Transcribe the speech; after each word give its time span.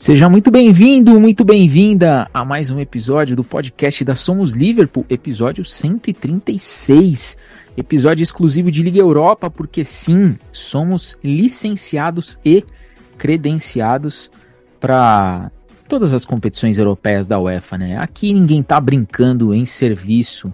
Seja 0.00 0.30
muito 0.30 0.50
bem-vindo, 0.50 1.20
muito 1.20 1.44
bem-vinda 1.44 2.26
a 2.32 2.42
mais 2.42 2.70
um 2.70 2.80
episódio 2.80 3.36
do 3.36 3.44
podcast 3.44 4.02
da 4.02 4.14
Somos 4.14 4.54
Liverpool, 4.54 5.04
episódio 5.10 5.62
136, 5.62 7.36
episódio 7.76 8.22
exclusivo 8.22 8.70
de 8.70 8.82
Liga 8.82 8.98
Europa, 8.98 9.50
porque 9.50 9.84
sim, 9.84 10.38
somos 10.50 11.18
licenciados 11.22 12.38
e 12.42 12.64
credenciados 13.18 14.30
para 14.80 15.50
todas 15.86 16.14
as 16.14 16.24
competições 16.24 16.78
europeias 16.78 17.26
da 17.26 17.38
UEFA, 17.38 17.76
né? 17.76 17.98
Aqui 17.98 18.32
ninguém 18.32 18.62
tá 18.62 18.80
brincando 18.80 19.52
em 19.54 19.66
serviço. 19.66 20.50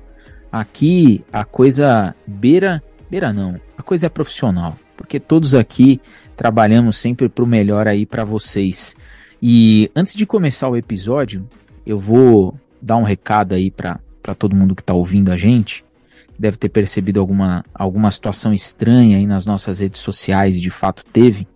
Aqui 0.51 1.25
a 1.33 1.45
coisa 1.45 2.17
beira, 2.27 2.83
beira 3.09 3.33
não, 3.33 3.61
a 3.79 3.83
coisa 3.85 4.07
é 4.07 4.09
profissional, 4.09 4.77
porque 4.97 5.21
todos 5.21 5.55
aqui 5.55 6.01
trabalhamos 6.35 6.99
sempre 6.99 7.29
para 7.29 7.45
o 7.45 7.47
melhor 7.47 7.87
aí 7.87 8.05
para 8.05 8.25
vocês. 8.25 8.97
E 9.41 9.91
antes 9.95 10.15
de 10.15 10.25
começar 10.25 10.69
o 10.69 10.77
episódio, 10.77 11.47
eu 11.87 11.99
vou 11.99 12.59
dar 12.81 12.97
um 12.97 13.03
recado 13.03 13.55
aí 13.55 13.71
para 13.71 13.99
todo 14.39 14.57
mundo 14.57 14.75
que 14.75 14.83
está 14.83 14.95
ouvindo 14.95 15.31
a 15.31 15.37
gente. 15.37 15.85
Deve 16.39 16.57
ter 16.57 16.69
percebido 16.69 17.21
alguma, 17.21 17.65
alguma 17.75 18.11
situação 18.11 18.53
estranha 18.53 19.19
aí 19.19 19.27
nas 19.27 19.47
nossas 19.47 19.79
redes 19.79 20.01
sociais, 20.01 20.61
de 20.61 20.71
fato 20.71 21.05
teve. 21.13 21.47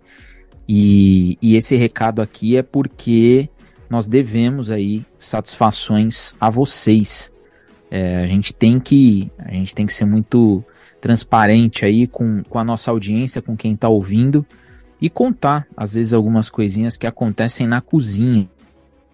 E, 0.68 1.36
e 1.42 1.56
esse 1.56 1.74
recado 1.76 2.22
aqui 2.22 2.56
é 2.56 2.62
porque 2.62 3.48
nós 3.88 4.06
devemos 4.06 4.70
aí 4.70 5.04
satisfações 5.18 6.34
a 6.40 6.48
vocês. 6.48 7.32
É, 7.90 8.22
a 8.22 8.26
gente 8.26 8.54
tem 8.54 8.78
que 8.78 9.30
a 9.38 9.52
gente 9.52 9.74
tem 9.74 9.84
que 9.84 9.92
ser 9.92 10.04
muito 10.04 10.64
transparente 11.00 11.84
aí 11.84 12.06
com, 12.06 12.42
com 12.44 12.58
a 12.58 12.62
nossa 12.62 12.90
audiência, 12.90 13.42
com 13.42 13.56
quem 13.56 13.72
está 13.72 13.88
ouvindo 13.88 14.46
e 15.00 15.08
contar, 15.08 15.66
às 15.76 15.94
vezes, 15.94 16.12
algumas 16.12 16.50
coisinhas 16.50 16.96
que 16.96 17.06
acontecem 17.06 17.66
na 17.66 17.80
cozinha, 17.80 18.48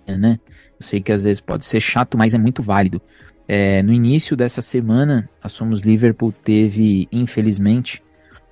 né? 0.07 0.39
Eu 0.79 0.87
sei 0.87 1.01
que 1.01 1.13
às 1.13 1.23
vezes 1.23 1.41
pode 1.41 1.65
ser 1.65 1.81
chato, 1.81 2.19
mas 2.19 2.35
é 2.35 2.39
muito 2.39 2.63
válido. 2.63 3.01
É, 3.49 3.83
no 3.83 3.93
início 3.93 4.37
dessa 4.37 4.61
semana, 4.61 5.29
a 5.43 5.49
Somos 5.49 5.83
Liverpool 5.83 6.33
teve, 6.33 7.09
infelizmente, 7.13 8.03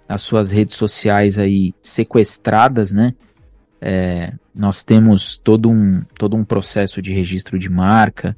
as 0.08 0.22
suas 0.22 0.52
redes 0.52 0.77
sociais 0.77 1.38
aí 1.38 1.74
sequestradas, 1.82 2.92
né? 2.92 3.14
É, 3.80 4.32
nós 4.55 4.84
temos 4.84 5.36
todo 5.36 5.68
um, 5.68 6.02
todo 6.16 6.36
um 6.36 6.44
processo 6.44 7.02
de 7.02 7.12
registro 7.12 7.58
de 7.58 7.68
marca. 7.68 8.36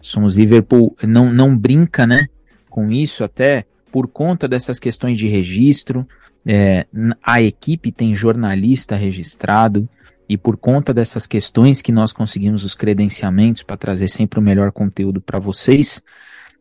Somos 0.00 0.38
Liverpool 0.38 0.96
não, 1.02 1.32
não 1.32 1.56
brinca, 1.56 2.06
né? 2.06 2.28
Com 2.70 2.90
isso, 2.92 3.24
até 3.24 3.66
por 3.90 4.06
conta 4.06 4.46
dessas 4.46 4.78
questões 4.78 5.18
de 5.18 5.26
registro. 5.26 6.06
É, 6.46 6.86
a 7.22 7.42
equipe 7.42 7.90
tem 7.90 8.14
jornalista 8.14 8.94
registrado 8.94 9.88
e 10.28 10.36
por 10.36 10.56
conta 10.56 10.94
dessas 10.94 11.26
questões 11.26 11.82
que 11.82 11.90
nós 11.90 12.12
conseguimos 12.12 12.64
os 12.64 12.74
credenciamentos 12.74 13.62
para 13.62 13.76
trazer 13.76 14.08
sempre 14.08 14.38
o 14.38 14.42
melhor 14.42 14.70
conteúdo 14.72 15.20
para 15.20 15.38
vocês, 15.38 16.02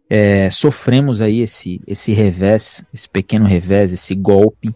é, 0.10 0.50
sofremos 0.50 1.22
aí 1.22 1.42
esse, 1.42 1.82
esse 1.86 2.14
revés, 2.14 2.86
esse 2.94 3.10
pequeno 3.10 3.46
revés, 3.46 3.92
esse 3.92 4.14
golpe. 4.14 4.76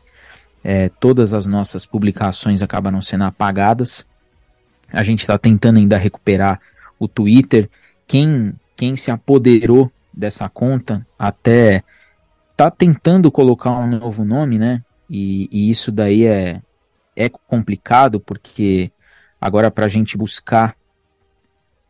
É, 0.63 0.89
todas 0.89 1.33
as 1.33 1.45
nossas 1.45 1.85
publicações 1.85 2.61
acabaram 2.61 3.01
sendo 3.01 3.23
apagadas. 3.23 4.07
A 4.91 5.03
gente 5.03 5.19
está 5.19 5.37
tentando 5.37 5.77
ainda 5.77 5.97
recuperar 5.97 6.59
o 6.99 7.07
Twitter. 7.07 7.69
Quem, 8.07 8.53
quem 8.75 8.95
se 8.95 9.11
apoderou 9.11 9.91
dessa 10.11 10.49
conta 10.49 11.05
até 11.17 11.83
tá 12.57 12.69
tentando 12.69 13.31
colocar 13.31 13.71
um 13.71 13.87
novo 13.87 14.25
nome, 14.25 14.57
né? 14.57 14.83
E, 15.09 15.49
e 15.51 15.69
isso 15.69 15.91
daí 15.91 16.25
é, 16.25 16.61
é 17.15 17.29
complicado 17.29 18.19
porque 18.19 18.91
agora 19.41 19.71
para 19.71 19.85
a 19.85 19.89
gente 19.89 20.17
buscar 20.17 20.75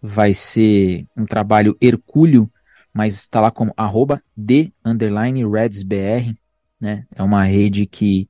vai 0.02 0.34
ser 0.34 1.06
um 1.16 1.26
trabalho 1.26 1.78
hercúleo, 1.82 2.50
mas 2.94 3.14
está 3.16 3.42
lá 3.42 3.52
como 3.52 3.74
arroba 3.76 4.22
de 4.36 4.72
underline 4.84 5.46
redsbr, 5.46 6.34
né? 6.80 7.06
É 7.14 7.22
uma 7.22 7.44
rede 7.44 7.86
que 7.86 8.30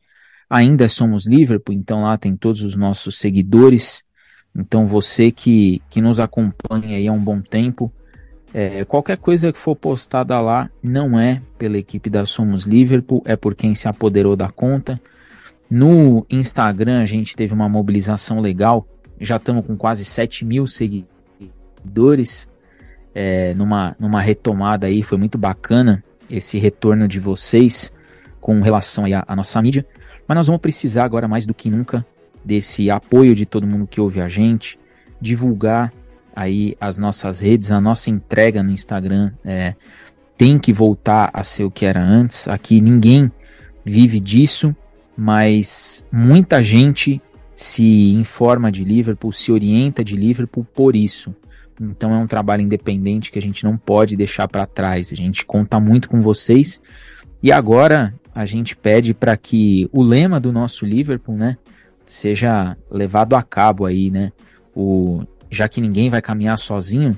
ainda 0.49 0.89
somos 0.89 1.27
Liverpool, 1.27 1.75
então 1.75 2.01
lá 2.03 2.17
tem 2.17 2.35
todos 2.35 2.61
os 2.63 2.75
nossos 2.75 3.19
seguidores. 3.19 4.03
Então 4.55 4.87
você 4.87 5.31
que, 5.31 5.81
que 5.89 6.01
nos 6.01 6.19
acompanha 6.19 6.97
aí 6.97 7.07
há 7.07 7.11
um 7.11 7.23
bom 7.23 7.39
tempo, 7.39 7.93
é, 8.53 8.83
qualquer 8.85 9.17
coisa 9.17 9.51
que 9.51 9.59
for 9.59 9.75
postada 9.75 10.39
lá 10.39 10.69
não 10.81 11.19
é 11.19 11.41
pela 11.57 11.77
equipe 11.77 12.09
da 12.09 12.25
Somos 12.25 12.63
Liverpool, 12.63 13.21
é 13.25 13.35
por 13.35 13.55
quem 13.55 13.75
se 13.75 13.87
apoderou 13.87 14.35
da 14.35 14.49
conta. 14.49 14.99
No 15.69 16.25
Instagram 16.29 17.01
a 17.01 17.05
gente 17.05 17.35
teve 17.35 17.53
uma 17.53 17.69
mobilização 17.69 18.39
legal, 18.39 18.87
já 19.19 19.35
estamos 19.35 19.65
com 19.65 19.77
quase 19.77 20.03
7 20.03 20.43
mil 20.45 20.65
seguidores, 20.65 22.49
é, 23.13 23.53
numa, 23.53 23.95
numa 23.99 24.21
retomada 24.21 24.87
aí, 24.87 25.03
foi 25.03 25.17
muito 25.17 25.37
bacana 25.37 26.03
esse 26.29 26.57
retorno 26.57 27.07
de 27.07 27.19
vocês 27.19 27.93
com 28.39 28.61
relação 28.61 29.03
à 29.27 29.35
nossa 29.35 29.61
mídia. 29.61 29.85
Mas 30.27 30.37
nós 30.37 30.47
vamos 30.47 30.61
precisar 30.61 31.03
agora 31.03 31.27
mais 31.27 31.45
do 31.45 31.53
que 31.53 31.69
nunca 31.69 32.05
desse 32.43 32.89
apoio 32.89 33.35
de 33.35 33.45
todo 33.45 33.67
mundo 33.67 33.87
que 33.87 33.99
ouve 33.99 34.21
a 34.21 34.27
gente, 34.27 34.79
divulgar 35.19 35.91
aí 36.35 36.75
as 36.79 36.97
nossas 36.97 37.39
redes, 37.39 37.71
a 37.71 37.81
nossa 37.81 38.09
entrega 38.09 38.63
no 38.63 38.71
Instagram 38.71 39.31
é, 39.43 39.75
tem 40.37 40.57
que 40.57 40.71
voltar 40.71 41.29
a 41.33 41.43
ser 41.43 41.63
o 41.63 41.71
que 41.71 41.85
era 41.85 42.01
antes. 42.01 42.47
Aqui 42.47 42.79
ninguém 42.79 43.31
vive 43.83 44.19
disso, 44.19 44.75
mas 45.17 46.05
muita 46.11 46.63
gente 46.63 47.21
se 47.55 48.13
informa 48.13 48.71
de 48.71 48.85
Liverpool, 48.85 49.33
se 49.33 49.51
orienta 49.51 50.03
de 50.03 50.15
Liverpool 50.15 50.65
por 50.73 50.95
isso. 50.95 51.35
Então 51.81 52.13
é 52.13 52.17
um 52.17 52.27
trabalho 52.27 52.61
independente 52.61 53.31
que 53.31 53.39
a 53.39 53.41
gente 53.41 53.63
não 53.63 53.77
pode 53.77 54.15
deixar 54.15 54.47
para 54.47 54.65
trás. 54.65 55.11
A 55.11 55.15
gente 55.15 55.45
conta 55.45 55.79
muito 55.79 56.09
com 56.09 56.19
vocês. 56.19 56.81
E 57.41 57.51
agora 57.51 58.13
a 58.33 58.45
gente 58.45 58.75
pede 58.75 59.13
para 59.13 59.35
que 59.35 59.89
o 59.91 60.01
lema 60.01 60.39
do 60.39 60.51
nosso 60.51 60.85
Liverpool, 60.85 61.35
né, 61.35 61.57
seja 62.05 62.77
levado 62.89 63.35
a 63.35 63.41
cabo 63.43 63.85
aí, 63.85 64.09
né? 64.09 64.31
O 64.75 65.23
já 65.49 65.67
que 65.67 65.81
ninguém 65.81 66.09
vai 66.09 66.21
caminhar 66.21 66.57
sozinho, 66.57 67.17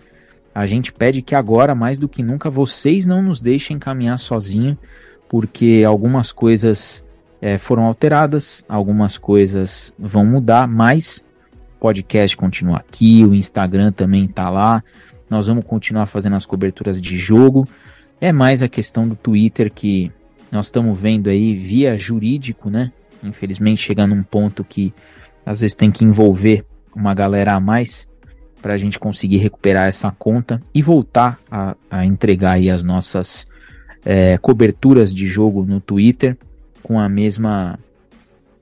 a 0.53 0.65
gente 0.65 0.91
pede 0.91 1.21
que 1.21 1.33
agora, 1.33 1.73
mais 1.73 1.97
do 1.97 2.09
que 2.09 2.21
nunca, 2.21 2.49
vocês 2.49 3.05
não 3.05 3.21
nos 3.21 3.41
deixem 3.41 3.79
caminhar 3.79 4.19
sozinho, 4.19 4.77
porque 5.29 5.83
algumas 5.87 6.31
coisas 6.31 7.05
é, 7.41 7.57
foram 7.57 7.85
alteradas, 7.85 8.65
algumas 8.67 9.17
coisas 9.17 9.93
vão 9.97 10.25
mudar, 10.25 10.67
mas 10.67 11.23
o 11.77 11.79
podcast 11.79 12.35
continua 12.35 12.77
aqui, 12.77 13.23
o 13.25 13.33
Instagram 13.33 13.91
também 13.91 14.25
está 14.25 14.49
lá, 14.49 14.83
nós 15.29 15.47
vamos 15.47 15.63
continuar 15.65 16.05
fazendo 16.05 16.35
as 16.35 16.45
coberturas 16.45 17.01
de 17.01 17.17
jogo. 17.17 17.65
É 18.19 18.33
mais 18.33 18.61
a 18.61 18.67
questão 18.67 19.07
do 19.07 19.15
Twitter 19.15 19.71
que 19.73 20.11
nós 20.51 20.65
estamos 20.65 20.99
vendo 20.99 21.29
aí 21.29 21.55
via 21.55 21.97
jurídico, 21.97 22.69
né? 22.69 22.91
Infelizmente 23.23 23.81
chegando 23.81 24.13
num 24.13 24.23
ponto 24.23 24.63
que 24.65 24.93
às 25.45 25.61
vezes 25.61 25.75
tem 25.75 25.89
que 25.89 26.03
envolver 26.03 26.65
uma 26.93 27.13
galera 27.13 27.53
a 27.53 27.59
mais 27.59 28.10
para 28.61 28.73
a 28.73 28.77
gente 28.77 28.99
conseguir 28.99 29.37
recuperar 29.37 29.87
essa 29.87 30.11
conta 30.11 30.61
e 30.73 30.81
voltar 30.81 31.39
a, 31.49 31.75
a 31.89 32.05
entregar 32.05 32.53
aí 32.53 32.69
as 32.69 32.83
nossas 32.83 33.47
é, 34.05 34.37
coberturas 34.37 35.13
de 35.13 35.25
jogo 35.25 35.65
no 35.65 35.79
Twitter 35.79 36.37
com 36.83 36.99
a 36.99 37.07
mesma 37.09 37.79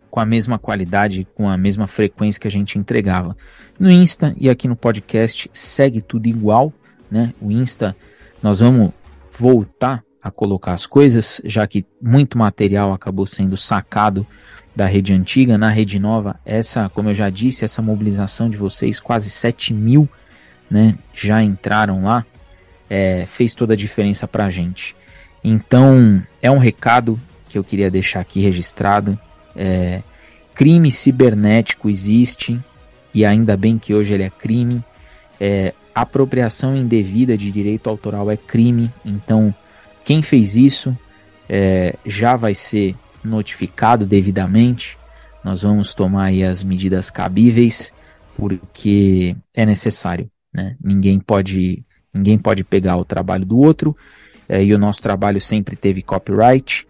com 0.09 0.19
a 0.19 0.25
mesma 0.25 0.57
qualidade, 0.57 1.27
com 1.35 1.47
a 1.47 1.55
mesma 1.55 1.85
frequência 1.85 2.41
que 2.41 2.47
a 2.47 2.51
gente 2.51 2.79
entregava. 2.79 3.37
No 3.79 3.91
Insta 3.91 4.33
e 4.37 4.49
aqui 4.49 4.67
no 4.67 4.75
podcast 4.75 5.47
segue 5.53 6.01
tudo 6.01 6.27
igual, 6.27 6.73
né? 7.11 7.31
O 7.39 7.51
Insta 7.51 7.95
nós 8.41 8.59
vamos 8.59 8.91
voltar 9.37 10.03
a 10.21 10.31
colocar 10.31 10.73
as 10.73 10.85
coisas, 10.85 11.39
já 11.45 11.65
que 11.67 11.85
muito 12.01 12.37
material 12.37 12.91
acabou 12.91 13.27
sendo 13.27 13.55
sacado 13.55 14.25
da 14.79 14.85
rede 14.85 15.13
antiga, 15.13 15.57
na 15.57 15.69
rede 15.69 15.99
nova, 15.99 16.39
essa, 16.45 16.87
como 16.87 17.09
eu 17.09 17.13
já 17.13 17.29
disse, 17.29 17.65
essa 17.65 17.81
mobilização 17.81 18.49
de 18.49 18.55
vocês, 18.55 18.97
quase 18.97 19.29
7 19.29 19.73
mil 19.73 20.07
né, 20.71 20.97
já 21.13 21.43
entraram 21.43 22.05
lá, 22.05 22.25
é, 22.89 23.25
fez 23.25 23.53
toda 23.53 23.73
a 23.73 23.75
diferença 23.75 24.25
para 24.25 24.45
a 24.45 24.49
gente. 24.49 24.95
Então, 25.43 26.23
é 26.41 26.49
um 26.49 26.57
recado 26.57 27.19
que 27.49 27.57
eu 27.57 27.63
queria 27.63 27.91
deixar 27.91 28.21
aqui 28.21 28.39
registrado. 28.39 29.19
É, 29.53 30.01
crime 30.55 30.89
cibernético 30.89 31.89
existe, 31.89 32.57
e 33.13 33.25
ainda 33.25 33.57
bem 33.57 33.77
que 33.77 33.93
hoje 33.93 34.13
ele 34.13 34.23
é 34.23 34.29
crime. 34.29 34.81
É, 35.41 35.73
apropriação 35.93 36.77
indevida 36.77 37.35
de 37.35 37.51
direito 37.51 37.89
autoral 37.89 38.31
é 38.31 38.37
crime, 38.37 38.89
então 39.03 39.53
quem 40.05 40.21
fez 40.21 40.55
isso 40.55 40.97
é, 41.49 41.97
já 42.05 42.37
vai 42.37 42.55
ser 42.55 42.95
notificado 43.23 44.05
devidamente. 44.05 44.97
Nós 45.43 45.61
vamos 45.61 45.93
tomar 45.93 46.31
as 46.31 46.63
medidas 46.63 47.09
cabíveis 47.09 47.93
porque 48.35 49.35
é 49.53 49.65
necessário. 49.65 50.29
Né? 50.53 50.75
Ninguém 50.81 51.19
pode 51.19 51.83
ninguém 52.13 52.37
pode 52.37 52.63
pegar 52.63 52.97
o 52.97 53.05
trabalho 53.05 53.45
do 53.45 53.57
outro 53.57 53.95
é, 54.47 54.63
e 54.63 54.73
o 54.73 54.79
nosso 54.79 55.01
trabalho 55.01 55.39
sempre 55.39 55.75
teve 55.75 56.01
copyright. 56.01 56.87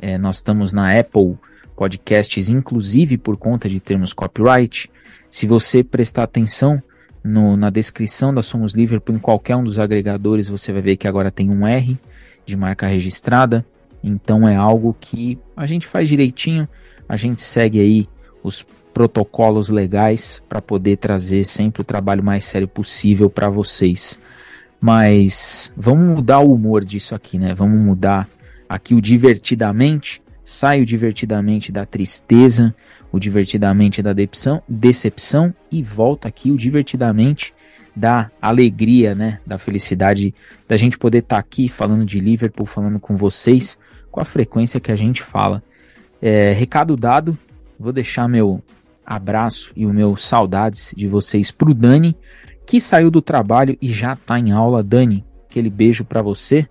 É, 0.00 0.16
nós 0.16 0.36
estamos 0.36 0.72
na 0.72 0.98
Apple 0.98 1.36
podcasts, 1.76 2.48
inclusive 2.48 3.18
por 3.18 3.36
conta 3.36 3.68
de 3.68 3.80
termos 3.80 4.12
copyright. 4.12 4.90
Se 5.28 5.46
você 5.46 5.82
prestar 5.82 6.22
atenção 6.22 6.82
no, 7.22 7.56
na 7.56 7.70
descrição 7.70 8.32
da 8.32 8.42
Somos 8.42 8.74
Liverpool, 8.74 9.16
em 9.16 9.18
qualquer 9.18 9.56
um 9.56 9.64
dos 9.64 9.78
agregadores, 9.78 10.48
você 10.48 10.72
vai 10.72 10.82
ver 10.82 10.96
que 10.96 11.08
agora 11.08 11.30
tem 11.30 11.50
um 11.50 11.66
R 11.66 11.98
de 12.46 12.56
marca 12.56 12.86
registrada. 12.86 13.64
Então 14.06 14.46
é 14.46 14.54
algo 14.54 14.94
que 15.00 15.38
a 15.56 15.66
gente 15.66 15.86
faz 15.86 16.10
direitinho, 16.10 16.68
a 17.08 17.16
gente 17.16 17.40
segue 17.40 17.80
aí 17.80 18.08
os 18.42 18.64
protocolos 18.92 19.70
legais 19.70 20.42
para 20.46 20.60
poder 20.60 20.98
trazer 20.98 21.46
sempre 21.46 21.80
o 21.80 21.84
trabalho 21.84 22.22
mais 22.22 22.44
sério 22.44 22.68
possível 22.68 23.30
para 23.30 23.48
vocês. 23.48 24.20
Mas 24.78 25.72
vamos 25.74 26.16
mudar 26.16 26.40
o 26.40 26.52
humor 26.52 26.84
disso 26.84 27.14
aqui, 27.14 27.38
né? 27.38 27.54
Vamos 27.54 27.80
mudar 27.80 28.28
aqui 28.68 28.94
o 28.94 29.00
divertidamente. 29.00 30.22
Saio 30.44 30.84
divertidamente 30.84 31.72
da 31.72 31.86
tristeza, 31.86 32.74
o 33.10 33.18
divertidamente 33.18 34.02
da 34.02 34.12
decepção, 34.12 34.62
decepção 34.68 35.54
e 35.72 35.82
volta 35.82 36.28
aqui 36.28 36.50
o 36.50 36.56
divertidamente 36.58 37.54
da 37.96 38.30
alegria, 38.42 39.14
né? 39.14 39.40
Da 39.46 39.56
felicidade 39.56 40.34
da 40.68 40.76
gente 40.76 40.98
poder 40.98 41.18
estar 41.20 41.36
tá 41.36 41.40
aqui 41.40 41.66
falando 41.66 42.04
de 42.04 42.20
Liverpool, 42.20 42.66
falando 42.66 43.00
com 43.00 43.16
vocês 43.16 43.78
com 44.14 44.20
a 44.20 44.24
frequência 44.24 44.78
que 44.78 44.92
a 44.92 44.94
gente 44.94 45.20
fala. 45.24 45.60
É, 46.22 46.52
recado 46.52 46.96
dado, 46.96 47.36
vou 47.76 47.92
deixar 47.92 48.28
meu 48.28 48.62
abraço 49.04 49.72
e 49.74 49.84
o 49.84 49.92
meu 49.92 50.16
saudades 50.16 50.94
de 50.96 51.08
vocês 51.08 51.50
pro 51.50 51.74
Dani, 51.74 52.16
que 52.64 52.80
saiu 52.80 53.10
do 53.10 53.20
trabalho 53.20 53.76
e 53.82 53.88
já 53.88 54.14
tá 54.14 54.38
em 54.38 54.52
aula. 54.52 54.84
Dani, 54.84 55.24
aquele 55.50 55.68
beijo 55.68 56.04
para 56.04 56.22
você. 56.22 56.64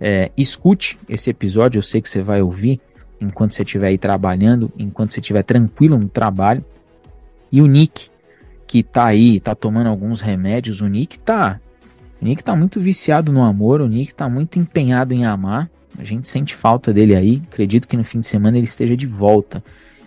É, 0.00 0.32
escute 0.36 0.98
esse 1.08 1.30
episódio, 1.30 1.78
eu 1.78 1.82
sei 1.82 2.02
que 2.02 2.08
você 2.08 2.20
vai 2.20 2.42
ouvir 2.42 2.80
enquanto 3.20 3.54
você 3.54 3.62
estiver 3.62 3.86
aí 3.86 3.96
trabalhando, 3.96 4.68
enquanto 4.76 5.12
você 5.12 5.20
estiver 5.20 5.44
tranquilo 5.44 5.96
no 5.96 6.08
trabalho. 6.08 6.64
E 7.52 7.62
o 7.62 7.66
Nick, 7.66 8.10
que 8.66 8.82
tá 8.82 9.04
aí, 9.04 9.38
tá 9.38 9.54
tomando 9.54 9.86
alguns 9.86 10.20
remédios, 10.20 10.80
o 10.80 10.88
Nick 10.88 11.16
tá. 11.20 11.60
O 12.20 12.24
Nick 12.24 12.42
tá 12.42 12.56
muito 12.56 12.80
viciado 12.80 13.30
no 13.30 13.44
amor, 13.44 13.80
o 13.80 13.86
Nick 13.86 14.12
tá 14.12 14.28
muito 14.28 14.58
empenhado 14.58 15.14
em 15.14 15.24
amar. 15.24 15.70
A 15.98 16.04
gente 16.04 16.28
sente 16.28 16.54
falta 16.54 16.92
dele 16.92 17.14
aí. 17.14 17.42
Acredito 17.50 17.86
que 17.86 17.96
no 17.96 18.04
fim 18.04 18.20
de 18.20 18.26
semana 18.26 18.56
ele 18.56 18.66
esteja 18.66 18.96
de 18.96 19.06
volta. 19.06 19.62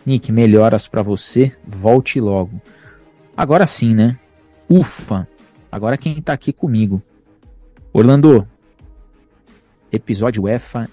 Nick, 0.05 0.31
melhoras 0.31 0.87
para 0.87 1.01
você, 1.01 1.51
volte 1.65 2.19
logo. 2.19 2.61
Agora 3.35 3.65
sim, 3.65 3.95
né? 3.95 4.19
Ufa! 4.69 5.27
Agora 5.71 5.97
quem 5.97 6.21
tá 6.21 6.33
aqui 6.33 6.53
comigo? 6.53 7.01
Orlando. 7.91 8.47
Episódio 9.91 10.47
EFA, 10.47 10.89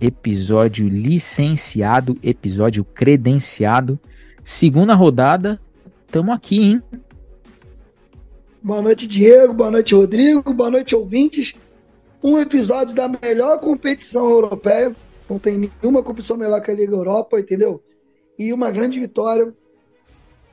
episódio 0.00 0.88
licenciado, 0.88 2.16
episódio 2.22 2.84
credenciado. 2.84 3.98
Segunda 4.44 4.94
rodada, 4.94 5.60
tamo 6.10 6.32
aqui, 6.32 6.62
hein? 6.62 6.82
Boa 8.62 8.82
noite, 8.82 9.06
Diego. 9.06 9.52
Boa 9.52 9.70
noite, 9.70 9.94
Rodrigo. 9.94 10.52
Boa 10.52 10.70
noite, 10.70 10.94
ouvintes. 10.94 11.54
Um 12.22 12.38
episódio 12.38 12.94
da 12.94 13.08
melhor 13.08 13.60
competição 13.60 14.28
europeia. 14.28 14.94
Não 15.28 15.38
tem 15.38 15.70
nenhuma 15.82 16.02
competição 16.02 16.36
melhor 16.36 16.60
que 16.60 16.70
a 16.70 16.74
Liga 16.74 16.94
Europa, 16.94 17.38
entendeu? 17.38 17.82
e 18.38 18.52
uma 18.52 18.70
grande 18.70 19.00
vitória. 19.00 19.52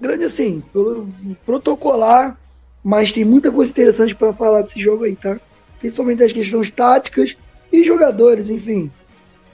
Grande 0.01 0.25
assim, 0.25 0.61
pelo 0.73 1.07
protocolar, 1.45 2.37
mas 2.83 3.11
tem 3.11 3.23
muita 3.23 3.51
coisa 3.51 3.71
interessante 3.71 4.15
para 4.15 4.33
falar 4.33 4.63
desse 4.63 4.81
jogo 4.81 5.05
aí, 5.05 5.15
tá? 5.15 5.39
Principalmente 5.79 6.23
as 6.23 6.33
questões 6.33 6.71
táticas 6.71 7.37
e 7.71 7.83
jogadores, 7.83 8.49
enfim. 8.49 8.91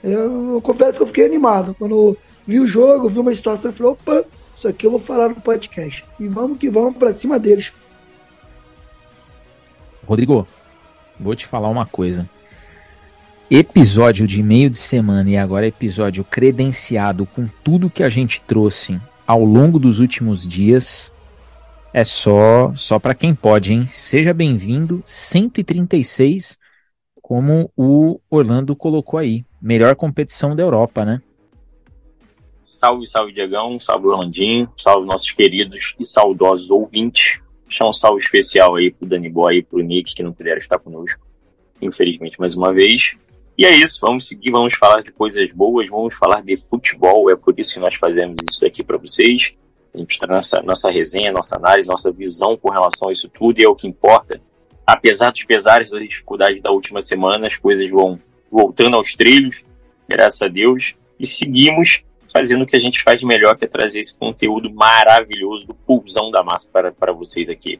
Eu, 0.02 0.54
eu 0.54 0.60
confesso 0.60 0.96
que 0.96 1.02
eu 1.02 1.06
fiquei 1.06 1.26
animado. 1.26 1.76
Quando 1.78 2.16
vi 2.44 2.58
o 2.58 2.66
jogo, 2.66 3.08
vi 3.08 3.20
uma 3.20 3.34
situação 3.34 3.70
e 3.70 3.74
falei, 3.74 3.92
opa, 3.92 4.24
isso 4.54 4.66
aqui 4.66 4.86
eu 4.86 4.90
vou 4.90 4.98
falar 4.98 5.28
no 5.28 5.36
podcast. 5.36 6.04
E 6.18 6.26
vamos 6.26 6.58
que 6.58 6.68
vamos 6.68 6.96
para 6.96 7.12
cima 7.12 7.38
deles. 7.38 7.72
Rodrigo, 10.04 10.46
vou 11.22 11.34
te 11.34 11.46
falar 11.46 11.68
uma 11.68 11.86
coisa 11.86 12.28
episódio 13.54 14.26
de 14.26 14.42
meio 14.42 14.70
de 14.70 14.78
semana 14.78 15.28
e 15.28 15.36
agora 15.36 15.66
episódio 15.66 16.24
credenciado 16.24 17.26
com 17.26 17.46
tudo 17.62 17.90
que 17.90 18.02
a 18.02 18.08
gente 18.08 18.40
trouxe 18.40 18.98
ao 19.26 19.44
longo 19.44 19.78
dos 19.78 20.00
últimos 20.00 20.48
dias 20.48 21.12
é 21.92 22.02
só 22.02 22.72
só 22.74 22.98
para 22.98 23.14
quem 23.14 23.34
pode, 23.34 23.74
hein? 23.74 23.86
Seja 23.92 24.32
bem-vindo, 24.32 25.02
136, 25.04 26.58
como 27.20 27.70
o 27.76 28.18
Orlando 28.30 28.74
colocou 28.74 29.20
aí. 29.20 29.44
Melhor 29.60 29.94
competição 29.96 30.56
da 30.56 30.62
Europa, 30.62 31.04
né? 31.04 31.20
Salve, 32.62 33.06
salve, 33.06 33.34
Diegão, 33.34 33.78
salve, 33.78 34.06
Orlandinho, 34.06 34.72
salve 34.78 35.06
nossos 35.06 35.30
queridos 35.30 35.94
e 36.00 36.04
saudosos 36.06 36.70
ouvintes. 36.70 37.42
Deixar 37.72 37.88
um 37.88 37.92
salve 37.92 38.20
especial 38.20 38.76
aí 38.76 38.90
pro 38.90 39.08
Dani 39.08 39.30
Boy 39.30 39.56
e 39.56 39.62
pro 39.62 39.80
Nick, 39.80 40.14
que 40.14 40.22
não 40.22 40.30
puderam 40.30 40.58
estar 40.58 40.78
conosco, 40.78 41.26
infelizmente, 41.80 42.38
mais 42.38 42.54
uma 42.54 42.70
vez. 42.70 43.16
E 43.56 43.64
é 43.64 43.74
isso, 43.74 43.98
vamos 43.98 44.28
seguir, 44.28 44.50
vamos 44.50 44.74
falar 44.74 45.00
de 45.00 45.10
coisas 45.10 45.50
boas, 45.52 45.88
vamos 45.88 46.12
falar 46.12 46.42
de 46.42 46.54
futebol, 46.54 47.30
é 47.30 47.34
por 47.34 47.58
isso 47.58 47.72
que 47.72 47.80
nós 47.80 47.94
fazemos 47.94 48.36
isso 48.46 48.62
aqui 48.66 48.84
para 48.84 48.98
vocês. 48.98 49.54
A 49.94 49.96
gente 49.96 50.18
traz 50.18 50.36
nossa, 50.36 50.62
nossa 50.62 50.90
resenha, 50.90 51.32
nossa 51.32 51.56
análise, 51.56 51.88
nossa 51.88 52.12
visão 52.12 52.58
com 52.58 52.70
relação 52.70 53.08
a 53.08 53.12
isso 53.12 53.30
tudo, 53.30 53.58
e 53.58 53.64
é 53.64 53.68
o 53.68 53.74
que 53.74 53.88
importa. 53.88 54.38
Apesar 54.86 55.30
dos 55.30 55.44
pesares 55.44 55.88
das 55.88 56.02
dificuldades 56.02 56.60
da 56.60 56.70
última 56.70 57.00
semana, 57.00 57.46
as 57.46 57.56
coisas 57.56 57.88
vão 57.88 58.20
voltando 58.50 58.98
aos 58.98 59.14
trilhos, 59.14 59.64
graças 60.06 60.42
a 60.42 60.46
Deus, 60.46 60.94
e 61.18 61.24
seguimos 61.24 62.04
fazendo 62.32 62.62
o 62.62 62.66
que 62.66 62.76
a 62.76 62.80
gente 62.80 63.02
faz 63.02 63.20
de 63.20 63.26
melhor, 63.26 63.56
que 63.56 63.64
é 63.64 63.68
trazer 63.68 64.00
esse 64.00 64.16
conteúdo 64.16 64.72
maravilhoso 64.72 65.66
do 65.66 65.74
pulsão 65.74 66.30
da 66.30 66.42
massa 66.42 66.70
para, 66.72 66.90
para 66.92 67.12
vocês 67.12 67.48
aqui. 67.48 67.78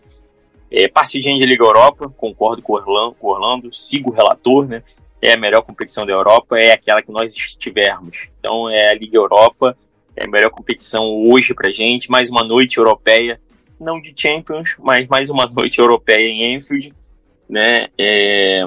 É, 0.71 0.89
de 0.89 1.47
Liga 1.47 1.65
Europa, 1.65 2.09
concordo 2.17 2.63
com 2.63 2.73
o 2.73 2.77
Orlando, 2.77 3.15
com 3.19 3.29
Orlando 3.29 3.73
sigo 3.73 4.11
o 4.11 4.13
relator, 4.13 4.67
né? 4.67 4.83
é 5.23 5.35
a 5.35 5.39
melhor 5.39 5.63
competição 5.63 6.05
da 6.05 6.13
Europa, 6.13 6.59
é 6.59 6.73
aquela 6.73 7.01
que 7.01 7.13
nós 7.13 7.31
estivermos. 7.31 8.29
Então 8.41 8.69
é 8.69 8.91
a 8.91 8.95
Liga 8.95 9.17
Europa, 9.17 9.77
é 10.17 10.25
a 10.25 10.29
melhor 10.29 10.51
competição 10.51 11.05
hoje 11.29 11.55
pra 11.55 11.71
gente, 11.71 12.11
mais 12.11 12.29
uma 12.29 12.43
noite 12.43 12.79
europeia, 12.79 13.41
não 13.81 14.01
de 14.01 14.13
Champions, 14.17 14.77
mas 14.81 15.07
mais 15.07 15.31
uma 15.31 15.47
noite 15.47 15.79
europeia 15.79 16.29
em 16.29 16.57
Enfield, 16.57 16.93
né? 17.49 17.85
É 17.97 18.65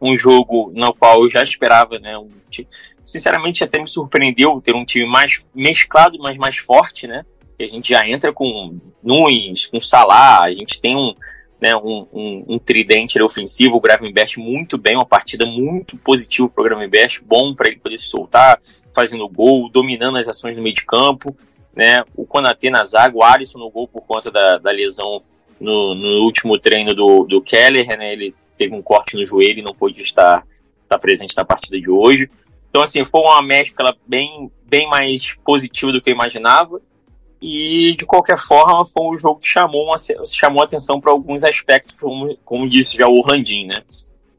um 0.00 0.16
jogo 0.16 0.72
no 0.74 0.94
qual 0.94 1.22
eu 1.22 1.30
já 1.30 1.42
esperava, 1.42 1.98
né? 2.00 2.16
Um, 2.16 2.30
sinceramente 3.04 3.62
até 3.62 3.78
me 3.78 3.88
surpreendeu 3.88 4.60
ter 4.60 4.74
um 4.74 4.84
time 4.84 5.06
mais 5.06 5.44
mesclado, 5.54 6.18
mas 6.18 6.36
mais 6.36 6.56
forte, 6.56 7.06
né? 7.06 7.24
E 7.58 7.64
a 7.64 7.66
gente 7.66 7.90
já 7.90 8.06
entra 8.08 8.32
com 8.32 8.78
Nunes, 9.02 9.66
com 9.66 9.80
Salah, 9.80 10.42
a 10.42 10.52
gente 10.52 10.80
tem 10.80 10.96
um 10.96 11.14
né, 11.60 11.74
um, 11.76 12.06
um, 12.12 12.44
um 12.48 12.58
tridente 12.58 13.20
ofensivo, 13.22 13.76
o 13.76 13.80
Gravenberch 13.80 14.38
muito 14.38 14.76
bem, 14.76 14.96
uma 14.96 15.06
partida 15.06 15.46
muito 15.46 15.96
positiva 15.96 16.46
para 16.46 16.60
o 16.60 16.64
Gravenberch, 16.64 17.22
bom 17.24 17.54
para 17.54 17.68
ele 17.68 17.78
poder 17.78 17.96
se 17.96 18.04
soltar, 18.04 18.60
fazendo 18.94 19.26
gol, 19.28 19.70
dominando 19.70 20.18
as 20.18 20.28
ações 20.28 20.56
no 20.56 20.62
meio 20.62 20.74
de 20.74 20.84
campo, 20.84 21.34
né, 21.74 22.04
o 22.14 22.26
Konaté 22.26 22.68
na 22.68 22.84
zaga, 22.84 23.16
o 23.16 23.22
Alisson 23.22 23.58
no 23.58 23.70
gol 23.70 23.88
por 23.88 24.02
conta 24.02 24.30
da, 24.30 24.58
da 24.58 24.70
lesão 24.70 25.22
no, 25.58 25.94
no 25.94 26.24
último 26.24 26.58
treino 26.58 26.92
do, 26.92 27.24
do 27.24 27.40
Keller, 27.40 27.86
né, 27.96 28.12
ele 28.12 28.34
teve 28.58 28.74
um 28.74 28.82
corte 28.82 29.16
no 29.16 29.24
joelho 29.24 29.60
e 29.60 29.62
não 29.62 29.74
pôde 29.74 30.02
estar, 30.02 30.46
estar 30.82 30.98
presente 30.98 31.34
na 31.34 31.46
partida 31.46 31.80
de 31.80 31.90
hoje. 31.90 32.28
Então, 32.74 32.82
assim, 32.82 33.04
foi 33.04 33.20
uma 33.20 33.40
mescla 33.40 33.94
bem, 34.04 34.50
bem 34.66 34.88
mais 34.88 35.32
positiva 35.44 35.92
do 35.92 36.02
que 36.02 36.10
eu 36.10 36.14
imaginava. 36.14 36.82
E, 37.40 37.94
de 37.96 38.04
qualquer 38.04 38.36
forma, 38.36 38.84
foi 38.84 39.14
um 39.14 39.16
jogo 39.16 39.38
que 39.38 39.46
chamou, 39.46 39.84
uma, 39.84 39.96
chamou 40.26 40.60
atenção 40.60 41.00
para 41.00 41.12
alguns 41.12 41.44
aspectos, 41.44 41.94
como, 42.00 42.36
como 42.44 42.68
disse 42.68 42.96
já 42.96 43.06
o 43.06 43.20
Randim, 43.20 43.66
né? 43.66 43.84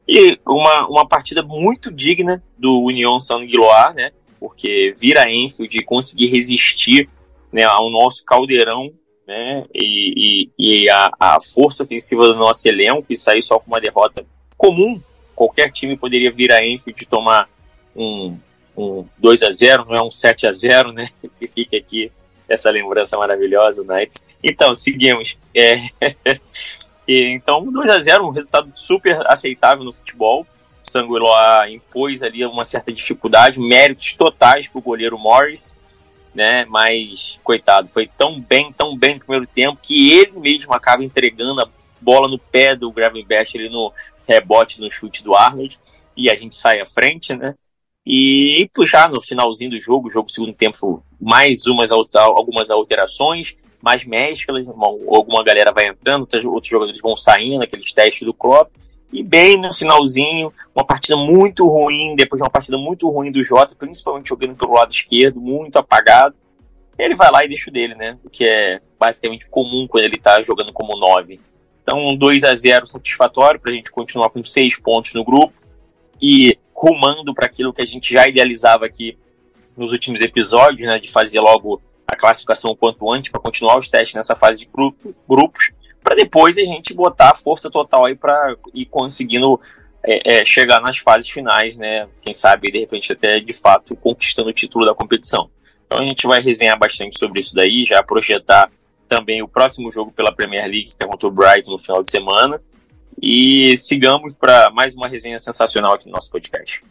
E 0.06 0.38
uma, 0.46 0.86
uma 0.90 1.08
partida 1.08 1.42
muito 1.44 1.90
digna 1.90 2.44
do 2.58 2.82
União 2.82 3.18
São 3.22 3.40
Guiloar, 3.40 3.94
né? 3.94 4.12
Porque 4.38 4.94
vira 4.98 5.32
Enfield 5.32 5.78
e 5.78 5.86
conseguir 5.86 6.28
resistir 6.28 7.08
né, 7.54 7.64
ao 7.64 7.90
nosso 7.90 8.26
caldeirão, 8.26 8.92
né? 9.26 9.64
E, 9.74 10.50
e, 10.60 10.84
e 10.84 10.90
a, 10.90 11.10
a, 11.18 11.38
força 11.40 11.84
ofensiva 11.84 12.24
do 12.24 12.36
nosso 12.36 12.68
elenco 12.68 13.06
e 13.10 13.16
sair 13.16 13.42
só 13.42 13.58
com 13.60 13.68
uma 13.68 13.80
derrota 13.80 14.26
comum. 14.58 15.02
Qualquer 15.34 15.72
time 15.72 15.96
poderia 15.96 16.34
vir 16.34 16.52
a 16.52 16.62
Enfield 16.66 17.06
tomar 17.06 17.48
um, 17.96 18.38
um 18.76 19.06
2 19.18 19.44
a 19.44 19.52
0 19.52 19.86
não 19.86 19.96
é 19.96 20.04
um 20.04 20.12
7 20.12 20.48
a 20.48 20.52
0 20.52 20.92
né? 20.92 21.10
Que 21.40 21.48
fica 21.48 21.78
aqui 21.78 22.12
essa 22.48 22.70
lembrança 22.70 23.18
maravilhosa, 23.18 23.82
o 23.82 23.86
Knights. 23.86 24.22
Então, 24.44 24.74
seguimos. 24.74 25.38
É... 25.54 25.74
então, 27.08 27.72
2 27.72 27.90
a 27.90 28.00
0 28.00 28.28
um 28.28 28.32
resultado 28.32 28.72
super 28.76 29.26
aceitável 29.28 29.84
no 29.84 29.94
futebol. 29.94 30.46
O 30.86 30.90
Sanguiloa 30.90 31.70
impôs 31.70 32.22
ali 32.22 32.46
uma 32.46 32.64
certa 32.64 32.92
dificuldade, 32.92 33.60
méritos 33.60 34.14
totais 34.14 34.68
para 34.68 34.80
o 34.80 34.82
goleiro 34.82 35.18
Morris, 35.18 35.76
né? 36.34 36.66
Mas, 36.70 37.40
coitado, 37.44 37.88
foi 37.88 38.08
tão 38.18 38.40
bem, 38.40 38.72
tão 38.72 38.96
bem 38.96 39.16
no 39.16 39.22
primeiro 39.22 39.48
tempo 39.48 39.80
que 39.82 40.12
ele 40.14 40.40
mesmo 40.40 40.74
acaba 40.74 41.04
entregando 41.04 41.62
a 41.62 41.70
bola 42.00 42.28
no 42.28 42.38
pé 42.38 42.76
do 42.76 42.92
Gravenberch 42.92 43.58
ali 43.58 43.70
no 43.70 43.92
rebote, 44.28 44.80
no 44.80 44.92
chute 44.92 45.24
do 45.24 45.36
Arnold, 45.36 45.80
e 46.16 46.30
a 46.30 46.36
gente 46.36 46.54
sai 46.54 46.80
à 46.80 46.86
frente, 46.86 47.34
né? 47.34 47.56
E 48.06 48.70
puxar 48.74 49.10
no 49.10 49.20
finalzinho 49.20 49.72
do 49.72 49.80
jogo, 49.80 50.12
jogo 50.12 50.30
segundo 50.30 50.54
tempo, 50.54 51.04
mais 51.20 51.66
umas 51.66 51.92
algumas 51.92 52.70
alterações, 52.70 53.56
mais 53.82 54.06
mesclas, 54.06 54.68
alguma 54.68 55.44
galera 55.44 55.72
vai 55.74 55.88
entrando, 55.88 56.28
outros 56.46 56.70
jogadores 56.70 57.02
vão 57.02 57.16
saindo, 57.16 57.64
aqueles 57.64 57.92
testes 57.92 58.24
do 58.26 58.34
Klopp. 58.34 58.72
E 59.12 59.24
bem 59.24 59.58
no 59.60 59.74
finalzinho, 59.74 60.52
uma 60.76 60.86
partida 60.86 61.16
muito 61.16 61.68
ruim, 61.68 62.16
depois 62.16 62.40
de 62.40 62.44
uma 62.44 62.50
partida 62.50 62.78
muito 62.78 63.10
ruim 63.10 63.32
do 63.32 63.44
Jota, 63.44 63.76
principalmente 63.76 64.30
jogando 64.30 64.56
pelo 64.56 64.74
lado 64.74 64.92
esquerdo, 64.92 65.40
muito 65.40 65.78
apagado. 65.78 66.36
Ele 66.98 67.16
vai 67.16 67.30
lá 67.32 67.44
e 67.44 67.48
deixa 67.48 67.70
o 67.70 67.74
dele, 67.74 67.96
né? 67.96 68.18
O 68.24 68.30
que 68.30 68.46
é 68.46 68.82
basicamente 69.00 69.48
comum 69.48 69.88
quando 69.88 70.04
ele 70.04 70.18
tá 70.18 70.42
jogando 70.42 70.72
como 70.74 70.98
9. 70.98 71.40
Então, 71.84 72.08
2 72.18 72.44
a 72.44 72.56
0 72.56 72.86
satisfatório 72.86 73.60
para 73.60 73.72
a 73.72 73.76
gente 73.76 73.92
continuar 73.92 74.30
com 74.30 74.44
6 74.44 74.80
pontos 74.80 75.14
no 75.14 75.24
grupo 75.24 75.54
e 76.22 76.58
rumando 76.76 77.34
para 77.34 77.46
aquilo 77.46 77.74
que 77.74 77.82
a 77.82 77.86
gente 77.86 78.14
já 78.14 78.28
idealizava 78.28 78.86
aqui 78.86 79.18
nos 79.78 79.92
últimos 79.92 80.22
episódios, 80.22 80.82
né? 80.82 81.00
De 81.00 81.10
fazer 81.12 81.40
logo 81.40 81.82
a 82.08 82.16
classificação 82.16 82.72
o 82.72 82.76
quanto 82.76 83.12
antes 83.12 83.32
para 83.32 83.42
continuar 83.42 83.78
os 83.78 83.90
testes 83.90 84.16
nessa 84.16 84.36
fase 84.36 84.60
de 84.60 84.70
grupo, 84.72 85.16
grupos 85.28 85.72
para 86.06 86.16
depois 86.16 86.56
a 86.56 86.62
gente 86.62 86.94
botar 86.94 87.32
a 87.32 87.36
força 87.36 87.68
total 87.68 88.06
aí 88.06 88.16
para 88.16 88.56
ir 88.76 88.86
conseguindo 88.86 89.60
é, 90.04 90.38
é, 90.38 90.46
chegar 90.46 90.80
nas 90.80 91.00
fases 91.00 91.28
finais, 91.28 91.80
né? 91.80 92.08
Quem 92.22 92.32
sabe, 92.32 92.72
de 92.72 92.78
repente, 92.78 93.12
até 93.12 93.40
de 93.40 93.54
fato 93.54 93.96
conquistando 93.96 94.50
o 94.50 94.54
título 94.54 94.86
da 94.86 94.94
competição. 94.94 95.50
Então 95.88 95.98
a 96.00 96.08
gente 96.08 96.28
vai 96.28 96.40
resenhar 96.40 96.78
bastante 96.78 97.18
sobre 97.18 97.40
isso 97.40 97.56
daí, 97.56 97.84
já 97.86 98.04
projetar 98.04 98.70
também 99.08 99.42
o 99.42 99.48
próximo 99.48 99.92
jogo 99.92 100.12
pela 100.12 100.32
Premier 100.32 100.68
League, 100.68 100.92
que 100.96 101.04
é 101.04 101.08
contra 101.08 101.28
o 101.28 101.32
Brighton 101.32 101.72
no 101.72 101.80
final 101.80 102.04
de 102.04 102.12
semana. 102.12 102.62
E 103.22 103.76
sigamos 103.78 104.36
para 104.36 104.70
mais 104.72 104.96
uma 104.96 105.08
resenha 105.08 105.40
sensacional 105.40 105.96
aqui 105.96 106.06
no 106.08 106.12
nosso 106.12 106.30
podcast. 106.30 106.84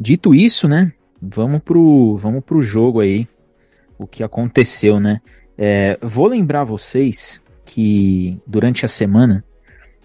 Dito 0.00 0.34
isso, 0.34 0.68
né? 0.68 0.92
Vamos 1.20 1.60
pro, 1.60 2.16
vamos 2.16 2.44
pro 2.44 2.62
jogo 2.62 3.00
aí. 3.00 3.26
O 3.98 4.06
que 4.06 4.22
aconteceu, 4.22 5.00
né? 5.00 5.20
É, 5.56 5.98
vou 6.00 6.26
lembrar 6.28 6.64
vocês 6.64 7.40
que 7.64 8.38
durante 8.46 8.84
a 8.84 8.88
semana 8.88 9.44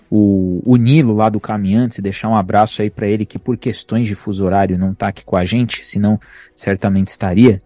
o, 0.10 0.62
o 0.64 0.76
Nilo 0.76 1.16
lá 1.16 1.28
do 1.28 1.40
Caminhantes, 1.40 2.00
deixar 2.00 2.30
um 2.30 2.36
abraço 2.36 2.82
aí 2.82 2.90
para 2.90 3.08
ele 3.08 3.26
que 3.26 3.40
por 3.40 3.58
questões 3.58 4.06
de 4.06 4.14
fuso 4.14 4.46
horário 4.46 4.78
não 4.78 4.94
tá 4.94 5.08
aqui 5.08 5.24
com 5.24 5.36
a 5.36 5.44
gente, 5.44 5.84
senão 5.84 6.20
certamente 6.56 7.08
estaria. 7.08 7.62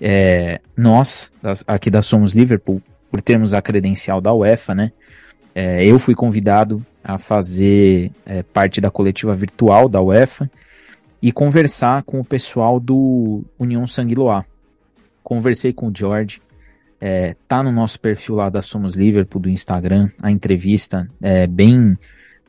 É, 0.00 0.60
nós, 0.76 1.32
aqui 1.66 1.90
da 1.90 2.02
Somos 2.02 2.34
Liverpool, 2.34 2.82
por 3.10 3.20
termos 3.20 3.54
a 3.54 3.62
credencial 3.62 4.20
da 4.20 4.34
UEFA, 4.34 4.74
né? 4.74 4.92
É, 5.54 5.86
eu 5.86 5.98
fui 5.98 6.14
convidado 6.14 6.84
a 7.02 7.18
fazer 7.18 8.10
é, 8.26 8.42
parte 8.42 8.80
da 8.80 8.90
coletiva 8.90 9.34
virtual 9.34 9.88
da 9.88 10.00
UEFA 10.00 10.50
e 11.22 11.30
conversar 11.30 12.02
com 12.02 12.20
o 12.20 12.24
pessoal 12.24 12.80
do 12.80 13.44
União 13.58 13.86
Sanguiloa. 13.86 14.44
Conversei 15.22 15.72
com 15.72 15.88
o 15.88 15.92
George, 15.94 16.42
é, 17.00 17.34
tá 17.46 17.62
no 17.62 17.70
nosso 17.70 18.00
perfil 18.00 18.36
lá 18.36 18.48
da 18.48 18.62
Somos 18.62 18.94
Liverpool 18.94 19.40
do 19.40 19.48
Instagram, 19.48 20.10
a 20.22 20.30
entrevista 20.30 21.08
é 21.22 21.46
bem 21.46 21.96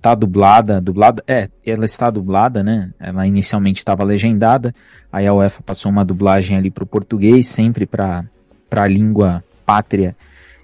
tá 0.01 0.13
dublada, 0.13 0.79
dublada, 0.79 1.23
é, 1.27 1.49
ela 1.65 1.83
está 1.83 2.11
dublada, 2.11 2.63
né? 2.63 2.91
Ela 2.99 3.25
inicialmente 3.25 3.79
estava 3.79 4.03
legendada, 4.03 4.73
aí 5.11 5.25
a 5.25 5.33
UEFA 5.33 5.63
passou 5.63 5.91
uma 5.91 6.05
dublagem 6.05 6.55
ali 6.55 6.69
para 6.69 6.83
o 6.83 6.87
português, 6.87 7.47
sempre 7.47 7.87
para 7.87 8.23
a 8.69 8.87
língua 8.87 9.43
pátria 9.65 10.15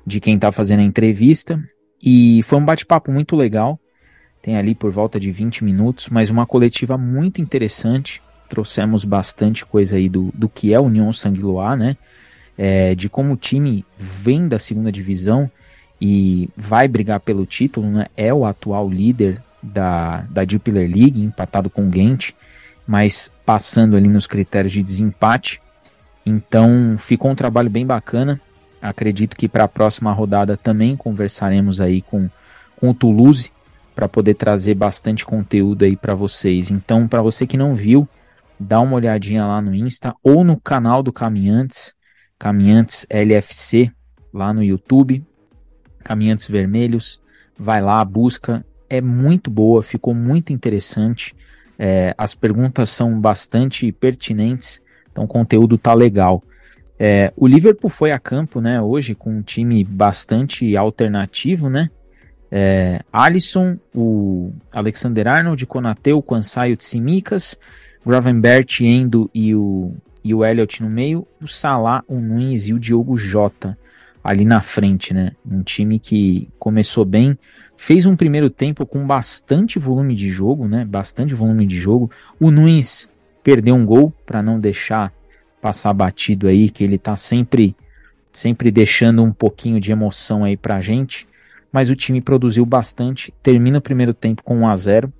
de 0.06 0.20
quem 0.20 0.36
está 0.36 0.52
fazendo 0.52 0.82
a 0.82 0.84
entrevista. 0.84 1.60
E 2.04 2.42
foi 2.44 2.58
um 2.60 2.66
bate-papo 2.66 3.12
muito 3.12 3.36
legal. 3.36 3.80
Tem 4.42 4.58
ali 4.58 4.74
por 4.74 4.92
volta 4.92 5.20
de 5.20 5.32
20 5.32 5.64
minutos, 5.64 6.10
mas 6.10 6.30
uma 6.30 6.46
coletiva 6.46 6.98
muito 6.98 7.42
interessante. 7.42 8.22
Trouxemos 8.50 9.06
bastante 9.06 9.66
coisa 9.66 9.96
aí 9.96 10.10
do, 10.10 10.32
do 10.34 10.50
que 10.50 10.74
é 10.74 10.78
a 10.78 10.82
União 10.82 11.14
Sanguiloa, 11.14 11.76
né? 11.76 11.98
é, 12.58 12.94
de 12.96 13.10
como 13.10 13.34
o 13.34 13.38
time 13.38 13.84
vem 13.98 14.48
da 14.48 14.60
segunda 14.60 14.92
divisão 14.92 15.50
e 16.00 16.48
vai 16.56 16.88
brigar 16.88 17.20
pelo 17.20 17.46
título, 17.46 17.90
né? 17.90 18.06
É 18.16 18.32
o 18.32 18.46
atual 18.46 18.88
líder 18.88 19.42
da, 19.62 20.22
da 20.30 20.46
Jupiler 20.48 20.88
League, 20.88 21.22
empatado 21.22 21.72
com 21.72 21.88
o 21.88 21.92
Gent, 21.92 22.34
mas 22.86 23.32
passando 23.44 23.96
ali 23.96 24.08
nos 24.08 24.28
critérios 24.28 24.74
de 24.74 24.84
desempate. 24.84 25.62
Então 26.24 26.96
ficou 27.00 27.32
um 27.32 27.36
trabalho 27.36 27.70
bem 27.70 27.86
bacana. 27.86 28.40
Acredito 28.82 29.36
que 29.36 29.48
para 29.48 29.66
a 29.66 29.68
próxima 29.68 30.12
rodada 30.12 30.58
também 30.58 30.98
conversaremos 30.98 31.80
aí 31.80 32.02
com, 32.02 32.30
com 32.76 32.90
o 32.90 32.94
Toulouse 32.94 33.52
para 33.94 34.10
poder 34.10 34.34
trazer 34.34 34.74
bastante 34.74 35.26
conteúdo 35.26 35.86
aí 35.86 35.96
para 35.96 36.16
vocês. 36.16 36.72
Então, 36.72 37.08
para 37.08 37.22
você 37.22 37.46
que 37.46 37.58
não 37.58 37.76
viu, 37.76 38.08
dá 38.60 38.80
uma 38.80 38.96
olhadinha 38.96 39.46
lá 39.46 39.62
no 39.62 39.76
Insta 39.76 40.16
ou 40.24 40.44
no 40.44 40.60
canal 40.60 41.04
do 41.04 41.14
Caminhantes. 41.14 41.94
Caminhantes 42.40 43.06
LFC 43.10 43.92
lá 44.34 44.54
no 44.54 44.64
YouTube, 44.64 45.24
Caminhantes 46.04 46.48
Vermelhos, 46.48 47.22
vai 47.58 47.82
lá, 47.82 48.04
busca, 48.04 48.66
é 48.90 49.00
muito 49.00 49.52
boa, 49.52 49.84
ficou 49.84 50.16
muito 50.16 50.52
interessante, 50.52 51.36
é, 51.78 52.14
as 52.18 52.34
perguntas 52.34 52.90
são 52.90 53.20
bastante 53.20 53.92
pertinentes, 53.92 54.82
então 55.12 55.26
o 55.26 55.28
conteúdo 55.28 55.78
tá 55.78 55.94
legal. 55.94 56.44
É, 57.04 57.34
o 57.36 57.48
Liverpool 57.48 57.90
foi 57.90 58.12
a 58.12 58.20
campo, 58.20 58.62
né, 58.62 58.80
hoje 58.80 59.16
com 59.16 59.32
um 59.32 59.42
time 59.42 59.84
bastante 59.84 60.78
alternativo, 60.78 61.68
né, 61.68 61.90
é, 62.52 63.02
Alisson, 63.12 63.80
o 63.92 64.52
Alexander 64.72 65.28
Arnold, 65.28 65.66
Konateu, 65.66 66.22
Kwansai, 66.22 66.74
o 66.74 66.78
Tsimikas, 66.78 67.58
Gravenbert, 68.06 68.82
Endo 68.82 69.32
e 69.34 69.56
o 69.56 69.96
e 70.24 70.32
o 70.36 70.46
Elliot 70.46 70.84
no 70.84 70.92
meio, 70.92 71.26
o 71.42 71.48
Salah, 71.48 72.04
o 72.08 72.20
Nunes 72.20 72.68
e 72.68 72.74
o 72.74 72.80
Diogo 72.80 73.18
Jota 73.18 73.76
ali 74.24 74.46
na 74.46 74.62
frente, 74.62 75.16
né? 75.16 75.32
Um 75.44 75.64
time 75.64 75.98
que 75.98 76.48
começou 76.60 77.04
bem, 77.04 77.36
fez 77.76 78.06
um 78.06 78.16
primeiro 78.16 78.48
tempo 78.48 78.86
com 78.86 79.08
bastante 79.08 79.80
volume 79.80 80.14
de 80.14 80.30
jogo, 80.30 80.68
né? 80.68 80.86
Bastante 80.86 81.34
volume 81.34 81.66
de 81.66 81.76
jogo. 81.76 82.12
O 82.40 82.52
Nunes 82.52 83.10
perdeu 83.44 83.74
um 83.74 83.84
gol 83.84 84.14
para 84.24 84.44
não 84.44 84.60
deixar 84.60 85.12
passar 85.62 85.94
batido 85.94 86.48
aí, 86.48 86.70
que 86.70 86.84
ele 86.84 86.98
tá 86.98 87.16
sempre 87.16 87.76
sempre 88.32 88.72
deixando 88.72 89.22
um 89.24 89.32
pouquinho 89.32 89.80
de 89.80 89.92
emoção 89.92 90.44
aí 90.44 90.56
pra 90.56 90.80
gente, 90.80 91.28
mas 91.72 91.90
o 91.90 91.96
time 91.96 92.22
produziu 92.22 92.66
bastante, 92.66 93.34
termina 93.44 93.78
o 93.78 93.82
primeiro 93.82 94.14
tempo 94.14 94.44
com 94.44 94.60
1 94.60 94.68
a 94.68 94.76
0 94.76 95.14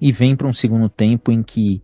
e 0.00 0.10
vem 0.10 0.34
para 0.34 0.48
um 0.48 0.52
segundo 0.52 0.88
tempo 0.88 1.30
em 1.30 1.42
que 1.42 1.82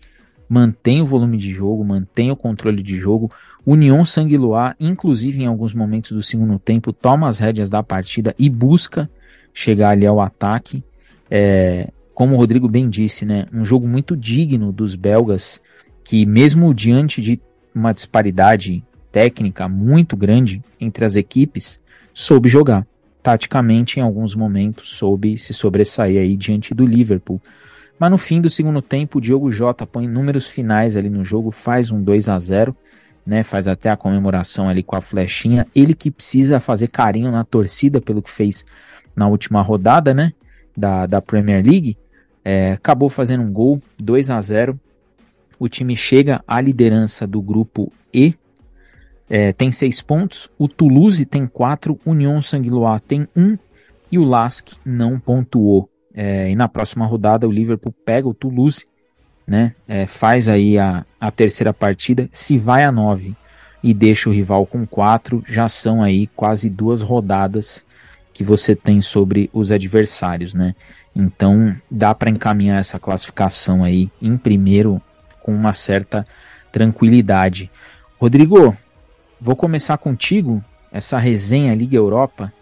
mantém 0.49 1.03
o 1.03 1.07
volume 1.07 1.37
de 1.37 1.53
jogo, 1.53 1.85
mantém 1.85 2.31
o 2.31 2.37
controle 2.37 2.83
de 2.83 2.99
jogo. 2.99 3.31
União 3.65 4.05
Sanguiluar, 4.05 4.75
inclusive 4.81 5.43
em 5.43 5.47
alguns 5.47 5.75
momentos 5.75 6.13
do 6.13 6.23
segundo 6.23 6.59
tempo, 6.59 6.93
toma 6.93 7.29
as 7.29 7.39
rédeas 7.39 7.69
da 7.69 7.83
partida 7.83 8.35
e 8.39 8.49
busca 8.49 9.11
chegar 9.53 9.91
ali 9.91 10.07
ao 10.07 10.21
ataque. 10.21 10.83
É, 11.31 11.91
como 12.15 12.35
o 12.35 12.39
Rodrigo 12.39 12.69
bem 12.69 12.89
disse, 12.89 13.27
né, 13.27 13.47
um 13.53 13.65
jogo 13.65 13.87
muito 13.87 14.17
digno 14.17 14.73
dos 14.73 14.95
belgas, 14.95 15.61
que 16.03 16.25
mesmo 16.25 16.73
diante 16.73 17.21
de 17.21 17.39
uma 17.75 17.93
disparidade 17.93 18.83
técnica 19.11 19.69
muito 19.69 20.17
grande 20.17 20.63
entre 20.81 21.05
as 21.05 21.17
equipes, 21.17 21.81
soube 22.13 22.49
jogar. 22.49 22.87
Taticamente, 23.23 23.99
em 23.99 24.03
alguns 24.03 24.35
momentos, 24.35 24.91
soube 24.91 25.37
se 25.37 25.53
sobressair 25.53 26.21
aí 26.21 26.37
diante 26.37 26.75
do 26.75 26.87
Liverpool. 26.87 27.41
Mas 27.99 28.11
no 28.11 28.19
fim 28.19 28.41
do 28.41 28.49
segundo 28.49 28.81
tempo, 28.81 29.19
o 29.19 29.21
Diogo 29.21 29.51
Jota 29.51 29.87
põe 29.87 30.07
números 30.07 30.47
finais 30.47 30.97
ali 30.97 31.11
no 31.11 31.25
jogo, 31.25 31.51
faz 31.51 31.91
um 31.91 32.03
2 32.03 32.29
a 32.29 32.39
0 32.39 32.77
né? 33.29 33.43
Faz 33.43 33.69
até 33.69 33.91
a 33.91 33.97
comemoração 33.97 34.71
ali 34.71 34.83
com 34.83 34.97
a 34.97 35.03
flechinha. 35.03 35.67
Ele 35.75 35.95
que 35.95 36.11
precisa 36.11 36.59
fazer 36.59 36.89
carinho 36.89 37.31
na 37.31 37.45
torcida 37.45 38.01
pelo 38.01 38.23
que 38.23 38.31
fez 38.31 38.65
na 39.15 39.29
última 39.29 39.61
rodada, 39.61 40.15
né? 40.15 40.33
Da, 40.75 41.05
da 41.05 41.21
Premier 41.21 41.63
League. 41.63 41.99
É, 42.43 42.73
acabou 42.73 43.11
fazendo 43.11 43.43
um 43.43 43.53
gol, 43.53 43.83
2 43.99 44.31
a 44.31 44.41
0 44.41 44.81
O 45.59 45.69
time 45.69 45.97
chega 45.97 46.43
à 46.47 46.61
liderança 46.61 47.27
do 47.27 47.43
grupo 47.43 47.93
E. 48.13 48.35
É, 49.29 49.53
tem 49.53 49.71
seis 49.71 50.01
pontos. 50.01 50.49
O 50.59 50.69
Toulouse 50.69 51.25
tem 51.25 51.47
quatro. 51.47 51.99
União 52.07 52.41
Sanguiloa 52.41 53.01
tem 53.01 53.27
um. 53.37 53.59
E 54.11 54.19
o 54.19 54.25
Lask 54.25 54.69
não 54.85 55.19
pontuou. 55.19 55.89
É, 56.15 56.51
e 56.51 56.57
na 56.57 56.69
próxima 56.69 57.07
rodada 57.07 57.47
o 57.47 57.53
Liverpool 57.53 57.95
pega 58.05 58.27
o 58.27 58.35
Toulouse, 58.35 58.87
né? 59.47 59.75
É, 59.87 60.07
faz 60.07 60.49
aí 60.49 60.79
a, 60.79 61.05
a 61.21 61.31
terceira 61.31 61.73
partida, 61.73 62.29
se 62.33 62.59
vai 62.59 62.85
a 62.85 62.91
nove 62.91 63.37
e 63.83 63.95
deixa 63.95 64.29
o 64.29 64.33
rival 64.33 64.67
com 64.67 64.87
quatro, 64.87 65.45
já 65.47 65.69
são 65.69 66.03
aí 66.03 66.27
quase 66.29 66.69
duas 66.69 67.03
rodadas 67.03 67.85
que 68.35 68.43
você 68.43 68.75
tem 68.75 69.01
sobre 69.01 69.49
os 69.53 69.71
adversários, 69.71 70.55
né? 70.55 70.75
Então 71.15 71.75
dá 71.91 72.15
para 72.15 72.31
encaminhar 72.31 72.81
essa 72.81 72.99
classificação 72.99 73.85
aí 73.85 74.11
em 74.21 74.37
primeiro 74.37 75.01
com 75.49 75.55
uma 75.55 75.73
certa 75.73 76.27
tranquilidade. 76.71 77.71
Rodrigo, 78.21 78.77
vou 79.41 79.57
começar 79.57 79.97
contigo 79.97 80.63
essa 80.93 81.17
resenha 81.17 81.75
Liga 81.75 81.97
Europa, 81.97 82.53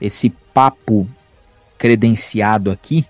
esse 0.00 0.30
papo 0.54 1.06
credenciado 1.76 2.70
aqui, 2.70 3.04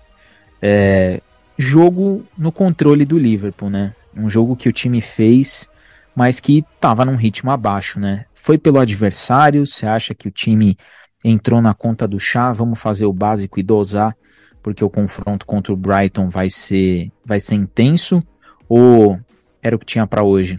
é, 0.61 1.21
jogo 1.57 2.25
no 2.37 2.51
controle 2.51 3.05
do 3.05 3.17
Liverpool, 3.17 3.69
né? 3.69 3.95
Um 4.13 4.29
jogo 4.29 4.53
que 4.57 4.67
o 4.67 4.73
time 4.73 4.99
fez, 4.99 5.69
mas 6.13 6.41
que 6.41 6.65
estava 6.75 7.05
num 7.05 7.15
ritmo 7.15 7.51
abaixo, 7.51 8.01
né? 8.01 8.25
Foi 8.33 8.57
pelo 8.57 8.79
adversário? 8.79 9.65
Você 9.65 9.85
acha 9.85 10.13
que 10.13 10.27
o 10.27 10.31
time 10.31 10.77
entrou 11.23 11.61
na 11.61 11.73
conta 11.73 12.05
do 12.05 12.19
chá? 12.19 12.51
Vamos 12.51 12.79
fazer 12.79 13.05
o 13.05 13.13
básico 13.13 13.61
e 13.61 13.63
dosar, 13.63 14.13
porque 14.61 14.83
o 14.83 14.89
confronto 14.89 15.45
contra 15.45 15.71
o 15.71 15.77
Brighton 15.77 16.27
vai 16.27 16.49
ser, 16.49 17.09
vai 17.25 17.39
ser 17.39 17.55
intenso? 17.55 18.21
Ou 18.73 19.19
era 19.61 19.75
o 19.75 19.79
que 19.79 19.85
tinha 19.85 20.07
para 20.07 20.23
hoje? 20.23 20.57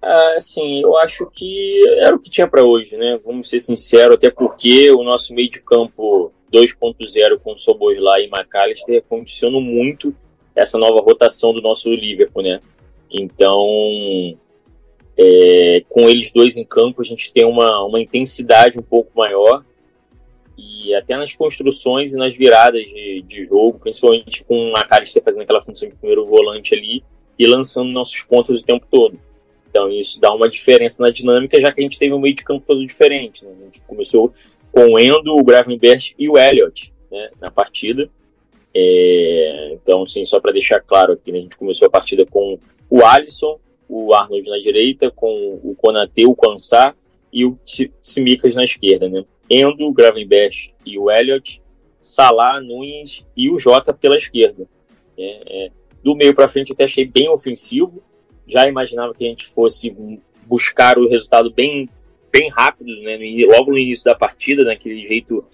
Ah, 0.00 0.38
sim, 0.40 0.80
eu 0.80 0.96
acho 0.96 1.26
que 1.26 1.82
era 1.98 2.16
o 2.16 2.18
que 2.18 2.30
tinha 2.30 2.48
para 2.48 2.64
hoje, 2.64 2.96
né? 2.96 3.20
Vamos 3.22 3.50
ser 3.50 3.60
sinceros, 3.60 4.16
até 4.16 4.30
porque 4.30 4.90
o 4.90 5.02
nosso 5.02 5.34
meio 5.34 5.50
de 5.50 5.60
campo 5.60 6.32
2.0 6.50 7.38
com 7.44 7.58
Soboslai 7.58 8.22
e 8.22 8.30
McAllister 8.30 9.04
condicionam 9.06 9.60
muito 9.60 10.14
essa 10.56 10.78
nova 10.78 11.02
rotação 11.02 11.52
do 11.52 11.60
nosso 11.60 11.90
Liverpool, 11.90 12.42
né? 12.42 12.58
Então, 13.10 13.60
é, 15.18 15.82
com 15.90 16.08
eles 16.08 16.32
dois 16.32 16.56
em 16.56 16.64
campo, 16.64 17.02
a 17.02 17.04
gente 17.04 17.30
tem 17.34 17.44
uma, 17.44 17.84
uma 17.84 18.00
intensidade 18.00 18.78
um 18.78 18.82
pouco 18.82 19.10
maior 19.14 19.62
e 20.56 20.94
até 20.94 21.16
nas 21.16 21.34
construções 21.34 22.14
e 22.14 22.18
nas 22.18 22.34
viradas 22.34 22.82
de, 22.84 23.24
de 23.26 23.46
jogo, 23.46 23.78
principalmente 23.78 24.44
com 24.44 24.72
a 24.76 24.80
McAllister 24.80 25.22
fazendo 25.22 25.42
aquela 25.42 25.60
função 25.60 25.88
de 25.88 25.94
primeiro 25.94 26.24
volante 26.26 26.74
ali 26.74 27.02
e 27.38 27.46
lançando 27.46 27.90
nossos 27.90 28.22
pontos 28.22 28.60
o 28.60 28.64
tempo 28.64 28.86
todo. 28.90 29.18
Então 29.68 29.90
isso 29.90 30.20
dá 30.20 30.32
uma 30.32 30.48
diferença 30.48 31.02
na 31.02 31.10
dinâmica, 31.10 31.60
já 31.60 31.72
que 31.72 31.80
a 31.80 31.82
gente 31.82 31.98
teve 31.98 32.14
um 32.14 32.20
meio 32.20 32.34
de 32.34 32.44
campo 32.44 32.64
todo 32.66 32.86
diferente. 32.86 33.44
Né? 33.44 33.52
A 33.60 33.64
gente 33.64 33.84
começou 33.84 34.32
com 34.70 34.92
o 34.92 34.98
Endo, 34.98 35.36
o 35.36 35.42
Gravenberch 35.42 36.14
e 36.18 36.28
o 36.28 36.38
Elliott 36.38 36.92
né, 37.10 37.30
na 37.40 37.50
partida. 37.50 38.08
É, 38.72 39.70
então, 39.72 40.06
sim, 40.06 40.24
só 40.24 40.40
para 40.40 40.52
deixar 40.52 40.80
claro 40.80 41.12
aqui, 41.12 41.30
né, 41.30 41.38
a 41.38 41.42
gente 41.42 41.56
começou 41.56 41.86
a 41.86 41.90
partida 41.90 42.26
com 42.26 42.58
o 42.90 43.04
Alisson, 43.04 43.58
o 43.88 44.12
Arnold 44.14 44.48
na 44.48 44.58
direita, 44.58 45.10
com 45.10 45.60
o 45.62 45.74
Konate, 45.76 46.26
o 46.26 46.34
Kwansá 46.34 46.94
e 47.32 47.44
o 47.44 47.58
Tsimikas 48.00 48.54
na 48.54 48.64
esquerda. 48.64 49.08
Né? 49.08 49.24
Endo, 49.50 49.92
Gravenberch 49.92 50.74
e 50.84 50.98
o 50.98 51.10
Elliott, 51.10 51.62
Salah, 52.00 52.60
Nunes 52.60 53.24
e 53.36 53.50
o 53.50 53.58
Jota 53.58 53.92
pela 53.92 54.16
esquerda. 54.16 54.66
É, 55.16 55.66
é, 55.66 55.70
do 56.02 56.14
meio 56.14 56.34
para 56.34 56.48
frente 56.48 56.72
até 56.72 56.84
achei 56.84 57.06
bem 57.06 57.28
ofensivo, 57.28 58.02
já 58.46 58.68
imaginava 58.68 59.14
que 59.14 59.24
a 59.24 59.28
gente 59.28 59.46
fosse 59.46 59.96
buscar 60.46 60.98
o 60.98 61.08
resultado 61.08 61.50
bem, 61.50 61.88
bem 62.30 62.50
rápido, 62.50 62.94
né, 63.02 63.18
logo 63.46 63.70
no 63.70 63.78
início 63.78 64.04
da 64.04 64.14
partida, 64.14 64.64
naquele 64.64 65.06
jeito 65.06 65.44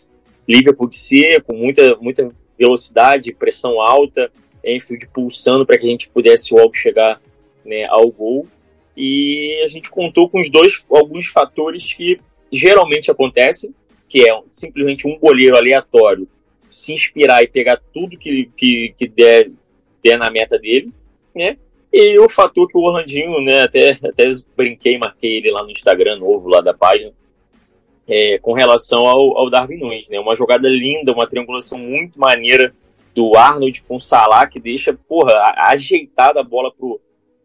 Liverpool 0.48 0.88
de 0.88 0.96
ser, 0.96 1.42
com 1.44 1.54
muita, 1.54 1.94
muita 1.96 2.30
velocidade, 2.58 3.32
pressão 3.32 3.80
alta, 3.80 4.30
Enfield 4.64 5.08
pulsando 5.14 5.64
para 5.64 5.78
que 5.78 5.86
a 5.86 5.90
gente 5.90 6.08
pudesse 6.08 6.52
logo 6.52 6.74
chegar 6.74 7.20
né, 7.64 7.84
ao 7.88 8.10
gol. 8.10 8.46
E 8.96 9.60
a 9.62 9.66
gente 9.66 9.88
contou 9.88 10.28
com 10.28 10.40
os 10.40 10.50
dois, 10.50 10.84
alguns 10.90 11.26
fatores 11.26 11.94
que 11.94 12.20
geralmente 12.52 13.10
acontecem, 13.10 13.74
que 14.10 14.28
é 14.28 14.42
simplesmente 14.50 15.06
um 15.06 15.16
goleiro 15.16 15.56
aleatório 15.56 16.28
se 16.68 16.92
inspirar 16.92 17.42
e 17.44 17.48
pegar 17.48 17.80
tudo 17.92 18.18
que, 18.18 18.50
que, 18.56 18.92
que 18.98 19.08
der, 19.08 19.50
der 20.02 20.18
na 20.18 20.30
meta 20.30 20.58
dele, 20.58 20.92
né? 21.34 21.56
E 21.92 22.18
o 22.18 22.28
fator 22.28 22.68
que 22.68 22.76
o 22.76 22.82
Orlandinho, 22.82 23.40
né, 23.40 23.62
até, 23.62 23.90
até 24.04 24.24
brinquei, 24.56 24.98
marquei 24.98 25.38
ele 25.38 25.50
lá 25.50 25.62
no 25.62 25.70
Instagram 25.70 26.18
novo, 26.18 26.48
lá 26.48 26.60
da 26.60 26.74
página, 26.74 27.12
é, 28.06 28.38
com 28.38 28.52
relação 28.52 29.06
ao, 29.06 29.38
ao 29.38 29.48
Darwin 29.48 29.78
Nunes, 29.78 30.08
né? 30.08 30.18
Uma 30.18 30.34
jogada 30.34 30.68
linda, 30.68 31.12
uma 31.12 31.28
triangulação 31.28 31.78
muito 31.78 32.18
maneira 32.18 32.74
do 33.14 33.36
Arnold 33.36 33.82
com 33.82 33.96
o 33.96 34.00
Salah, 34.00 34.46
que 34.46 34.58
deixa, 34.58 34.92
porra, 35.08 35.32
ajeitada 35.68 36.40
a 36.40 36.44
bola 36.44 36.72
pro, 36.72 37.00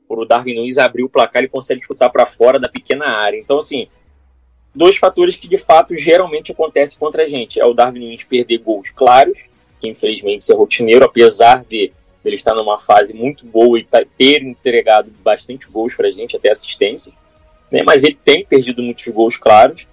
pro 0.08 0.26
Darwin 0.26 0.56
Nunes 0.56 0.80
abrir 0.80 1.04
o 1.04 1.10
placar, 1.10 1.42
ele 1.42 1.50
consegue 1.50 1.84
chutar 1.84 2.10
para 2.10 2.26
fora 2.26 2.60
da 2.60 2.70
pequena 2.70 3.06
área. 3.06 3.38
Então, 3.38 3.60
assim, 3.60 3.88
dois 4.76 4.98
fatores 4.98 5.38
que 5.38 5.48
de 5.48 5.58
fato 5.58 5.98
geralmente 5.98 6.52
acontecem 6.52 7.00
contra 7.00 7.24
a 7.24 7.28
gente. 7.28 7.60
É 7.60 7.66
o 7.66 7.74
Darwin 7.74 8.00
Nunes 8.00 8.24
perder 8.24 8.58
gols 8.60 8.90
claros, 8.90 9.50
que 9.80 9.90
infelizmente 9.90 10.52
é 10.52 10.56
rotineiro, 10.56 11.06
apesar 11.06 11.64
de 11.64 11.92
ele 12.24 12.36
estar 12.36 12.54
numa 12.56 12.78
fase 12.78 13.18
muito 13.18 13.46
boa 13.46 13.80
e 13.80 13.84
tá, 13.84 14.04
ter 14.18 14.42
entregado 14.42 15.12
bastante 15.24 15.68
gols 15.68 15.96
para 15.96 16.08
a 16.08 16.12
gente, 16.12 16.36
até 16.36 16.52
assistência. 16.52 17.14
Né? 17.72 17.84
Mas 17.86 18.04
ele 18.04 18.18
tem 18.24 18.44
perdido 18.44 18.82
muitos 18.82 19.08
gols 19.08 19.38
claros. 19.38 19.88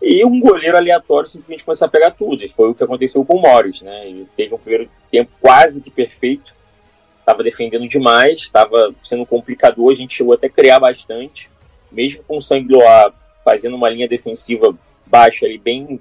E 0.00 0.24
um 0.24 0.38
goleiro 0.40 0.76
aleatório 0.76 1.28
simplesmente 1.28 1.64
começar 1.64 1.86
a 1.86 1.90
pegar 1.90 2.10
tudo. 2.10 2.42
E 2.42 2.48
foi 2.48 2.70
o 2.70 2.74
que 2.74 2.84
aconteceu 2.84 3.24
com 3.24 3.36
o 3.36 3.40
Morris. 3.40 3.82
Né? 3.82 4.08
Ele 4.08 4.26
teve 4.36 4.54
um 4.54 4.58
primeiro 4.58 4.88
tempo 5.10 5.30
quase 5.40 5.82
que 5.82 5.90
perfeito. 5.90 6.54
Estava 7.20 7.42
defendendo 7.42 7.88
demais, 7.88 8.40
estava 8.40 8.94
sendo 9.00 9.24
complicador. 9.24 9.92
A 9.92 9.94
gente 9.94 10.14
chegou 10.14 10.34
até 10.34 10.46
a 10.46 10.50
criar 10.50 10.78
bastante. 10.78 11.50
Mesmo 11.90 12.22
com 12.24 12.36
o 12.36 12.42
Sangloa 12.42 13.14
fazendo 13.44 13.76
uma 13.76 13.90
linha 13.90 14.08
defensiva 14.08 14.76
baixa 15.06 15.46
e 15.46 15.58
bem, 15.58 16.00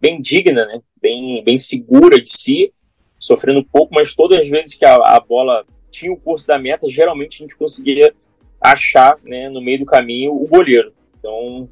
bem 0.00 0.20
digna, 0.20 0.66
né? 0.66 0.80
bem, 1.00 1.42
bem 1.42 1.58
segura 1.58 2.20
de 2.20 2.30
si 2.30 2.72
sofrendo 3.18 3.64
pouco, 3.64 3.94
mas 3.94 4.14
todas 4.14 4.42
as 4.42 4.48
vezes 4.48 4.74
que 4.74 4.84
a, 4.84 4.94
a 4.94 5.18
bola 5.18 5.64
tinha 5.90 6.12
o 6.12 6.16
curso 6.16 6.46
da 6.46 6.58
meta, 6.58 6.88
geralmente 6.88 7.36
a 7.36 7.44
gente 7.44 7.58
conseguia 7.58 8.14
achar 8.60 9.18
né, 9.24 9.48
no 9.48 9.60
meio 9.60 9.80
do 9.80 9.86
caminho 9.86 10.32
o 10.32 10.46
goleiro. 10.46 10.92
Então, 11.18 11.68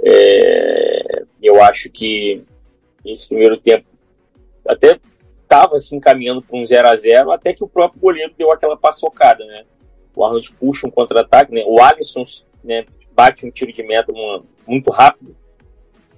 é, 0.00 1.22
eu 1.42 1.62
acho 1.62 1.90
que 1.90 2.42
esse 3.04 3.28
primeiro 3.28 3.56
tempo 3.56 3.86
até 4.66 4.98
estava 5.42 5.76
assim 5.76 6.00
caminhando 6.00 6.42
para 6.42 6.56
um 6.56 6.64
0 6.64 6.88
a 6.88 6.96
0 6.96 7.32
até 7.32 7.52
que 7.52 7.62
o 7.62 7.68
próprio 7.68 8.00
goleiro 8.00 8.32
deu 8.36 8.50
aquela 8.52 8.76
paçocada, 8.76 9.44
né? 9.44 9.64
O 10.16 10.24
Arnold 10.24 10.52
puxa 10.54 10.86
um 10.86 10.90
contra-ataque, 10.90 11.52
né? 11.52 11.64
O 11.66 11.80
Alisson 11.82 12.22
né, 12.62 12.86
bate 13.14 13.46
um 13.46 13.50
tiro 13.50 13.72
de 13.72 13.82
meta 13.82 14.12
uma, 14.12 14.42
muito 14.66 14.90
rápido, 14.90 15.36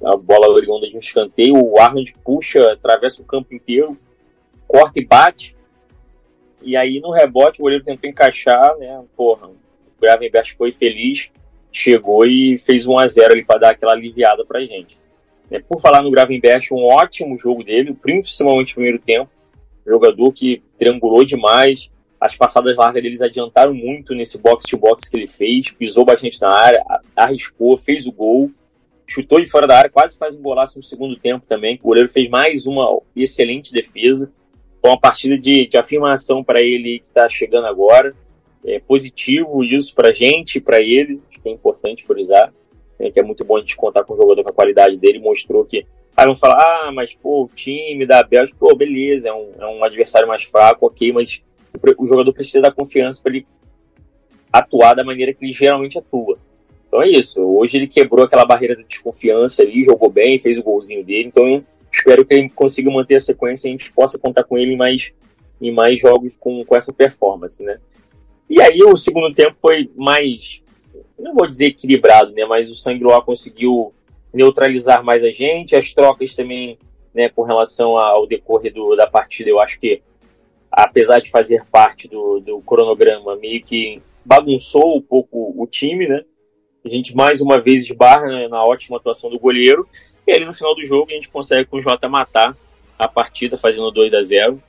a 0.02 0.16
bola 0.16 0.48
oriunda 0.48 0.88
de 0.88 0.96
um 0.96 1.00
escanteio, 1.00 1.54
o 1.56 1.78
Arnold 1.78 2.14
puxa, 2.24 2.60
atravessa 2.72 3.22
o 3.22 3.24
campo 3.24 3.54
inteiro, 3.54 3.96
corta 4.66 5.00
e 5.00 5.04
bate. 5.04 5.56
E 6.62 6.76
aí 6.76 7.00
no 7.00 7.10
rebote 7.10 7.60
o 7.60 7.62
goleiro 7.62 7.84
tentou 7.84 8.08
encaixar, 8.08 8.76
né? 8.76 9.02
Porra, 9.16 9.46
o 9.48 9.56
Gravenberch 10.00 10.54
foi 10.54 10.72
feliz, 10.72 11.30
chegou 11.72 12.26
e 12.26 12.58
fez 12.58 12.86
1 12.86 12.98
a 12.98 13.06
0 13.06 13.32
ali 13.32 13.44
para 13.44 13.60
dar 13.60 13.70
aquela 13.70 13.92
aliviada 13.92 14.44
pra 14.44 14.60
gente. 14.60 14.98
É, 15.50 15.60
por 15.60 15.80
falar 15.80 16.02
no 16.02 16.10
Gravenberch, 16.10 16.74
um 16.74 16.84
ótimo 16.84 17.38
jogo 17.38 17.62
dele, 17.62 17.94
principalmente 17.94 18.70
no 18.70 18.74
primeiro 18.74 18.98
tempo. 18.98 19.30
Jogador 19.86 20.32
que 20.32 20.62
triangulou 20.76 21.24
demais, 21.24 21.90
as 22.20 22.34
passadas 22.34 22.76
largas 22.76 23.02
deles 23.02 23.20
adiantaram 23.20 23.74
muito 23.74 24.14
nesse 24.14 24.40
box-to-box 24.40 25.08
que 25.08 25.16
ele 25.16 25.28
fez, 25.28 25.70
pisou 25.70 26.04
bastante 26.04 26.40
na 26.40 26.50
área, 26.50 26.82
arriscou, 27.14 27.76
fez 27.76 28.06
o 28.06 28.12
gol, 28.12 28.50
chutou 29.06 29.40
de 29.40 29.48
fora 29.48 29.66
da 29.66 29.78
área, 29.78 29.90
quase 29.90 30.16
faz 30.16 30.34
um 30.34 30.42
golaço 30.42 30.78
no 30.78 30.82
segundo 30.82 31.16
tempo 31.16 31.44
também. 31.46 31.76
O 31.76 31.86
goleiro 31.86 32.08
fez 32.08 32.28
mais 32.28 32.66
uma 32.66 33.00
excelente 33.14 33.72
defesa. 33.72 34.30
Foi 34.80 34.90
uma 34.90 35.00
partida 35.00 35.38
de, 35.38 35.66
de 35.68 35.76
afirmação 35.76 36.42
para 36.42 36.60
ele 36.60 36.98
que 36.98 37.06
está 37.06 37.28
chegando 37.28 37.66
agora. 37.66 38.14
É 38.64 38.80
positivo 38.80 39.62
isso 39.62 39.94
para 39.94 40.08
a 40.08 40.12
gente, 40.12 40.60
para 40.60 40.80
ele, 40.82 41.20
acho 41.30 41.40
que 41.40 41.48
é 41.48 41.52
importante 41.52 42.04
frisar, 42.04 42.52
né, 42.98 43.10
que 43.12 43.20
é 43.20 43.22
muito 43.22 43.44
bom 43.44 43.56
a 43.56 43.60
gente 43.60 43.76
contar 43.76 44.02
com 44.02 44.14
o 44.14 44.16
jogador 44.16 44.42
com 44.42 44.50
a 44.50 44.54
qualidade 44.54 44.96
dele, 44.96 45.20
mostrou 45.20 45.64
que. 45.64 45.86
Aí 46.16 46.24
vão 46.24 46.34
falar, 46.34 46.58
ah, 46.58 46.90
mas 46.92 47.14
pô, 47.14 47.44
o 47.44 47.50
time 47.54 48.06
da 48.06 48.22
Bélgica, 48.22 48.56
pô, 48.58 48.74
beleza, 48.74 49.28
é 49.28 49.32
um, 49.32 49.52
é 49.58 49.66
um 49.66 49.84
adversário 49.84 50.26
mais 50.26 50.42
fraco, 50.44 50.86
ok, 50.86 51.12
mas 51.12 51.44
o, 51.98 52.06
jogador 52.06 52.32
precisa 52.32 52.60
da 52.60 52.70
confiança 52.70 53.22
para 53.22 53.34
ele 53.34 53.46
atuar 54.52 54.94
da 54.94 55.04
maneira 55.04 55.32
que 55.32 55.44
ele 55.44 55.52
geralmente 55.52 55.98
atua. 55.98 56.38
Então 56.86 57.02
é 57.02 57.08
isso. 57.08 57.40
Hoje 57.42 57.76
ele 57.76 57.86
quebrou 57.86 58.24
aquela 58.24 58.44
barreira 58.44 58.76
de 58.76 58.84
desconfiança 58.84 59.62
ali, 59.62 59.84
jogou 59.84 60.10
bem, 60.10 60.38
fez 60.38 60.58
o 60.58 60.62
golzinho 60.62 61.04
dele. 61.04 61.28
Então 61.28 61.64
espero 61.92 62.24
que 62.24 62.34
ele 62.34 62.50
consiga 62.50 62.90
manter 62.90 63.16
a 63.16 63.20
sequência 63.20 63.66
e 63.66 63.70
a 63.70 63.72
gente 63.72 63.92
possa 63.92 64.18
contar 64.18 64.44
com 64.44 64.56
ele 64.56 64.72
em 64.72 64.76
mais, 64.76 65.12
em 65.60 65.72
mais 65.72 65.98
jogos 65.98 66.36
com, 66.36 66.64
com 66.64 66.76
essa 66.76 66.92
performance, 66.92 67.64
né? 67.64 67.78
E 68.48 68.60
aí 68.60 68.80
o 68.82 68.96
segundo 68.96 69.32
tempo 69.34 69.56
foi 69.56 69.90
mais, 69.96 70.62
não 71.18 71.34
vou 71.34 71.48
dizer 71.48 71.66
equilibrado, 71.66 72.32
né? 72.32 72.44
Mas 72.44 72.70
o 72.70 72.76
Sanguiloa 72.76 73.22
conseguiu 73.22 73.92
neutralizar 74.32 75.02
mais 75.02 75.24
a 75.24 75.30
gente, 75.30 75.74
as 75.74 75.92
trocas 75.92 76.34
também, 76.34 76.78
né, 77.14 77.30
com 77.30 77.42
relação 77.42 77.96
ao 77.96 78.26
decorrer 78.26 78.72
do, 78.72 78.94
da 78.94 79.06
partida, 79.06 79.48
eu 79.48 79.58
acho 79.58 79.80
que 79.80 80.02
apesar 80.76 81.20
de 81.20 81.30
fazer 81.30 81.64
parte 81.72 82.06
do, 82.06 82.38
do 82.38 82.60
cronograma, 82.60 83.34
meio 83.36 83.62
que 83.62 84.02
bagunçou 84.22 84.96
um 84.96 85.00
pouco 85.00 85.54
o 85.56 85.66
time, 85.66 86.06
né? 86.06 86.22
A 86.84 86.88
gente 86.88 87.16
mais 87.16 87.40
uma 87.40 87.58
vez 87.58 87.82
esbarra 87.82 88.26
né, 88.26 88.48
na 88.48 88.62
ótima 88.62 88.98
atuação 88.98 89.30
do 89.30 89.38
goleiro 89.38 89.88
e 90.26 90.32
ali 90.32 90.44
no 90.44 90.52
final 90.52 90.74
do 90.74 90.84
jogo 90.84 91.10
a 91.10 91.14
gente 91.14 91.30
consegue 91.30 91.64
com 91.64 91.78
o 91.78 91.82
Jota 91.82 92.08
matar 92.08 92.54
a 92.98 93.08
partida, 93.08 93.56
fazendo 93.56 93.90
2 93.90 94.14
a 94.14 94.22
0 94.22 94.62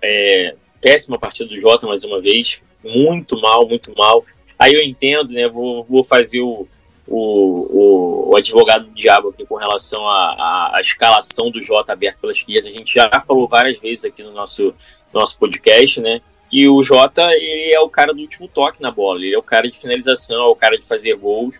é, 0.00 0.54
Péssima 0.80 1.18
partida 1.18 1.48
do 1.48 1.58
Jota 1.58 1.86
mais 1.86 2.04
uma 2.04 2.20
vez. 2.20 2.62
Muito 2.84 3.40
mal, 3.40 3.66
muito 3.66 3.92
mal. 3.96 4.24
Aí 4.58 4.72
eu 4.72 4.80
entendo, 4.80 5.32
né? 5.32 5.48
Vou, 5.48 5.82
vou 5.84 6.04
fazer 6.04 6.40
o, 6.40 6.68
o, 7.06 8.30
o, 8.30 8.36
advogado 8.36 8.86
do 8.86 8.94
diabo 8.94 9.30
aqui 9.30 9.44
com 9.44 9.56
relação 9.56 10.06
à, 10.08 10.76
à, 10.76 10.80
escalação 10.80 11.50
do 11.50 11.60
Jota 11.60 11.92
aberto 11.92 12.20
pela 12.20 12.32
esquerda. 12.32 12.68
A 12.68 12.72
gente 12.72 12.92
já 12.92 13.10
falou 13.26 13.48
várias 13.48 13.78
vezes 13.78 14.04
aqui 14.04 14.22
no 14.22 14.32
nosso, 14.32 14.74
nosso 15.16 15.38
podcast, 15.38 16.00
né? 16.00 16.20
Que 16.48 16.68
o 16.68 16.82
Jota 16.82 17.22
ele 17.32 17.74
é 17.74 17.80
o 17.80 17.88
cara 17.88 18.12
do 18.12 18.20
último 18.20 18.46
toque 18.46 18.80
na 18.80 18.90
bola, 18.90 19.18
ele 19.18 19.34
é 19.34 19.38
o 19.38 19.42
cara 19.42 19.68
de 19.68 19.78
finalização, 19.78 20.36
é 20.36 20.48
o 20.48 20.54
cara 20.54 20.78
de 20.78 20.86
fazer 20.86 21.16
gols, 21.16 21.58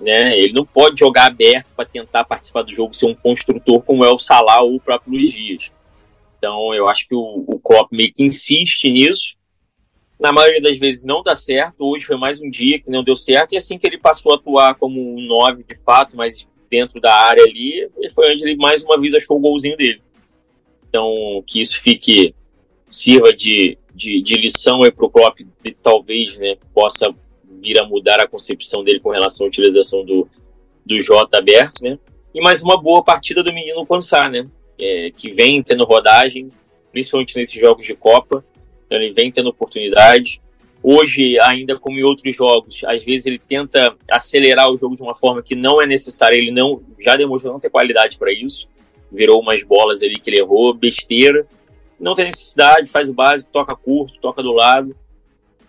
né? 0.00 0.36
Ele 0.36 0.52
não 0.52 0.64
pode 0.64 0.98
jogar 0.98 1.26
aberto 1.26 1.72
para 1.76 1.84
tentar 1.84 2.24
participar 2.24 2.62
do 2.62 2.72
jogo, 2.72 2.94
ser 2.94 3.06
um 3.06 3.14
construtor 3.14 3.80
como 3.82 4.04
é 4.04 4.10
o 4.10 4.18
Salah 4.18 4.62
ou 4.62 4.76
o 4.76 4.80
próprio 4.80 5.12
Luiz 5.12 5.30
Dias. 5.30 5.70
Então 6.38 6.74
eu 6.74 6.88
acho 6.88 7.08
que 7.08 7.14
o, 7.14 7.44
o 7.46 7.58
Klopp 7.58 7.92
meio 7.92 8.12
que 8.12 8.22
insiste 8.22 8.90
nisso. 8.90 9.36
Na 10.18 10.32
maioria 10.32 10.60
das 10.60 10.78
vezes 10.78 11.04
não 11.04 11.22
dá 11.22 11.34
certo. 11.34 11.86
Hoje 11.86 12.04
foi 12.04 12.16
mais 12.16 12.40
um 12.40 12.50
dia 12.50 12.80
que 12.80 12.90
não 12.90 13.02
deu 13.02 13.14
certo. 13.14 13.52
E 13.52 13.56
assim 13.56 13.78
que 13.78 13.86
ele 13.86 13.98
passou 13.98 14.32
a 14.32 14.36
atuar 14.36 14.74
como 14.74 15.00
um 15.00 15.20
9 15.26 15.64
de 15.64 15.76
fato, 15.82 16.16
mas 16.16 16.46
dentro 16.70 17.00
da 17.00 17.14
área 17.14 17.42
ali, 17.44 17.88
foi 18.14 18.32
onde 18.32 18.44
ele 18.44 18.56
mais 18.56 18.82
uma 18.84 19.00
vez 19.00 19.14
achou 19.14 19.36
o 19.36 19.40
golzinho 19.40 19.76
dele. 19.76 20.02
Então 20.88 21.42
que 21.46 21.60
isso 21.60 21.80
fique, 21.80 22.34
sirva 22.88 23.32
de, 23.32 23.78
de, 23.94 24.22
de 24.22 24.34
lição 24.34 24.80
para 24.80 25.06
o 25.06 25.10
Klopp, 25.10 25.40
talvez 25.82 26.38
né, 26.38 26.56
possa 26.72 27.14
vir 27.62 27.80
a 27.80 27.86
mudar 27.86 28.20
a 28.20 28.28
concepção 28.28 28.84
dele 28.84 29.00
com 29.00 29.10
relação 29.10 29.46
à 29.46 29.48
utilização 29.48 30.04
do, 30.04 30.28
do 30.84 30.98
J 30.98 31.36
aberto, 31.36 31.82
né? 31.82 31.98
E 32.34 32.40
mais 32.40 32.62
uma 32.62 32.80
boa 32.80 33.02
partida 33.02 33.42
do 33.42 33.54
menino 33.54 33.86
Pansar, 33.86 34.30
né? 34.30 34.46
É, 34.78 35.10
que 35.16 35.30
vem 35.30 35.62
tendo 35.62 35.84
rodagem, 35.84 36.50
principalmente 36.92 37.36
nesses 37.36 37.58
jogos 37.58 37.86
de 37.86 37.94
Copa. 37.94 38.44
Então 38.86 38.98
ele 38.98 39.12
vem 39.12 39.30
tendo 39.30 39.48
oportunidade. 39.48 40.42
Hoje, 40.82 41.38
ainda 41.40 41.78
como 41.78 41.98
em 41.98 42.02
outros 42.02 42.36
jogos, 42.36 42.84
às 42.84 43.02
vezes 43.04 43.24
ele 43.24 43.38
tenta 43.38 43.96
acelerar 44.10 44.70
o 44.70 44.76
jogo 44.76 44.96
de 44.96 45.02
uma 45.02 45.14
forma 45.14 45.42
que 45.42 45.54
não 45.54 45.80
é 45.80 45.86
necessária. 45.86 46.36
Ele 46.36 46.50
não 46.50 46.82
já 46.98 47.16
demonstrou 47.16 47.52
não 47.52 47.60
ter 47.60 47.70
qualidade 47.70 48.18
para 48.18 48.32
isso. 48.32 48.68
Virou 49.10 49.40
umas 49.40 49.62
bolas 49.62 50.02
ali 50.02 50.16
que 50.16 50.28
ele 50.28 50.40
errou, 50.40 50.74
besteira. 50.74 51.46
Não 51.98 52.14
tem 52.14 52.26
necessidade, 52.26 52.90
faz 52.90 53.08
o 53.08 53.14
básico, 53.14 53.50
toca 53.52 53.74
curto, 53.76 54.18
toca 54.20 54.42
do 54.42 54.52
lado. 54.52 54.94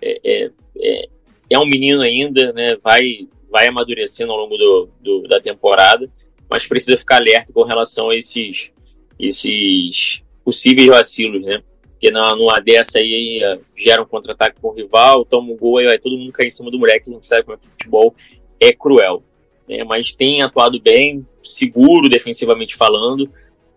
É, 0.01 0.19
é, 0.23 0.51
é, 0.77 1.09
é 1.49 1.59
um 1.59 1.67
menino 1.67 2.01
ainda, 2.01 2.51
né? 2.53 2.69
Vai, 2.83 3.27
vai 3.51 3.67
amadurecendo 3.67 4.31
ao 4.31 4.37
longo 4.37 4.57
do, 4.57 4.89
do, 4.99 5.21
da 5.23 5.39
temporada, 5.39 6.09
mas 6.49 6.65
precisa 6.65 6.97
ficar 6.97 7.17
alerta 7.17 7.53
com 7.53 7.63
relação 7.63 8.09
a 8.09 8.15
esses, 8.15 8.71
esses 9.19 10.23
possíveis 10.43 10.87
vacilos, 10.87 11.43
né? 11.43 11.53
Porque 11.91 12.11
na, 12.11 12.35
numa 12.35 12.59
dessa 12.59 12.99
aí 12.99 13.41
gera 13.77 14.01
um 14.01 14.05
contra-ataque 14.05 14.59
com 14.61 14.69
o 14.69 14.73
rival, 14.73 15.25
toma 15.25 15.51
um 15.51 15.57
gol, 15.57 15.77
aí 15.77 15.85
vai 15.85 15.97
todo 15.97 16.17
mundo 16.17 16.31
cair 16.31 16.47
em 16.47 16.51
cima 16.51 16.69
do 16.69 16.77
moleque, 16.77 17.09
gente 17.09 17.25
sabe 17.25 17.43
como 17.43 17.55
é 17.55 17.59
que 17.59 17.65
o 17.65 17.69
futebol 17.69 18.15
é 18.59 18.73
cruel. 18.73 19.23
Né? 19.67 19.83
Mas 19.83 20.11
tem 20.11 20.41
atuado 20.41 20.79
bem, 20.79 21.25
seguro 21.41 22.09
defensivamente 22.09 22.75
falando, 22.75 23.29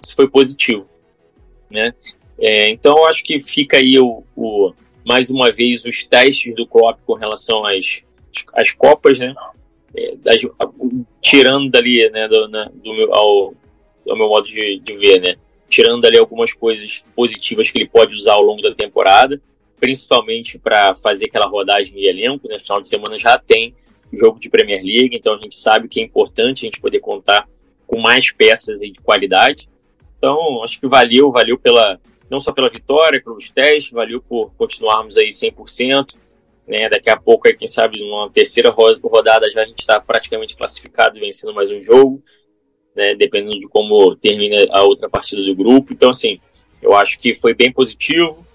isso 0.02 0.14
foi 0.14 0.28
positivo. 0.28 0.87
Né? 1.70 1.94
É, 2.40 2.70
então 2.70 3.07
acho 3.07 3.24
que 3.24 3.40
fica 3.40 3.79
aí 3.79 3.98
o, 3.98 4.22
o 4.37 4.72
mais 5.05 5.29
uma 5.31 5.51
vez 5.51 5.85
os 5.85 6.05
testes 6.05 6.55
do 6.55 6.66
Klopp 6.66 7.01
com 7.07 7.14
relação 7.14 7.64
às, 7.66 8.03
às 8.55 8.70
Copas, 8.70 9.18
né? 9.18 9.35
É, 9.96 10.14
das, 10.16 10.40
tirando 11.20 11.70
dali, 11.70 12.09
né, 12.11 12.29
do, 12.29 12.48
né, 12.48 12.68
do 12.74 12.94
meu, 12.94 13.14
ao, 13.14 13.55
meu 14.07 14.29
modo 14.29 14.46
de, 14.46 14.81
de 14.81 14.96
ver, 14.96 15.20
né? 15.20 15.37
Tirando 15.68 16.01
dali 16.01 16.18
algumas 16.18 16.53
coisas 16.53 17.03
positivas 17.16 17.70
que 17.70 17.79
ele 17.79 17.88
pode 17.88 18.14
usar 18.14 18.35
ao 18.35 18.42
longo 18.42 18.62
da 18.62 18.74
temporada, 18.74 19.40
principalmente 19.81 20.59
para 20.59 20.94
fazer 20.94 21.27
aquela 21.27 21.48
rodagem 21.48 21.94
de 21.94 22.07
elenco, 22.07 22.46
né? 22.46 22.59
Final 22.61 22.81
de 22.81 22.88
semana 22.88 23.16
já 23.16 23.37
tem 23.38 23.74
jogo 24.12 24.38
de 24.38 24.48
Premier 24.48 24.83
League, 24.83 25.16
então 25.16 25.35
a 25.35 25.38
gente 25.38 25.55
sabe 25.55 25.88
que 25.88 26.01
é 26.01 26.05
importante 26.05 26.64
a 26.64 26.66
gente 26.66 26.81
poder 26.81 27.01
contar 27.01 27.48
com 27.87 27.98
mais 28.01 28.31
peças 28.31 28.81
aí 28.81 28.90
de 28.90 29.01
qualidade. 29.01 29.68
Então, 30.16 30.62
acho 30.62 30.81
que 30.81 30.87
valeu, 30.87 31.31
valeu 31.31 31.59
pela, 31.59 31.98
não 32.30 32.40
só 32.40 32.52
pela 32.52 32.68
vitória, 32.68 33.22
pelos 33.22 33.50
testes, 33.50 33.92
valeu 33.92 34.20
por 34.20 34.52
continuarmos 34.56 35.16
aí 35.16 35.28
100%. 35.28 36.16
Né? 36.66 36.88
Daqui 36.90 37.08
a 37.08 37.16
pouco, 37.16 37.48
aí, 37.48 37.56
quem 37.56 37.66
sabe, 37.66 38.00
numa 38.00 38.30
terceira 38.30 38.70
rodada 38.70 39.50
já 39.50 39.62
a 39.62 39.64
gente 39.64 39.80
está 39.80 39.98
praticamente 40.00 40.54
classificado 40.54 41.18
vencendo 41.18 41.54
mais 41.54 41.70
um 41.70 41.80
jogo, 41.80 42.22
né? 42.94 43.14
dependendo 43.14 43.58
de 43.58 43.68
como 43.68 44.14
termina 44.16 44.56
a 44.70 44.82
outra 44.82 45.08
partida 45.08 45.42
do 45.42 45.54
grupo. 45.54 45.92
Então, 45.92 46.10
assim, 46.10 46.38
eu 46.82 46.94
acho 46.94 47.18
que 47.18 47.34
foi 47.34 47.54
bem 47.54 47.72
positivo. 47.72 48.46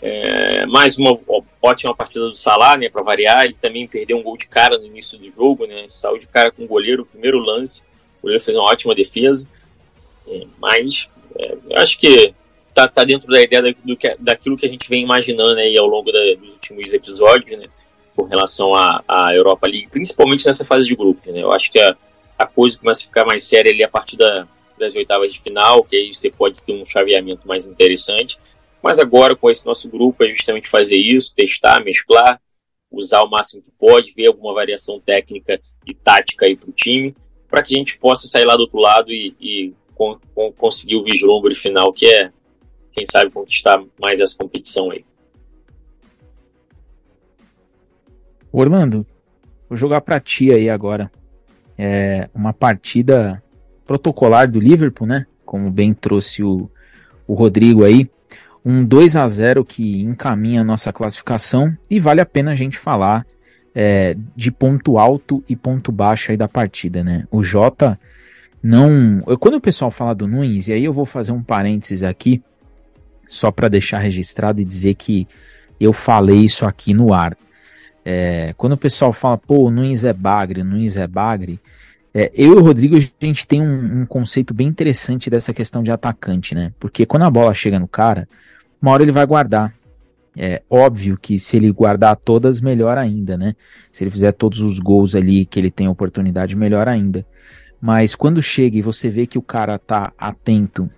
É, 0.00 0.66
mais 0.66 0.98
uma 0.98 1.18
ótima 1.62 1.94
partida 1.94 2.26
do 2.26 2.34
Salah, 2.34 2.76
né, 2.76 2.88
para 2.88 3.02
variar. 3.02 3.44
Ele 3.44 3.54
também 3.54 3.88
perdeu 3.88 4.18
um 4.18 4.22
gol 4.22 4.36
de 4.36 4.46
cara 4.46 4.78
no 4.78 4.86
início 4.86 5.18
do 5.18 5.28
jogo, 5.30 5.66
né? 5.66 5.86
Saiu 5.88 6.18
de 6.18 6.28
cara 6.28 6.50
com 6.50 6.64
o 6.64 6.66
goleiro, 6.66 7.06
primeiro 7.06 7.38
lance. 7.38 7.82
O 8.18 8.22
goleiro 8.22 8.42
fez 8.42 8.56
uma 8.56 8.70
ótima 8.70 8.94
defesa. 8.94 9.48
É, 10.28 10.46
mas 10.58 11.08
é, 11.38 11.56
eu 11.70 11.78
acho 11.78 11.98
que 11.98 12.34
tá, 12.76 12.86
tá 12.86 13.04
dentro 13.04 13.28
da 13.28 13.40
ideia 13.40 13.74
do 13.82 13.96
que, 13.96 14.14
daquilo 14.18 14.54
que 14.54 14.66
a 14.66 14.68
gente 14.68 14.86
vem 14.86 15.02
imaginando 15.02 15.58
aí 15.58 15.74
ao 15.78 15.86
longo 15.86 16.12
da, 16.12 16.20
dos 16.38 16.54
últimos 16.54 16.92
episódios, 16.92 17.58
né? 17.58 17.64
Com 18.14 18.24
relação 18.24 18.74
à, 18.74 19.02
à 19.08 19.34
Europa 19.34 19.66
League, 19.66 19.88
principalmente 19.88 20.44
nessa 20.44 20.62
fase 20.62 20.86
de 20.86 20.94
grupo, 20.94 21.32
né? 21.32 21.42
Eu 21.42 21.52
acho 21.52 21.72
que 21.72 21.80
a, 21.80 21.96
a 22.38 22.46
coisa 22.46 22.78
começa 22.78 23.00
a 23.00 23.06
ficar 23.06 23.24
mais 23.24 23.44
séria 23.44 23.72
ali 23.72 23.82
a 23.82 23.88
partir 23.88 24.18
da, 24.18 24.46
das 24.78 24.94
oitavas 24.94 25.32
de 25.32 25.40
final, 25.40 25.82
que 25.82 25.96
aí 25.96 26.12
você 26.12 26.30
pode 26.30 26.62
ter 26.62 26.74
um 26.74 26.84
chaveamento 26.84 27.48
mais 27.48 27.66
interessante. 27.66 28.38
Mas 28.82 28.98
agora, 28.98 29.34
com 29.34 29.48
esse 29.48 29.64
nosso 29.64 29.88
grupo, 29.88 30.22
é 30.22 30.28
justamente 30.28 30.68
fazer 30.68 30.98
isso, 30.98 31.34
testar, 31.34 31.82
mesclar, 31.82 32.38
usar 32.92 33.22
o 33.22 33.30
máximo 33.30 33.62
que 33.62 33.70
pode, 33.78 34.12
ver 34.12 34.28
alguma 34.28 34.52
variação 34.52 35.00
técnica 35.00 35.58
e 35.86 35.94
tática 35.94 36.44
aí 36.44 36.54
para 36.56 36.68
o 36.68 36.72
time, 36.72 37.16
para 37.48 37.62
que 37.62 37.74
a 37.74 37.78
gente 37.78 37.98
possa 37.98 38.26
sair 38.26 38.44
lá 38.44 38.54
do 38.54 38.62
outro 38.62 38.78
lado 38.78 39.10
e, 39.10 39.34
e 39.40 39.72
com, 39.94 40.18
com, 40.34 40.52
conseguir 40.52 40.96
o 40.96 41.04
vislumbre 41.04 41.54
final, 41.54 41.90
que 41.90 42.06
é 42.06 42.30
quem 42.96 43.04
sabe, 43.04 43.30
conquistar 43.30 43.82
mais 44.00 44.20
essa 44.20 44.34
competição 44.38 44.90
aí. 44.90 45.04
Orlando, 48.50 49.06
vou 49.68 49.76
jogar 49.76 50.00
para 50.00 50.18
ti 50.18 50.50
aí 50.50 50.70
agora. 50.70 51.12
É 51.76 52.30
uma 52.34 52.54
partida 52.54 53.42
protocolar 53.84 54.50
do 54.50 54.58
Liverpool, 54.58 55.06
né? 55.06 55.26
Como 55.44 55.70
bem 55.70 55.92
trouxe 55.92 56.42
o, 56.42 56.70
o 57.26 57.34
Rodrigo 57.34 57.84
aí. 57.84 58.10
Um 58.64 58.82
2 58.82 59.14
a 59.14 59.28
0 59.28 59.62
que 59.62 60.00
encaminha 60.00 60.62
a 60.62 60.64
nossa 60.64 60.90
classificação 60.90 61.76
e 61.90 62.00
vale 62.00 62.22
a 62.22 62.26
pena 62.26 62.52
a 62.52 62.54
gente 62.54 62.78
falar 62.78 63.26
é, 63.74 64.16
de 64.34 64.50
ponto 64.50 64.98
alto 64.98 65.44
e 65.46 65.54
ponto 65.54 65.92
baixo 65.92 66.30
aí 66.30 66.36
da 66.36 66.48
partida, 66.48 67.04
né? 67.04 67.28
O 67.30 67.42
Jota 67.42 68.00
não. 68.62 69.20
Quando 69.38 69.56
o 69.56 69.60
pessoal 69.60 69.90
fala 69.90 70.14
do 70.14 70.26
Nunes, 70.26 70.68
e 70.68 70.72
aí 70.72 70.84
eu 70.84 70.94
vou 70.94 71.04
fazer 71.04 71.30
um 71.30 71.42
parênteses 71.42 72.02
aqui, 72.02 72.42
só 73.26 73.50
para 73.50 73.68
deixar 73.68 73.98
registrado 73.98 74.60
e 74.60 74.64
dizer 74.64 74.94
que 74.94 75.26
eu 75.80 75.92
falei 75.92 76.38
isso 76.38 76.64
aqui 76.64 76.94
no 76.94 77.12
ar. 77.12 77.36
É, 78.04 78.54
quando 78.56 78.74
o 78.74 78.78
pessoal 78.78 79.12
fala, 79.12 79.36
pô, 79.36 79.64
o 79.64 79.70
Nunes 79.70 80.04
é 80.04 80.12
bagre, 80.12 80.60
o 80.60 80.64
Nunes 80.64 80.96
é 80.96 81.06
bagre, 81.06 81.60
é, 82.14 82.30
eu 82.34 82.52
e 82.52 82.56
o 82.56 82.62
Rodrigo, 82.62 82.96
a 82.96 83.24
gente 83.26 83.46
tem 83.46 83.60
um, 83.60 84.00
um, 84.00 84.06
conceito 84.06 84.54
bem 84.54 84.66
interessante 84.66 85.28
dessa 85.28 85.52
questão 85.52 85.82
de 85.82 85.90
atacante, 85.90 86.54
né? 86.54 86.72
Porque 86.80 87.04
quando 87.04 87.24
a 87.24 87.30
bola 87.30 87.52
chega 87.52 87.78
no 87.78 87.86
cara, 87.86 88.26
uma 88.80 88.92
hora 88.92 89.02
ele 89.02 89.12
vai 89.12 89.26
guardar. 89.26 89.74
É 90.34 90.62
óbvio 90.70 91.18
que 91.20 91.38
se 91.38 91.58
ele 91.58 91.70
guardar 91.70 92.16
todas, 92.16 92.60
melhor 92.60 92.96
ainda, 92.96 93.36
né? 93.36 93.54
Se 93.92 94.02
ele 94.04 94.10
fizer 94.10 94.32
todos 94.32 94.60
os 94.60 94.78
gols 94.78 95.14
ali 95.14 95.44
que 95.44 95.58
ele 95.58 95.70
tem 95.70 95.88
oportunidade, 95.88 96.56
melhor 96.56 96.88
ainda. 96.88 97.26
Mas 97.80 98.14
quando 98.14 98.42
chega 98.42 98.78
e 98.78 98.82
você 98.82 99.10
vê 99.10 99.26
que 99.26 99.38
o 99.38 99.42
cara 99.42 99.78
tá 99.78 100.10
atento 100.16 100.88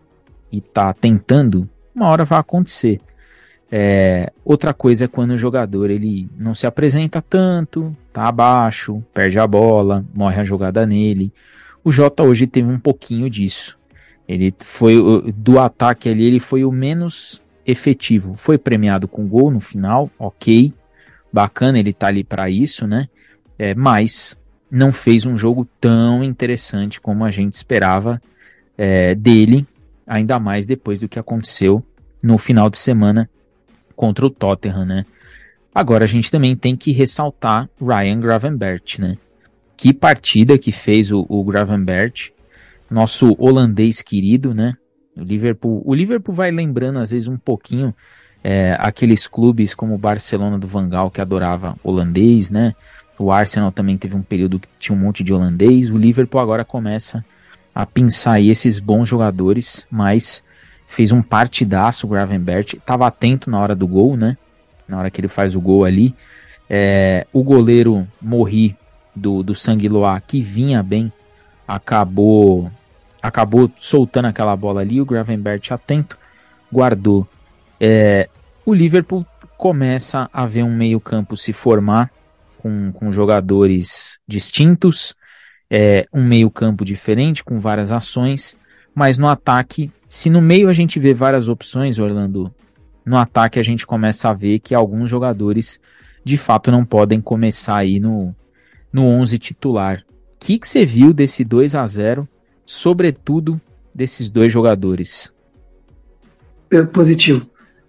e 0.52 0.60
tá 0.60 0.92
tentando, 0.92 1.68
uma 1.98 2.08
hora 2.08 2.24
vai 2.24 2.38
acontecer. 2.38 3.00
É, 3.70 4.32
outra 4.44 4.72
coisa 4.72 5.04
é 5.04 5.08
quando 5.08 5.32
o 5.32 5.38
jogador 5.38 5.90
ele 5.90 6.28
não 6.38 6.54
se 6.54 6.66
apresenta 6.66 7.20
tanto, 7.20 7.94
tá 8.12 8.24
abaixo, 8.24 9.02
perde 9.12 9.38
a 9.38 9.46
bola, 9.46 10.04
morre 10.14 10.40
a 10.40 10.44
jogada 10.44 10.86
nele. 10.86 11.32
O 11.84 11.92
Jota 11.92 12.22
hoje 12.22 12.46
teve 12.46 12.68
um 12.68 12.78
pouquinho 12.78 13.28
disso. 13.28 13.78
Ele 14.26 14.54
foi 14.58 14.96
do 15.32 15.58
ataque 15.58 16.08
ali, 16.08 16.24
ele 16.24 16.40
foi 16.40 16.64
o 16.64 16.72
menos 16.72 17.42
efetivo. 17.66 18.34
Foi 18.34 18.56
premiado 18.56 19.06
com 19.08 19.26
gol 19.26 19.50
no 19.50 19.60
final, 19.60 20.10
ok, 20.18 20.72
bacana, 21.32 21.78
ele 21.78 21.92
tá 21.92 22.06
ali 22.06 22.24
para 22.24 22.48
isso, 22.48 22.86
né? 22.86 23.08
É, 23.58 23.74
mas 23.74 24.38
não 24.70 24.92
fez 24.92 25.26
um 25.26 25.36
jogo 25.36 25.66
tão 25.80 26.22
interessante 26.22 27.00
como 27.00 27.24
a 27.24 27.30
gente 27.30 27.54
esperava 27.54 28.20
é, 28.76 29.14
dele 29.14 29.66
ainda 30.06 30.38
mais 30.38 30.66
depois 30.66 31.00
do 31.00 31.08
que 31.08 31.18
aconteceu 31.18 31.82
no 32.22 32.38
final 32.38 32.68
de 32.68 32.78
semana 32.78 33.28
contra 33.94 34.26
o 34.26 34.30
Tottenham, 34.30 34.84
né? 34.84 35.06
Agora 35.74 36.04
a 36.04 36.08
gente 36.08 36.30
também 36.30 36.56
tem 36.56 36.76
que 36.76 36.92
ressaltar 36.92 37.68
Ryan 37.80 38.20
Gravenbert, 38.20 38.98
né? 38.98 39.16
Que 39.76 39.92
partida 39.92 40.58
que 40.58 40.72
fez 40.72 41.12
o, 41.12 41.24
o 41.28 41.44
Gravenbert, 41.44 42.32
nosso 42.90 43.36
holandês 43.38 44.02
querido, 44.02 44.52
né? 44.52 44.76
O 45.16 45.22
Liverpool, 45.22 45.82
o 45.84 45.94
Liverpool 45.94 46.34
vai 46.34 46.50
lembrando 46.50 46.98
às 46.98 47.10
vezes 47.10 47.28
um 47.28 47.36
pouquinho 47.36 47.94
é, 48.42 48.76
aqueles 48.78 49.26
clubes 49.26 49.74
como 49.74 49.94
o 49.94 49.98
Barcelona 49.98 50.58
do 50.58 50.66
Van 50.66 50.88
Gaal 50.88 51.10
que 51.10 51.20
adorava 51.20 51.76
holandês, 51.82 52.50
né? 52.50 52.74
O 53.18 53.32
Arsenal 53.32 53.72
também 53.72 53.98
teve 53.98 54.14
um 54.16 54.22
período 54.22 54.60
que 54.60 54.68
tinha 54.78 54.96
um 54.96 55.00
monte 55.00 55.24
de 55.24 55.32
holandês. 55.32 55.90
O 55.90 55.96
Liverpool 55.96 56.40
agora 56.40 56.64
começa 56.64 57.24
a 57.74 57.84
pensar 57.84 58.40
esses 58.40 58.78
bons 58.78 59.08
jogadores, 59.08 59.86
mas 59.90 60.42
fez 60.88 61.12
um 61.12 61.22
partidaço 61.22 62.06
o 62.06 62.10
Gravenbert, 62.10 62.74
estava 62.74 63.06
atento 63.06 63.48
na 63.50 63.60
hora 63.60 63.74
do 63.74 63.86
gol, 63.86 64.16
né? 64.16 64.36
Na 64.88 64.98
hora 64.98 65.10
que 65.10 65.20
ele 65.20 65.28
faz 65.28 65.54
o 65.54 65.60
gol 65.60 65.84
ali. 65.84 66.14
É, 66.68 67.26
o 67.32 67.44
goleiro 67.44 68.08
Morri 68.20 68.74
do, 69.14 69.42
do 69.42 69.54
Sanguiloa, 69.54 70.20
que 70.20 70.40
vinha 70.40 70.82
bem, 70.82 71.12
acabou 71.66 72.70
acabou 73.20 73.70
soltando 73.78 74.26
aquela 74.26 74.56
bola 74.56 74.80
ali. 74.80 75.00
O 75.00 75.04
Gravenbert 75.04 75.62
atento, 75.70 76.16
guardou. 76.72 77.28
É, 77.78 78.28
o 78.64 78.72
Liverpool 78.72 79.26
começa 79.56 80.28
a 80.32 80.46
ver 80.46 80.62
um 80.62 80.74
meio-campo 80.74 81.36
se 81.36 81.52
formar 81.52 82.10
com, 82.56 82.92
com 82.92 83.12
jogadores 83.12 84.18
distintos, 84.26 85.14
é, 85.70 86.06
um 86.12 86.24
meio-campo 86.24 86.84
diferente, 86.84 87.44
com 87.44 87.58
várias 87.58 87.92
ações, 87.92 88.56
mas 88.98 89.16
no 89.16 89.28
ataque, 89.28 89.92
se 90.08 90.28
no 90.28 90.42
meio 90.42 90.68
a 90.68 90.72
gente 90.72 90.98
vê 90.98 91.14
várias 91.14 91.48
opções, 91.48 92.00
Orlando, 92.00 92.52
no 93.06 93.16
ataque 93.16 93.60
a 93.60 93.62
gente 93.62 93.86
começa 93.86 94.28
a 94.28 94.32
ver 94.32 94.58
que 94.58 94.74
alguns 94.74 95.08
jogadores 95.08 95.78
de 96.24 96.36
fato 96.36 96.72
não 96.72 96.84
podem 96.84 97.20
começar 97.20 97.78
aí 97.78 98.00
no, 98.00 98.34
no 98.92 99.04
11 99.04 99.38
titular. 99.38 100.04
O 100.34 100.40
que, 100.40 100.58
que 100.58 100.66
você 100.66 100.84
viu 100.84 101.12
desse 101.12 101.44
2 101.44 101.76
a 101.76 101.86
0 101.86 102.28
sobretudo 102.66 103.60
desses 103.94 104.32
dois 104.32 104.52
jogadores? 104.52 105.32
Positivo. 106.92 107.46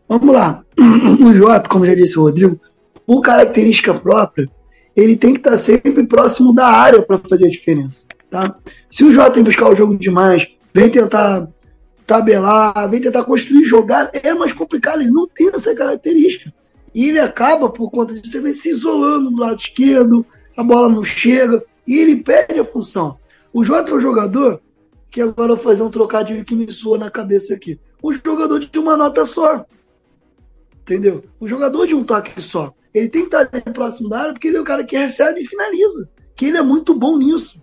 Vamos 0.07 0.31
lá. 0.31 0.63
O 1.25 1.33
Jota, 1.33 1.67
como 1.67 1.87
já 1.87 1.95
disse 1.95 2.19
o 2.19 2.21
Rodrigo, 2.21 2.61
por 3.07 3.21
característica 3.21 3.95
própria, 3.95 4.47
ele 4.95 5.17
tem 5.17 5.33
que 5.33 5.39
estar 5.39 5.57
sempre 5.57 6.05
próximo 6.05 6.53
da 6.53 6.67
área 6.67 7.01
para 7.01 7.17
fazer 7.17 7.47
a 7.47 7.49
diferença. 7.49 8.03
Tá? 8.29 8.55
Se 8.87 9.03
o 9.03 9.11
Jota 9.11 9.31
tem 9.31 9.43
buscar 9.43 9.67
o 9.73 9.75
jogo 9.75 9.97
demais, 9.97 10.47
vem 10.73 10.89
tentar 10.89 11.47
tabelar, 12.05 12.89
vem 12.89 13.01
tentar 13.01 13.23
construir 13.23 13.65
jogar, 13.65 14.09
é 14.13 14.33
mais 14.33 14.53
complicado. 14.53 15.01
Ele 15.01 15.11
não 15.11 15.27
tem 15.27 15.49
essa 15.53 15.75
característica. 15.75 16.53
E 16.93 17.09
ele 17.09 17.19
acaba, 17.19 17.69
por 17.69 17.91
conta 17.91 18.13
disso, 18.13 18.37
ele 18.37 18.53
se 18.53 18.69
isolando 18.69 19.29
do 19.29 19.37
lado 19.37 19.59
esquerdo, 19.59 20.25
a 20.57 20.63
bola 20.63 20.89
não 20.89 21.03
chega, 21.03 21.63
e 21.85 21.97
ele 21.97 22.17
perde 22.17 22.59
a 22.59 22.63
função. 22.63 23.17
O 23.53 23.63
Jota 23.63 23.91
é 23.91 23.95
um 23.95 24.01
jogador 24.01 24.61
que 25.09 25.21
agora 25.21 25.51
eu 25.51 25.55
vou 25.55 25.63
fazer 25.63 25.83
um 25.83 25.89
trocadilho 25.89 26.45
que 26.45 26.55
me 26.55 26.71
soa 26.71 26.97
na 26.97 27.09
cabeça 27.09 27.53
aqui. 27.53 27.79
Um 28.03 28.11
jogador 28.11 28.59
de 28.59 28.79
uma 28.79 28.95
nota 28.95 29.25
só. 29.25 29.65
Entendeu? 30.81 31.23
O 31.39 31.47
jogador 31.47 31.85
de 31.87 31.95
um 31.95 32.03
toque 32.03 32.41
só. 32.41 32.73
Ele 32.93 33.09
tem 33.09 33.27
que 33.27 33.35
estar 33.35 33.45
próximo 33.73 34.09
da 34.09 34.19
área 34.19 34.33
porque 34.33 34.47
ele 34.47 34.57
é 34.57 34.61
o 34.61 34.63
cara 34.63 34.83
que 34.83 34.97
recebe 34.97 35.41
e 35.41 35.47
finaliza. 35.47 36.09
Que 36.35 36.47
ele 36.47 36.57
é 36.57 36.61
muito 36.61 36.93
bom 36.93 37.17
nisso. 37.17 37.61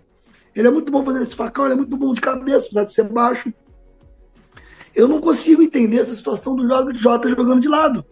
Ele 0.57 0.67
é 0.67 0.71
muito 0.71 0.91
bom 0.91 1.05
fazendo 1.05 1.21
esse 1.21 1.35
facão, 1.35 1.65
ele 1.65 1.75
é 1.75 1.77
muito 1.77 1.95
bom 1.95 2.15
de 2.15 2.19
cabeça, 2.19 2.65
apesar 2.65 2.83
de 2.85 2.91
ser 2.91 3.03
baixo. 3.03 3.53
Eu 4.95 5.07
não 5.07 5.21
consigo 5.21 5.61
entender 5.61 5.99
essa 5.99 6.15
situação 6.15 6.55
do 6.55 6.67
Jota 6.95 7.29
jogando 7.29 7.61
de 7.61 7.69
lado. 7.69 8.03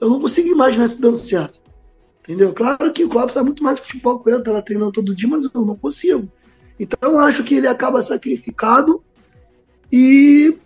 Eu 0.00 0.08
não 0.08 0.20
consigo 0.20 0.48
imaginar 0.48 0.84
isso 0.84 1.00
dando 1.00 1.16
certo. 1.16 1.60
Entendeu? 2.20 2.54
Claro 2.54 2.92
que 2.92 3.02
o 3.02 3.08
Klopp 3.08 3.30
sabe 3.30 3.46
muito 3.46 3.64
mais 3.64 3.76
de 3.76 3.82
futebol 3.82 4.20
com 4.20 4.30
ele, 4.30 4.44
tá 4.44 4.52
lá 4.52 4.62
treinando 4.62 4.92
todo 4.92 5.16
dia, 5.16 5.28
mas 5.28 5.44
eu 5.44 5.50
não 5.62 5.74
consigo. 5.74 6.30
Então 6.78 7.10
eu 7.10 7.18
acho 7.18 7.42
que 7.42 7.56
ele 7.56 7.66
acaba 7.66 8.00
sacrificado 8.04 9.02
e 9.90 10.56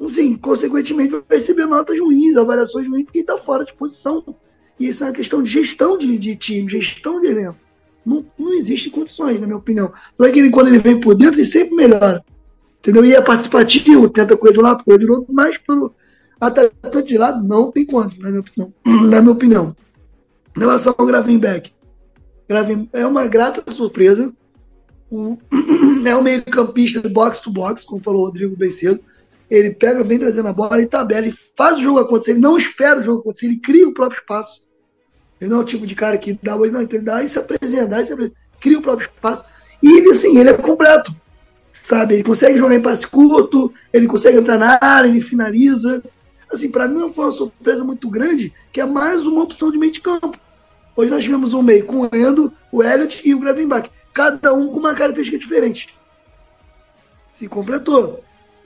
assim, 0.00 0.36
consequentemente, 0.36 1.10
vai 1.10 1.22
receber 1.30 1.66
notas 1.66 1.98
ruins, 1.98 2.36
avaliações 2.36 2.86
ruins, 2.86 3.06
porque 3.06 3.18
está 3.18 3.36
fora 3.36 3.64
de 3.64 3.74
posição. 3.74 4.24
E 4.78 4.86
isso 4.86 5.02
é 5.02 5.08
uma 5.08 5.12
questão 5.12 5.42
de 5.42 5.50
gestão 5.50 5.98
de, 5.98 6.16
de 6.16 6.36
time, 6.36 6.70
gestão 6.70 7.20
de 7.20 7.26
elenco. 7.26 7.63
Não, 8.04 8.24
não 8.38 8.52
existe 8.52 8.90
condições, 8.90 9.40
na 9.40 9.46
minha 9.46 9.58
opinião. 9.58 9.92
Só 10.16 10.30
que 10.30 10.38
ele, 10.38 10.50
quando 10.50 10.68
ele 10.68 10.78
vem 10.78 11.00
por 11.00 11.14
dentro, 11.14 11.36
ele 11.36 11.44
sempre 11.44 11.74
melhora. 11.74 12.24
Entendeu? 12.78 13.04
E 13.04 13.14
é 13.14 13.20
participativo, 13.20 14.08
tenta 14.08 14.36
correr 14.36 14.52
de 14.52 14.58
um 14.60 14.62
lado, 14.62 14.84
correr 14.84 14.98
de 14.98 15.10
outro, 15.10 15.32
mas 15.32 15.56
pelo 15.58 15.94
atacante 16.40 17.08
de 17.08 17.16
lado 17.16 17.42
não 17.42 17.70
tem 17.70 17.86
quanto, 17.86 18.20
na 18.20 18.28
minha 18.28 18.40
opinião. 18.40 18.72
Na 19.08 19.20
minha 19.20 19.32
opinião. 19.32 19.76
Em 20.56 20.60
relação 20.60 20.94
ao 20.96 21.06
Gravenbeck, 21.06 21.72
Graven, 22.48 22.88
é 22.92 23.06
uma 23.06 23.26
grata 23.26 23.64
surpresa. 23.72 24.32
O, 25.10 25.38
é 26.04 26.14
um 26.14 26.22
meio-campista 26.22 27.00
de 27.00 27.08
box 27.08 27.40
to 27.40 27.50
box, 27.50 27.84
como 27.84 28.02
falou 28.02 28.22
o 28.22 28.24
Rodrigo 28.26 28.56
bem 28.56 28.70
cedo 28.70 29.00
ele 29.50 29.70
pega, 29.70 30.02
vem 30.02 30.18
trazendo 30.18 30.48
a 30.48 30.52
bola 30.52 30.80
e 30.80 30.86
tabela, 30.86 31.26
ele 31.26 31.36
faz 31.56 31.76
o 31.76 31.82
jogo 31.82 31.98
acontecer, 31.98 32.32
ele 32.32 32.40
não 32.40 32.56
espera 32.56 33.00
o 33.00 33.02
jogo 33.02 33.20
acontecer, 33.20 33.46
ele 33.46 33.60
cria 33.60 33.88
o 33.88 33.94
próprio 33.94 34.18
espaço. 34.18 34.63
Ele 35.44 35.52
não 35.52 35.58
é 35.58 35.62
o 35.62 35.66
tipo 35.66 35.86
de 35.86 35.94
cara 35.94 36.16
que 36.16 36.38
dá 36.42 36.56
o 36.56 36.66
não, 36.66 36.80
então 36.80 36.96
ele 36.96 37.04
dá 37.04 37.22
e 37.22 37.28
se 37.28 37.38
apresenta, 37.38 37.86
dá 37.86 38.00
e 38.00 38.06
se 38.06 38.12
apresenta, 38.14 38.36
cria 38.58 38.78
o 38.78 38.82
próprio 38.82 39.10
espaço. 39.14 39.44
E 39.82 39.98
ele, 39.98 40.10
assim, 40.10 40.38
ele 40.38 40.48
é 40.48 40.54
completo. 40.54 41.14
Sabe? 41.82 42.14
Ele 42.14 42.24
consegue 42.24 42.56
jogar 42.58 42.74
em 42.74 42.80
passe 42.80 43.06
curto, 43.06 43.70
ele 43.92 44.06
consegue 44.06 44.38
entrar 44.38 44.56
na 44.56 44.78
área, 44.80 45.06
ele 45.06 45.20
finaliza. 45.20 46.02
Assim, 46.50 46.70
para 46.70 46.88
mim 46.88 47.12
foi 47.12 47.26
uma 47.26 47.30
surpresa 47.30 47.84
muito 47.84 48.08
grande, 48.08 48.54
que 48.72 48.80
é 48.80 48.86
mais 48.86 49.26
uma 49.26 49.42
opção 49.42 49.70
de 49.70 49.76
meio 49.76 49.92
de 49.92 50.00
campo. 50.00 50.38
Hoje 50.96 51.10
nós 51.10 51.22
tivemos 51.22 51.52
um 51.52 51.60
meio 51.60 51.84
com 51.84 52.00
o 52.00 52.16
Endo, 52.16 52.50
o 52.72 52.82
Elliot 52.82 53.20
e 53.28 53.34
o 53.34 53.40
Gravenbach. 53.40 53.90
Cada 54.14 54.54
um 54.54 54.68
com 54.68 54.78
uma 54.78 54.94
característica 54.94 55.38
diferente. 55.38 55.94
Se 57.34 57.46
completou. 57.48 58.24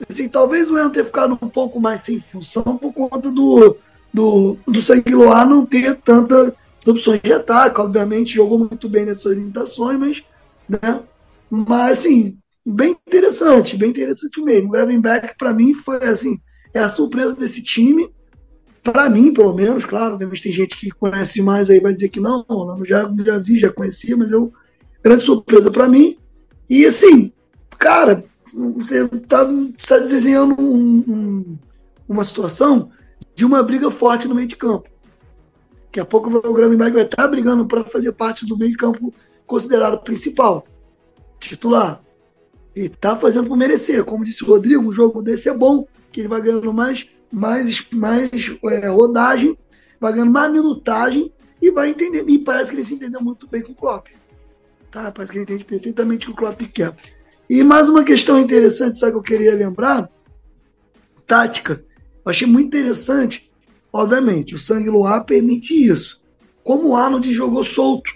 Assim, 0.09 0.29
talvez 0.29 0.71
o 0.71 0.77
Eno 0.77 0.91
tenha 0.91 1.03
ficado 1.03 1.37
um 1.41 1.49
pouco 1.49 1.77
mais 1.77 2.03
sem 2.03 2.21
função 2.21 2.77
por 2.77 2.93
conta 2.93 3.29
do, 3.29 3.75
do, 4.13 4.57
do 4.65 4.81
Sanguiloar 4.81 5.45
não 5.45 5.65
ter 5.65 5.97
tantas 5.97 6.53
opções 6.85 7.21
de 7.21 7.33
ataque. 7.33 7.81
Obviamente, 7.81 8.35
jogou 8.35 8.59
muito 8.59 8.89
bem 8.89 9.05
nessas 9.05 9.25
orientações, 9.25 9.99
mas, 9.99 10.23
né? 10.67 11.01
Mas, 11.49 11.99
assim, 11.99 12.37
bem 12.65 12.95
interessante, 13.07 13.77
bem 13.77 13.89
interessante 13.89 14.41
mesmo. 14.41 14.67
O 14.67 14.71
Gravenbeck, 14.71 15.37
para 15.37 15.53
mim, 15.53 15.73
foi 15.73 16.03
assim, 16.03 16.39
é 16.73 16.79
a 16.79 16.89
surpresa 16.89 17.33
desse 17.33 17.63
time. 17.63 18.09
Para 18.83 19.09
mim, 19.09 19.33
pelo 19.33 19.53
menos, 19.53 19.85
claro, 19.85 20.17
mas 20.27 20.41
tem 20.41 20.51
gente 20.51 20.77
que 20.77 20.89
conhece 20.89 21.41
mais 21.41 21.69
aí, 21.69 21.79
vai 21.79 21.93
dizer 21.93 22.09
que 22.09 22.19
não, 22.19 22.45
não 22.47 22.85
já, 22.85 23.11
já 23.25 23.37
vi, 23.37 23.59
já 23.59 23.71
conhecia, 23.71 24.15
mas 24.15 24.31
eu, 24.31 24.53
grande 25.03 25.23
surpresa 25.23 25.69
para 25.69 25.87
mim. 25.87 26.17
E 26.69 26.85
assim, 26.85 27.31
cara, 27.77 28.23
você 28.53 29.03
está 29.03 29.45
tá 29.87 29.97
desenhando 29.99 30.61
um, 30.61 31.03
um, 31.07 31.57
uma 32.07 32.23
situação 32.23 32.91
de 33.35 33.45
uma 33.45 33.61
briga 33.61 33.91
forte 33.91 34.27
no 34.27 34.35
meio 34.35 34.47
de 34.47 34.55
campo. 34.55 34.89
Daqui 35.89 35.99
a 35.99 36.05
pouco 36.05 36.29
o 36.29 36.53
Gravenberg 36.53 36.93
vai 36.93 37.03
estar 37.03 37.27
brigando 37.27 37.65
para 37.65 37.83
fazer 37.83 38.11
parte 38.11 38.45
do 38.45 38.55
meio 38.55 38.77
campo 38.77 39.11
considerado 39.47 39.97
principal, 40.03 40.63
titular. 41.39 41.99
E 42.75 42.81
está 42.81 43.15
fazendo 43.15 43.47
por 43.47 43.57
merecer. 43.57 44.05
Como 44.05 44.23
disse 44.23 44.43
o 44.43 44.47
Rodrigo, 44.47 44.87
um 44.87 44.91
jogo 44.91 45.23
desse 45.23 45.49
é 45.49 45.57
bom, 45.57 45.87
que 46.11 46.21
ele 46.21 46.27
vai 46.27 46.41
ganhando 46.41 46.71
mais, 46.71 47.07
mais, 47.31 47.83
mais 47.91 48.29
é, 48.65 48.87
rodagem, 48.87 49.57
vai 49.99 50.13
ganhando 50.13 50.31
mais 50.31 50.51
minutagem 50.51 51.33
e 51.59 51.71
vai 51.71 51.89
entender. 51.89 52.23
E 52.27 52.37
parece 52.37 52.69
que 52.69 52.77
ele 52.77 52.85
se 52.85 52.93
entendeu 52.93 53.19
muito 53.19 53.47
bem 53.47 53.63
com 53.63 53.71
o 53.71 53.75
Klopp. 53.75 54.09
Tá? 54.91 55.11
Parece 55.11 55.31
que 55.31 55.39
ele 55.39 55.43
entende 55.43 55.65
perfeitamente 55.65 56.25
o 56.25 56.27
que 56.27 56.33
o 56.33 56.37
Klopp 56.37 56.61
quer. 56.71 56.95
E 57.49 57.63
mais 57.63 57.89
uma 57.89 58.03
questão 58.03 58.39
interessante, 58.39 58.99
sabe 58.99 59.13
que 59.13 59.17
eu 59.17 59.23
queria 59.23 59.55
lembrar? 59.55 60.07
Tática. 61.25 61.83
Eu 62.23 62.29
achei 62.29 62.47
muito 62.47 62.67
interessante. 62.67 63.48
Obviamente, 63.91 64.55
o 64.55 64.59
Sangue 64.59 64.89
Luar 64.89 65.25
permite 65.25 65.73
isso. 65.73 66.21
Como 66.63 66.89
o 66.89 66.95
Arnold 66.95 67.31
jogou 67.33 67.63
solto. 67.63 68.11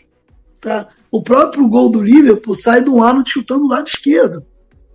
Tá? 0.62 0.90
O 1.12 1.22
próprio 1.22 1.68
gol 1.68 1.90
do 1.90 2.02
Liverpool 2.02 2.56
sai 2.56 2.82
do 2.82 3.04
Arnold 3.04 3.30
chutando 3.30 3.66
o 3.66 3.70
lado 3.70 3.88
esquerdo. 3.88 4.46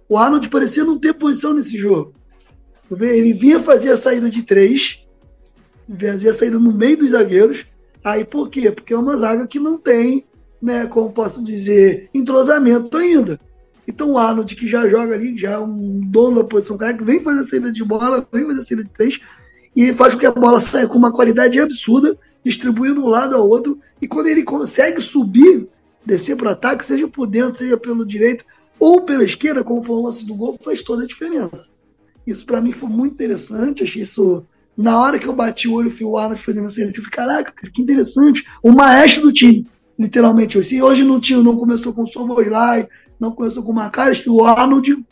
O 0.09 0.17
Arnold 0.17 0.49
parecia 0.49 0.85
não 0.85 0.99
ter 0.99 1.13
posição 1.15 1.53
nesse 1.53 1.77
jogo. 1.77 2.15
Ele 2.91 3.33
vinha 3.35 3.61
fazer 3.61 3.91
a 3.91 3.97
saída 3.97 4.31
de 4.31 4.43
três, 4.43 5.05
fazia 6.01 6.31
a 6.31 6.35
saída 6.35 6.59
no 6.59 6.73
meio 6.73 6.97
dos 6.97 7.11
zagueiros. 7.11 7.67
Aí 8.03 8.25
por 8.25 8.49
quê? 8.49 8.71
Porque 8.71 8.95
é 8.95 8.99
uma 8.99 9.17
zaga 9.17 9.47
que 9.47 9.59
não 9.59 9.77
tem, 9.77 10.25
né, 10.63 10.87
como 10.87 11.13
posso 11.13 11.45
dizer, 11.45 12.09
entrosamento 12.15 12.97
ainda. 12.97 13.39
Então 13.87 14.13
o 14.13 14.19
Arnold, 14.19 14.55
que 14.55 14.67
já 14.67 14.89
joga 14.89 15.15
ali, 15.15 15.37
já 15.37 15.53
é 15.53 15.59
um 15.59 16.01
dono 16.01 16.43
da 16.43 16.45
posição, 16.45 16.79
cara 16.79 16.95
que 16.95 17.05
vem 17.05 17.21
fazer 17.21 17.41
a 17.41 17.45
saída 17.45 17.73
de 17.73 17.85
bola, 17.85 18.27
vem 18.33 18.47
fazer 18.47 18.61
a 18.61 18.65
saída 18.65 18.85
de 18.85 18.91
três, 18.91 19.21
e 19.79 19.95
faz 19.95 20.13
com 20.13 20.19
que 20.19 20.27
a 20.27 20.33
bola 20.33 20.59
saia 20.59 20.89
com 20.89 20.99
uma 20.99 21.13
qualidade 21.13 21.61
absurda, 21.61 22.19
distribuindo 22.45 23.01
um 23.01 23.07
lado 23.07 23.37
ao 23.37 23.49
outro, 23.49 23.79
e 24.03 24.09
quando 24.09 24.27
ele 24.27 24.43
consegue 24.43 25.01
subir, 25.01 25.69
descer 26.05 26.37
para 26.37 26.49
o 26.49 26.51
ataque, 26.51 26.85
seja 26.85 27.07
por 27.07 27.29
dentro, 27.29 27.59
seja 27.59 27.77
pelo 27.77 28.05
direito, 28.05 28.45
ou 28.77 29.03
pela 29.03 29.23
esquerda, 29.23 29.63
como 29.63 29.85
foi 29.85 29.95
o 29.95 30.03
lance 30.03 30.27
do 30.27 30.35
gol, 30.35 30.59
faz 30.65 30.83
toda 30.83 31.05
a 31.05 31.07
diferença. 31.07 31.71
Isso 32.27 32.45
para 32.45 32.61
mim 32.61 32.73
foi 32.73 32.89
muito 32.89 33.13
interessante, 33.13 33.85
achei 33.85 34.03
isso. 34.03 34.45
Na 34.77 35.01
hora 35.01 35.17
que 35.17 35.29
eu 35.29 35.33
bati 35.33 35.69
o 35.69 35.75
olho, 35.75 35.93
fui 35.93 36.05
o 36.05 36.19
Arnold 36.19 36.43
fazendo 36.43 36.67
a 36.67 36.71
saída, 36.71 36.91
eu 36.91 36.95
falei, 36.97 37.11
caraca, 37.11 37.71
que 37.73 37.81
interessante. 37.81 38.45
O 38.61 38.73
maestro 38.73 39.23
do 39.23 39.33
time, 39.33 39.65
literalmente. 39.97 40.61
Se 40.65 40.83
hoje 40.83 41.05
não 41.05 41.21
tinha, 41.21 41.41
não 41.41 41.57
começou 41.57 41.93
com 41.93 42.03
o 42.03 42.07
Soboilai, 42.07 42.89
não 43.21 43.31
começou 43.31 43.63
com 43.63 43.71
uma 43.71 43.91
cara, 43.91 44.13
o 44.27 44.45
Arnold 44.45 45.05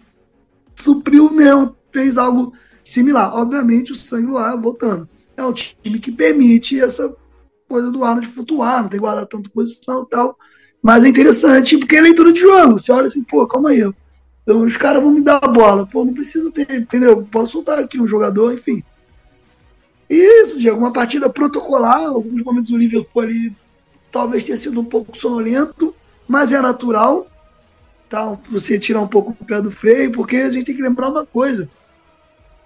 supriu 0.75 1.31
mesmo, 1.31 1.77
fez 1.93 2.19
algo 2.19 2.53
similar. 2.87 3.35
Obviamente, 3.35 3.93
o 3.93 3.97
sangue 3.97 4.29
do 4.29 4.39
ar 4.39 4.57
voltando. 4.57 5.09
É 5.37 5.45
um 5.45 5.53
time 5.53 5.99
que 5.99 6.11
permite 6.11 6.81
essa 6.81 7.15
coisa 7.69 7.91
do 7.91 8.05
Arnold 8.05 8.29
flutuar, 8.29 8.83
não 8.83 8.89
tem 8.89 8.99
que 8.99 9.05
guardar 9.05 9.27
tanto 9.27 9.51
posição 9.51 10.05
e 10.05 10.09
tal. 10.09 10.39
Mas 10.81 11.05
é 11.05 11.09
interessante, 11.09 11.77
porque 11.77 11.97
é 11.97 12.01
leitura 12.01 12.33
de 12.33 12.41
jogo. 12.41 12.79
Você 12.79 12.93
olha 12.93 13.09
assim, 13.09 13.23
pô, 13.25 13.47
calma 13.47 13.71
aí. 13.71 13.83
Então, 14.43 14.63
os 14.63 14.77
caras 14.77 15.03
vão 15.03 15.13
me 15.13 15.21
dar 15.21 15.41
a 15.43 15.49
bola. 15.49 15.87
Pô, 15.87 16.05
não 16.05 16.15
preciso 16.15 16.51
ter, 16.53 16.71
entendeu? 16.71 17.27
Posso 17.31 17.53
soltar 17.53 17.81
aqui 17.81 18.01
um 18.01 18.07
jogador, 18.07 18.55
enfim. 18.55 18.83
Isso, 20.09 20.59
de 20.59 20.69
alguma 20.69 20.93
partida 20.93 21.29
protocolar, 21.29 22.07
alguns 22.07 22.45
momentos 22.45 22.71
o 22.71 22.77
Liverpool 22.77 23.23
ali 23.23 23.53
talvez 24.13 24.45
tenha 24.45 24.57
sido 24.57 24.81
um 24.81 24.85
pouco 24.85 25.19
sonolento, 25.19 25.93
mas 26.29 26.53
é 26.53 26.61
natural, 26.61 27.27
tá? 28.09 28.39
Você 28.51 28.79
tirar 28.79 29.01
um 29.01 29.09
pouco 29.09 29.37
o 29.39 29.45
pé 29.45 29.61
do 29.61 29.71
freio, 29.73 30.13
porque 30.13 30.37
a 30.37 30.49
gente 30.49 30.67
tem 30.67 30.77
que 30.77 30.83
lembrar 30.83 31.11
uma 31.11 31.27
coisa. 31.27 31.69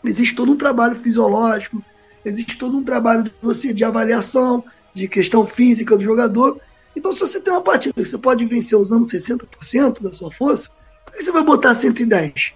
Existe 0.04 0.34
todo 0.34 0.52
um 0.52 0.56
trabalho 0.56 0.96
fisiológico, 0.96 1.82
existe 2.24 2.56
todo 2.56 2.76
um 2.76 2.84
trabalho 2.84 3.24
de 3.24 3.32
você 3.42 3.72
de 3.72 3.84
avaliação, 3.84 4.64
de 4.94 5.08
questão 5.08 5.46
física 5.46 5.96
do 5.96 6.02
jogador. 6.02 6.60
Então, 6.96 7.12
se 7.12 7.20
você 7.20 7.40
tem 7.40 7.52
uma 7.52 7.62
partida 7.62 7.94
que 7.94 8.08
você 8.08 8.18
pode 8.18 8.44
vencer 8.46 8.78
usando 8.78 9.04
60% 9.04 10.02
da 10.02 10.12
sua 10.12 10.30
força, 10.30 10.70
por 11.04 11.14
que 11.14 11.22
você 11.22 11.32
vai 11.32 11.44
botar 11.44 11.74
110? 11.74 12.54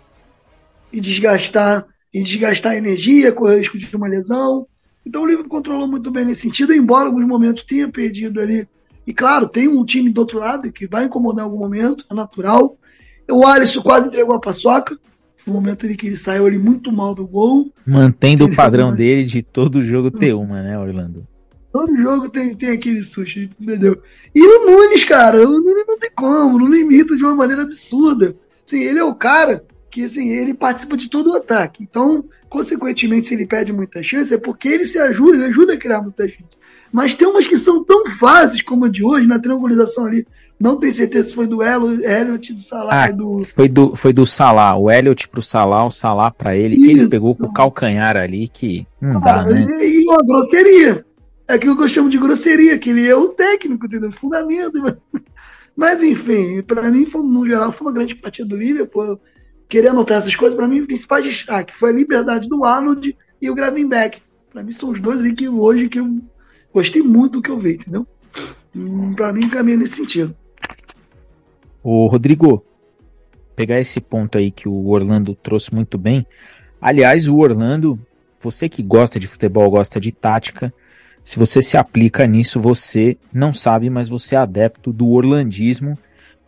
E 0.93 1.01
desgastar, 1.01 1.87
e 2.13 2.23
desgastar 2.23 2.77
energia, 2.77 3.33
correr 3.33 3.59
risco 3.59 3.77
de 3.77 3.97
uma 3.97 4.07
lesão. 4.07 4.67
Então 5.05 5.23
o 5.23 5.27
Liverpool 5.27 5.51
controlou 5.51 5.87
muito 5.87 6.11
bem 6.11 6.25
nesse 6.25 6.43
sentido, 6.43 6.73
embora 6.73 7.05
em 7.05 7.07
alguns 7.09 7.27
momentos 7.27 7.65
tenha 7.65 7.89
perdido 7.89 8.41
ali. 8.41 8.67
E 9.07 9.13
claro, 9.13 9.49
tem 9.49 9.69
um 9.69 9.85
time 9.85 10.11
do 10.11 10.19
outro 10.19 10.39
lado 10.39 10.73
que 10.73 10.87
vai 10.87 11.05
incomodar 11.05 11.45
em 11.45 11.49
algum 11.49 11.59
momento, 11.59 12.07
é 12.11 12.15
natural. 12.15 12.79
O 13.31 13.47
Alisson 13.47 13.83
quase 13.83 14.07
entregou 14.07 14.35
a 14.35 14.41
paçoca. 14.41 14.99
No 15.47 15.53
momento 15.53 15.85
ali 15.85 15.97
que 15.97 16.07
ele 16.07 16.17
saiu 16.17 16.47
ali 16.47 16.59
muito 16.59 16.91
mal 16.91 17.15
do 17.15 17.27
gol. 17.27 17.71
Mantendo 17.87 18.47
o 18.47 18.55
padrão 18.55 18.95
dele 18.95 19.25
de 19.25 19.43
todo 19.43 19.83
jogo 19.83 20.11
ter 20.11 20.33
uma, 20.33 20.63
né, 20.63 20.79
Orlando? 20.79 21.27
Todo 21.73 21.97
jogo 21.97 22.29
tem, 22.29 22.55
tem 22.55 22.71
aquele 22.71 23.03
susto, 23.03 23.41
entendeu? 23.61 24.01
E 24.35 24.41
o 24.41 24.65
Nunes, 24.65 25.05
cara, 25.05 25.39
o 25.47 25.61
Nunes 25.61 25.85
não 25.87 25.99
tem 25.99 26.11
como, 26.15 26.59
não 26.59 26.69
limita 26.69 27.17
de 27.17 27.23
uma 27.23 27.35
maneira 27.35 27.63
absurda. 27.63 28.37
Assim, 28.65 28.81
ele 28.81 29.01
é 29.01 29.05
o 29.05 29.15
cara 29.15 29.65
que 29.95 30.03
assim, 30.03 30.31
ele 30.31 30.55
participa 30.55 30.97
de 30.97 31.09
todo 31.09 31.31
o 31.31 31.37
ataque. 31.37 31.83
Então, 31.83 32.25
consequentemente, 32.49 33.29
se 33.29 33.35
ele 33.35 33.47
perde 33.47 33.73
muita 33.73 34.03
chance, 34.03 34.35
é 34.35 34.39
porque 34.39 34.69
ele 34.69 34.87
se 34.87 34.99
ajuda, 34.99 35.37
ele 35.37 35.45
ajuda 35.45 35.75
a 35.75 35.77
criar 35.77 36.03
muita 36.03 36.27
chance. 36.27 36.57
Mas 36.93 37.15
tem 37.15 37.29
umas 37.29 37.47
que 37.47 37.57
são 37.57 37.85
tão 37.85 38.05
fáceis 38.19 38.63
como 38.63 38.87
a 38.87 38.89
de 38.89 39.05
hoje, 39.05 39.27
na 39.27 39.39
triangulização 39.39 40.07
ali. 40.07 40.27
Não 40.59 40.77
tenho 40.79 40.93
certeza 40.93 41.29
se 41.29 41.35
foi 41.35 41.47
do 41.47 41.62
Elliot 41.62 42.53
do 42.53 42.62
Salah. 42.62 43.05
Ah, 43.05 43.11
do... 43.11 43.45
Foi, 43.45 43.69
do, 43.69 43.97
foi 43.97 44.12
do 44.12 44.27
Salah. 44.27 44.77
O 44.77 44.90
Elliot 44.90 45.29
pro 45.29 45.43
Salah, 45.43 45.85
o 45.85 45.90
Salah 45.90 46.31
pra 46.31 46.57
ele. 46.57 46.77
Isso. 46.77 46.90
Ele 46.90 47.09
pegou 47.09 47.35
com 47.35 47.47
o 47.47 47.53
calcanhar 47.53 48.17
ali 48.17 48.49
que 48.49 48.87
não 49.01 49.19
ah, 49.19 49.21
dá, 49.21 49.45
né? 49.45 49.67
E, 49.85 50.03
e 50.03 50.09
uma 50.09 50.25
grosseria. 50.25 51.05
É 51.47 51.55
aquilo 51.55 51.77
que 51.77 51.83
eu 51.83 51.88
chamo 51.88 52.09
de 52.09 52.19
grosseria, 52.19 52.79
que 52.79 52.90
ele 52.90 53.07
é 53.07 53.14
o 53.14 53.29
técnico, 53.29 53.87
entendeu? 53.87 54.11
Fundamento. 54.12 54.81
Mas, 55.77 56.03
enfim, 56.03 56.62
para 56.62 56.90
mim, 56.90 57.05
foi, 57.05 57.23
no 57.23 57.47
geral, 57.47 57.73
foi 57.73 57.87
uma 57.87 57.93
grande 57.93 58.14
partida 58.14 58.49
do 58.49 58.57
Liverpool. 58.57 59.21
Queria 59.69 59.90
anotar 59.90 60.19
essas 60.19 60.37
coisas, 60.37 60.57
para 60.57 60.69
mim, 60.69 60.81
o 60.81 60.87
principal 60.87 61.21
destaque 61.21 61.75
foi 61.75 61.90
a 61.90 61.95
liberdade 61.95 62.49
do 62.49 62.64
Arnold 62.64 63.17
e 63.43 63.51
o 63.51 63.55
Gravenbeck. 63.55 64.23
Para 64.53 64.62
mim, 64.62 64.73
são 64.73 64.90
os 64.90 65.01
dois 65.01 65.19
ali 65.19 65.35
que 65.35 65.49
hoje 65.49 65.88
que 65.88 65.99
eu 65.99 66.19
gostei 66.73 67.03
muito 67.03 67.33
do 67.33 67.43
que 67.43 67.51
eu 67.51 67.59
vi, 67.59 67.75
entendeu? 67.75 68.07
Hum, 68.75 69.12
para 69.12 69.33
mim, 69.33 69.49
caminha 69.49 69.77
nesse 69.77 69.97
sentido. 69.97 70.35
Ô, 71.87 72.07
Rodrigo, 72.07 72.64
pegar 73.55 73.79
esse 73.79 74.01
ponto 74.01 74.38
aí 74.38 74.51
que 74.51 74.66
o 74.66 74.88
Orlando 74.88 75.35
trouxe 75.35 75.75
muito 75.75 75.99
bem. 75.99 76.27
Aliás, 76.81 77.29
o 77.29 77.37
Orlando, 77.37 78.01
você 78.40 78.70
que 78.70 78.83
gosta 78.83 79.20
de 79.20 79.27
futebol, 79.27 79.70
gosta 79.70 80.01
de 80.01 80.11
tática, 80.11 80.73
se 81.23 81.38
você 81.38 81.61
se 81.61 81.77
aplica 81.77 82.27
nisso, 82.27 82.59
você 82.59 83.18
não 83.31 83.53
sabe, 83.53 83.90
mas 83.90 84.09
você 84.09 84.35
é 84.35 84.38
adepto 84.38 84.94
do 84.94 85.11
orlandismo, 85.11 85.99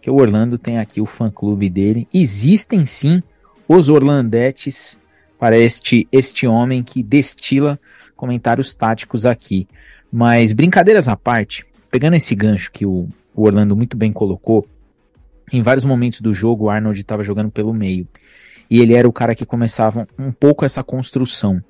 que 0.01 0.09
o 0.09 0.14
Orlando 0.14 0.57
tem 0.57 0.79
aqui 0.79 1.03
o 1.03 1.07
fã-clube 1.07 1.68
dele. 1.68 2.09
Existem 2.14 2.87
sim 2.87 3.22
os 3.68 3.90
orlandetes 3.90 4.99
para 5.38 5.59
este, 5.59 6.09
este 6.11 6.46
homem 6.46 6.83
que 6.83 7.03
destila 7.03 7.79
comentários 8.16 8.75
táticos 8.75 9.27
aqui. 9.27 9.68
Mas 10.11 10.55
brincadeiras 10.55 11.09
à 11.09 11.16
parte, 11.16 11.66
pegando 11.90 12.16
esse 12.16 12.35
gancho 12.35 12.72
que 12.72 12.87
o, 12.87 13.07
o 13.35 13.42
Orlando 13.42 13.77
muito 13.77 13.99
bem 13.99 14.14
colocou, 14.14 14.66
em 15.53 15.63
vários 15.63 15.85
momentos 15.85 16.21
do 16.21 16.35
jogo 16.35 16.65
o 16.65 16.71
Arnold 16.71 17.01
estava 17.01 17.23
jogando 17.23 17.51
pelo 17.51 17.73
meio. 17.73 18.07
E 18.69 18.81
ele 18.81 18.95
era 18.95 19.09
o 19.09 19.13
cara 19.13 19.35
que 19.35 19.47
começava 19.47 20.09
um 20.19 20.33
pouco 20.33 20.65
essa 20.65 20.83
construção. 20.83 21.63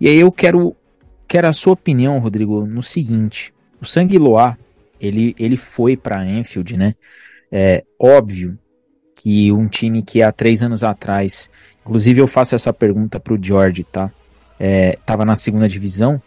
E 0.00 0.08
aí 0.08 0.18
eu 0.18 0.32
quero 0.32 0.76
quero 1.28 1.48
a 1.48 1.52
sua 1.52 1.72
opinião, 1.72 2.18
Rodrigo, 2.18 2.66
no 2.66 2.82
seguinte: 2.82 3.52
o 3.80 3.86
Sangue 3.86 4.18
Loa, 4.18 4.58
ele, 5.00 5.34
ele 5.38 5.56
foi 5.56 5.96
para 5.96 6.20
Anfield, 6.20 6.76
né? 6.76 6.94
É 7.50 7.84
óbvio 7.98 8.58
que 9.14 9.52
um 9.52 9.68
time 9.68 10.02
que 10.02 10.22
há 10.22 10.32
três 10.32 10.62
anos 10.62 10.82
atrás, 10.82 11.50
inclusive 11.84 12.20
eu 12.20 12.26
faço 12.26 12.54
essa 12.54 12.72
pergunta 12.72 13.20
para 13.20 13.34
o 13.34 13.38
George, 13.40 13.84
tá? 13.84 14.10
É, 14.58 14.98
tava 15.06 15.24
na 15.24 15.36
segunda 15.36 15.68
divisão 15.68 16.20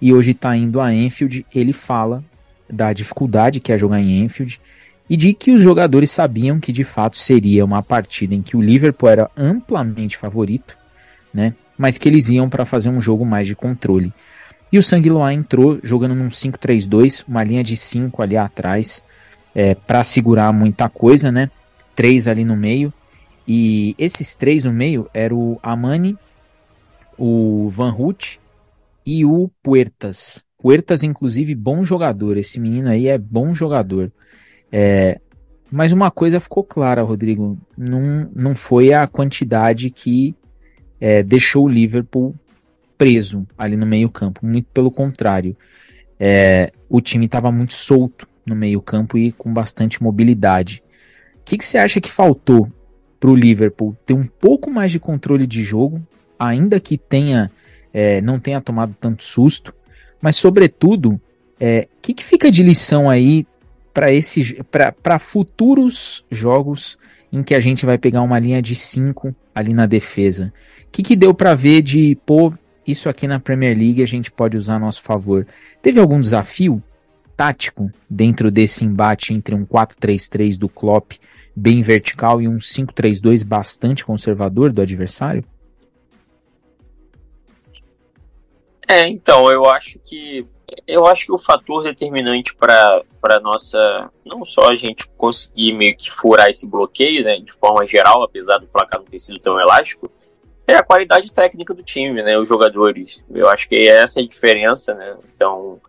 e 0.00 0.12
hoje 0.12 0.30
está 0.32 0.56
indo 0.56 0.80
a 0.80 0.86
Anfield. 0.86 1.44
Ele 1.54 1.72
fala 1.72 2.24
da 2.70 2.92
dificuldade 2.92 3.60
que 3.60 3.72
é 3.72 3.78
jogar 3.78 4.00
em 4.00 4.24
Anfield 4.24 4.60
e 5.08 5.16
de 5.16 5.32
que 5.32 5.50
os 5.50 5.62
jogadores 5.62 6.10
sabiam 6.10 6.60
que 6.60 6.70
de 6.70 6.84
fato 6.84 7.16
seria 7.16 7.64
uma 7.64 7.82
partida 7.82 8.34
em 8.34 8.42
que 8.42 8.56
o 8.56 8.62
Liverpool 8.62 9.08
era 9.08 9.30
amplamente 9.36 10.16
favorito, 10.16 10.76
né? 11.32 11.54
Mas 11.76 11.96
que 11.96 12.08
eles 12.08 12.28
iam 12.28 12.48
para 12.48 12.66
fazer 12.66 12.90
um 12.90 13.00
jogo 13.00 13.24
mais 13.24 13.46
de 13.46 13.54
controle. 13.54 14.12
E 14.70 14.78
o 14.78 14.82
Sanguiloa 14.82 15.32
entrou 15.32 15.78
jogando 15.82 16.14
num 16.14 16.28
5-3-2, 16.28 17.24
uma 17.26 17.42
linha 17.42 17.64
de 17.64 17.76
5 17.76 18.22
ali 18.22 18.36
atrás, 18.36 19.02
é, 19.54 19.74
para 19.74 20.04
segurar 20.04 20.52
muita 20.52 20.88
coisa, 20.88 21.32
né? 21.32 21.50
Três 21.96 22.28
ali 22.28 22.44
no 22.44 22.56
meio. 22.56 22.92
E 23.46 23.94
esses 23.98 24.36
três 24.36 24.64
no 24.64 24.72
meio 24.72 25.08
eram 25.14 25.38
o 25.38 25.60
Amani, 25.62 26.18
o 27.16 27.66
Van 27.70 27.94
Hout 27.96 28.38
e 29.06 29.24
o 29.24 29.50
Puertas. 29.62 30.44
Puertas, 30.58 31.02
inclusive, 31.02 31.54
bom 31.54 31.82
jogador. 31.82 32.36
Esse 32.36 32.60
menino 32.60 32.88
aí 32.88 33.08
é 33.08 33.16
bom 33.16 33.54
jogador. 33.54 34.12
É, 34.70 35.20
mas 35.70 35.92
uma 35.92 36.10
coisa 36.10 36.40
ficou 36.40 36.64
clara, 36.64 37.02
Rodrigo. 37.02 37.58
Não, 37.76 38.30
não 38.34 38.54
foi 38.54 38.92
a 38.92 39.06
quantidade 39.06 39.90
que 39.90 40.34
é, 41.00 41.22
deixou 41.22 41.66
o 41.66 41.68
Liverpool 41.68 42.34
preso 42.96 43.46
ali 43.56 43.76
no 43.76 43.86
meio-campo. 43.86 44.44
Muito 44.44 44.66
pelo 44.72 44.90
contrário. 44.90 45.56
É, 46.18 46.72
o 46.88 47.00
time 47.00 47.26
estava 47.26 47.52
muito 47.52 47.74
solto 47.74 48.26
no 48.44 48.56
meio-campo 48.56 49.18
e 49.18 49.30
com 49.32 49.52
bastante 49.52 50.02
mobilidade. 50.02 50.82
O 51.36 51.44
que, 51.44 51.62
você 51.62 51.78
acha 51.78 52.00
que 52.00 52.10
faltou 52.10 52.70
para 53.20 53.30
o 53.30 53.36
Liverpool 53.36 53.96
ter 54.04 54.14
um 54.14 54.26
pouco 54.26 54.70
mais 54.70 54.90
de 54.90 54.98
controle 54.98 55.46
de 55.46 55.62
jogo, 55.62 56.00
ainda 56.38 56.80
que 56.80 56.96
tenha 56.96 57.50
é, 57.92 58.20
não 58.20 58.38
tenha 58.38 58.60
tomado 58.60 58.94
tanto 59.00 59.22
susto, 59.22 59.74
mas 60.20 60.36
sobretudo, 60.36 61.12
o 61.12 61.20
é, 61.58 61.88
que, 62.02 62.14
que 62.14 62.24
fica 62.24 62.50
de 62.50 62.62
lição 62.62 63.08
aí 63.08 63.46
para 64.70 65.18
futuros 65.18 66.24
jogos 66.30 66.98
em 67.32 67.42
que 67.42 67.54
a 67.54 67.60
gente 67.60 67.84
vai 67.84 67.98
pegar 67.98 68.22
uma 68.22 68.38
linha 68.38 68.62
de 68.62 68.74
5 68.74 69.34
ali 69.54 69.74
na 69.74 69.86
defesa? 69.86 70.52
O 70.86 70.90
que, 70.90 71.02
que 71.02 71.16
deu 71.16 71.34
para 71.34 71.54
ver 71.54 71.82
de 71.82 72.16
pô, 72.24 72.52
isso 72.86 73.08
aqui 73.08 73.26
na 73.26 73.38
Premier 73.38 73.76
League 73.76 74.02
a 74.02 74.06
gente 74.06 74.30
pode 74.30 74.56
usar 74.56 74.76
a 74.76 74.78
nosso 74.78 75.02
favor. 75.02 75.46
Teve 75.82 76.00
algum 76.00 76.20
desafio 76.20 76.82
tático 77.36 77.90
dentro 78.08 78.50
desse 78.50 78.84
embate 78.84 79.32
entre 79.32 79.54
um 79.54 79.64
4-3-3 79.64 80.58
do 80.58 80.68
Klopp 80.68 81.12
bem 81.54 81.82
vertical 81.82 82.40
e 82.40 82.48
um 82.48 82.58
5-3-2 82.58 83.44
bastante 83.44 84.04
conservador 84.04 84.72
do 84.72 84.80
adversário? 84.80 85.44
É, 88.88 89.06
então, 89.06 89.50
eu 89.50 89.66
acho 89.66 89.98
que 89.98 90.46
eu 90.86 91.06
acho 91.06 91.26
que 91.26 91.32
o 91.32 91.38
fator 91.38 91.82
determinante 91.82 92.54
para 92.54 93.02
para 93.20 93.40
nossa 93.40 94.10
não 94.24 94.44
só 94.44 94.70
a 94.70 94.74
gente 94.74 95.08
conseguir 95.16 95.72
meio 95.72 95.96
que 95.96 96.10
furar 96.10 96.48
esse 96.48 96.68
bloqueio, 96.68 97.24
né, 97.24 97.38
de 97.38 97.52
forma 97.52 97.86
geral, 97.86 98.22
apesar 98.22 98.58
do 98.58 98.66
placar 98.66 99.00
não 99.00 99.06
ter 99.06 99.18
sido 99.18 99.38
tão 99.40 99.58
elástico, 99.60 100.10
é 100.68 100.76
a 100.76 100.82
qualidade 100.82 101.32
técnica 101.32 101.72
do 101.72 101.82
time, 101.82 102.22
né? 102.22 102.38
Os 102.38 102.46
jogadores. 102.46 103.24
Eu 103.30 103.48
acho 103.48 103.66
que 103.68 103.88
essa 103.88 104.20
é 104.20 104.22
a 104.22 104.28
diferença, 104.28 104.92
né? 104.92 105.16
Então, 105.34 105.80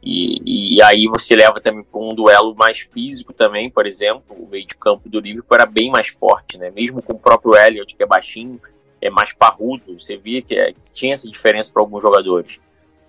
e, 0.00 0.76
e 0.76 0.82
aí 0.82 1.06
você 1.08 1.34
leva 1.34 1.60
também 1.60 1.82
para 1.82 2.00
um 2.00 2.14
duelo 2.14 2.54
mais 2.54 2.78
físico 2.78 3.32
também, 3.32 3.68
por 3.68 3.86
exemplo, 3.86 4.36
o 4.38 4.46
meio 4.46 4.64
de 4.64 4.76
campo 4.76 5.08
do 5.08 5.18
Liverpool 5.18 5.56
era 5.56 5.66
bem 5.66 5.90
mais 5.90 6.08
forte, 6.08 6.56
né? 6.56 6.70
Mesmo 6.70 7.02
com 7.02 7.14
o 7.14 7.18
próprio 7.18 7.56
Elliot, 7.56 7.96
que 7.96 8.02
é 8.02 8.06
baixinho, 8.06 8.60
é 9.02 9.10
mais 9.10 9.32
parrudo, 9.32 9.98
você 9.98 10.16
via 10.16 10.40
que, 10.40 10.54
é, 10.54 10.72
que 10.72 10.92
tinha 10.92 11.12
essa 11.12 11.28
diferença 11.28 11.72
para 11.72 11.82
alguns 11.82 12.00
jogadores. 12.00 12.60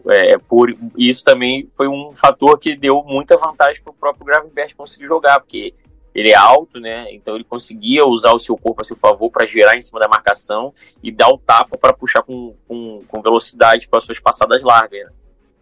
É, 0.10 0.38
por 0.38 0.76
isso 0.98 1.24
também 1.24 1.68
foi 1.76 1.88
um 1.88 2.14
fator 2.14 2.58
que 2.58 2.76
deu 2.76 3.04
muita 3.04 3.38
vantagem 3.38 3.82
para 3.84 3.92
o 3.92 3.96
próprio 3.96 4.26
Gravenberch 4.26 4.76
conseguir 4.76 5.06
jogar, 5.06 5.40
porque 5.40 5.74
ele 6.14 6.30
é 6.30 6.36
alto, 6.36 6.80
né? 6.80 7.14
Então 7.14 7.36
ele 7.36 7.44
conseguia 7.44 8.06
usar 8.06 8.34
o 8.34 8.40
seu 8.40 8.58
corpo 8.58 8.82
a 8.82 8.84
seu 8.84 8.98
favor 8.98 9.30
para 9.30 9.46
girar 9.46 9.76
em 9.76 9.82
cima 9.82 10.00
da 10.00 10.08
marcação 10.08 10.74
e 11.02 11.12
dar 11.12 11.30
o 11.30 11.38
tapa 11.38 11.78
para 11.78 11.94
puxar 11.94 12.22
com, 12.24 12.56
com, 12.68 13.02
com 13.08 13.22
velocidade 13.22 13.88
para 13.88 14.02
suas 14.02 14.20
passadas 14.20 14.62
largas. 14.64 15.06
Né? 15.06 15.12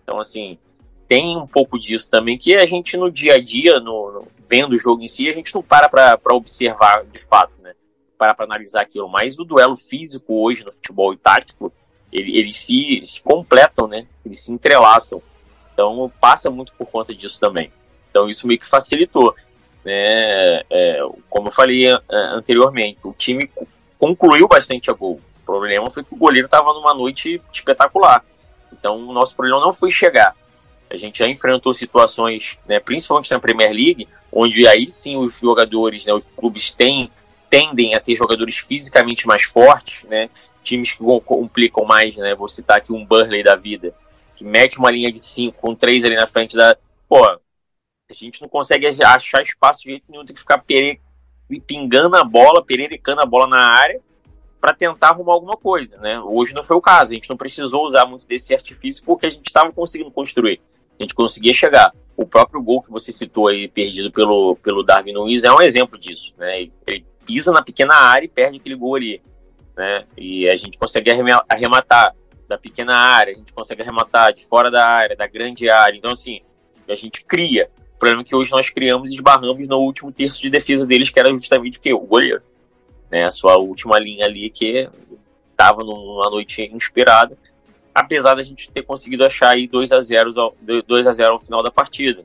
Então, 0.04 0.20
assim, 0.20 0.58
tem 1.08 1.38
um 1.38 1.46
pouco 1.46 1.78
disso 1.78 2.10
também 2.10 2.38
que 2.38 2.56
a 2.56 2.66
gente 2.66 2.98
no 2.98 3.12
dia 3.12 3.36
a 3.36 3.42
dia, 3.42 3.80
no, 3.80 4.12
no 4.12 4.28
vendo 4.50 4.74
o 4.74 4.78
jogo 4.78 5.04
em 5.04 5.08
si, 5.08 5.30
a 5.30 5.34
gente 5.34 5.54
não 5.54 5.62
para 5.62 5.88
para 5.88 6.36
observar 6.36 7.06
de 7.06 7.20
fato, 7.26 7.54
né? 7.62 7.74
para 8.18 8.36
analisar 8.40 8.82
aquilo, 8.82 9.08
mas 9.08 9.38
o 9.40 9.46
duelo 9.46 9.78
físico 9.78 10.44
hoje 10.44 10.66
no 10.66 10.74
futebol 10.74 11.14
e 11.14 11.18
tático, 11.18 11.72
ele, 12.12 12.38
eles 12.38 12.56
se, 12.58 13.02
se 13.04 13.22
completam, 13.22 13.88
né? 13.88 14.06
Eles 14.26 14.42
se 14.44 14.52
entrelaçam. 14.52 15.22
Então 15.74 16.12
passa 16.20 16.50
muito 16.50 16.74
por 16.74 16.88
conta 16.88 17.14
disso 17.14 17.40
também. 17.40 17.72
Então 18.10 18.30
isso 18.30 18.48
meio 18.48 18.60
que 18.60 18.68
facilitou. 18.68 19.36
Né? 19.84 20.62
É, 20.70 21.00
como 21.30 21.48
eu 21.48 21.52
falei 21.52 21.88
anteriormente, 22.10 23.08
o 23.08 23.14
time 23.14 23.50
concluiu 23.98 24.48
bastante 24.48 24.90
a 24.90 24.94
gol. 24.94 25.22
O 25.42 25.46
problema 25.46 25.90
foi 25.90 26.04
que 26.04 26.14
o 26.14 26.18
goleiro 26.18 26.46
estava 26.46 26.74
numa 26.74 26.94
noite 26.94 27.42
espetacular. 27.54 28.24
Então 28.72 28.98
o 28.98 29.14
nosso 29.14 29.36
problema 29.36 29.60
não 29.60 29.74
foi 29.74 29.92
chegar. 29.92 30.36
A 30.90 30.98
gente 30.98 31.20
já 31.20 31.30
enfrentou 31.30 31.74
situações, 31.74 32.58
né, 32.68 32.80
principalmente 32.80 33.32
na 33.32 33.40
Premier 33.40 33.72
League, 33.72 34.08
onde 34.32 34.68
aí 34.68 34.90
sim 34.90 35.18
os 35.18 35.40
jogadores, 35.40 36.06
né, 36.06 36.14
os 36.14 36.30
clubes 36.30 36.72
têm, 36.72 37.12
tendem 37.50 37.94
a 37.94 38.00
ter 38.00 38.16
jogadores 38.16 38.58
fisicamente 38.58 39.28
mais 39.28 39.44
fortes, 39.44 40.04
né, 40.10 40.30
times 40.64 40.94
que 40.94 41.04
complicam 41.26 41.86
mais, 41.86 42.16
né, 42.16 42.36
vou 42.36 42.48
citar 42.48 42.78
aqui 42.78 42.92
um 42.92 43.06
Burley 43.06 43.44
da 43.44 43.56
vida, 43.56 43.94
que 44.36 44.44
mete 44.44 44.78
uma 44.78 44.92
linha 44.92 45.12
de 45.12 45.20
cinco 45.20 45.58
com 45.60 45.76
três 45.76 46.04
ali 46.04 46.16
na 46.16 46.28
frente 46.28 46.56
da... 46.56 46.76
Pô, 47.08 47.24
a 47.26 48.14
gente 48.14 48.42
não 48.42 48.50
consegue 48.50 48.86
achar 48.86 49.42
espaço 49.42 49.84
de 49.84 49.92
jeito 49.92 50.06
nenhum, 50.10 50.26
tem 50.26 50.36
que 50.36 50.42
ficar 50.42 50.60
pere... 50.60 51.00
pingando 51.66 52.16
a 52.16 52.24
bola, 52.24 52.64
pererecando 52.64 53.22
a 53.22 53.26
bola 53.26 53.48
na 53.48 53.78
área 53.78 54.00
para 54.60 54.74
tentar 54.74 55.10
arrumar 55.10 55.34
alguma 55.34 55.56
coisa, 55.56 55.98
né? 56.00 56.20
Hoje 56.20 56.54
não 56.54 56.64
foi 56.64 56.76
o 56.76 56.82
caso, 56.82 57.12
a 57.12 57.16
gente 57.16 57.30
não 57.30 57.38
precisou 57.38 57.86
usar 57.86 58.06
muito 58.06 58.26
desse 58.28 58.54
artifício 58.54 59.04
porque 59.06 59.28
a 59.28 59.30
gente 59.30 59.48
estava 59.48 59.72
conseguindo 59.72 60.12
construir 60.12 60.62
a 61.00 61.04
gente 61.04 61.16
conseguia 61.16 61.54
chegar. 61.54 61.94
O 62.16 62.26
próprio 62.26 62.62
gol 62.62 62.82
que 62.82 62.92
você 62.92 63.14
citou 63.14 63.48
aí, 63.48 63.70
perdido 63.70 64.12
pelo, 64.12 64.58
pelo 64.58 64.84
Darwin 64.84 65.14
Nunes, 65.14 65.44
é 65.44 65.52
um 65.52 65.62
exemplo 65.62 65.98
disso, 65.98 66.34
né? 66.38 66.68
Ele 66.86 67.06
pisa 67.26 67.52
na 67.52 67.64
pequena 67.64 67.96
área 67.96 68.26
e 68.26 68.30
perde 68.30 68.58
aquele 68.58 68.76
gol 68.76 68.96
ali, 68.96 69.22
né? 69.80 70.06
E 70.18 70.50
a 70.50 70.56
gente 70.56 70.78
consegue 70.78 71.10
arrematar 71.50 72.14
da 72.48 72.58
pequena 72.58 72.94
área, 72.94 73.34
a 73.34 73.38
gente 73.38 73.54
consegue 73.54 73.82
arrematar 73.82 74.34
de 74.34 74.46
fora 74.46 74.70
da 74.70 74.86
área, 74.86 75.16
da 75.16 75.26
grande 75.26 75.70
área. 75.70 75.96
Então, 75.96 76.12
assim, 76.12 76.42
a 76.88 76.96
gente 76.96 77.24
cria. 77.24 77.70
O 77.96 78.00
problema 78.00 78.22
é 78.22 78.26
que 78.26 78.36
hoje 78.36 78.52
nós 78.52 78.70
criamos 78.70 79.10
e 79.10 79.16
esbarramos 79.16 79.68
no 79.68 79.78
último 79.78 80.12
terço 80.12 80.42
de 80.42 80.50
defesa 80.50 80.86
deles, 80.86 81.10
que 81.10 81.20
era 81.20 81.32
justamente 81.32 81.78
o 81.78 81.82
quê? 81.82 81.94
O 81.94 82.00
goleiro. 82.00 82.42
Né? 83.10 83.24
A 83.24 83.32
sua 83.32 83.58
última 83.58 83.98
linha 83.98 84.26
ali, 84.26 84.50
que 84.50 84.90
estava 85.52 85.84
numa 85.84 86.30
noite 86.30 86.62
inspirada 86.74 87.38
apesar 87.94 88.36
da 88.36 88.44
gente 88.44 88.70
ter 88.72 88.84
conseguido 88.84 89.26
achar 89.26 89.56
aí 89.56 89.68
2 89.68 89.92
a 89.92 90.00
0 90.00 90.40
ao, 90.40 90.56
2 90.88 91.08
a 91.08 91.12
0 91.14 91.34
ao 91.34 91.40
final 91.40 91.62
da 91.62 91.72
partida. 91.72 92.24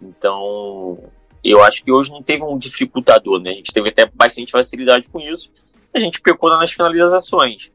Então, 0.00 0.98
eu 1.42 1.62
acho 1.62 1.82
que 1.82 1.90
hoje 1.90 2.10
não 2.10 2.22
teve 2.22 2.42
um 2.42 2.58
dificultador, 2.58 3.40
né? 3.40 3.50
A 3.50 3.54
gente 3.54 3.72
teve 3.72 3.88
até 3.88 4.04
bastante 4.12 4.52
facilidade 4.52 5.08
com 5.08 5.20
isso. 5.20 5.50
A 5.96 5.98
gente 5.98 6.20
pecou 6.20 6.50
nas 6.50 6.70
finalizações, 6.70 7.72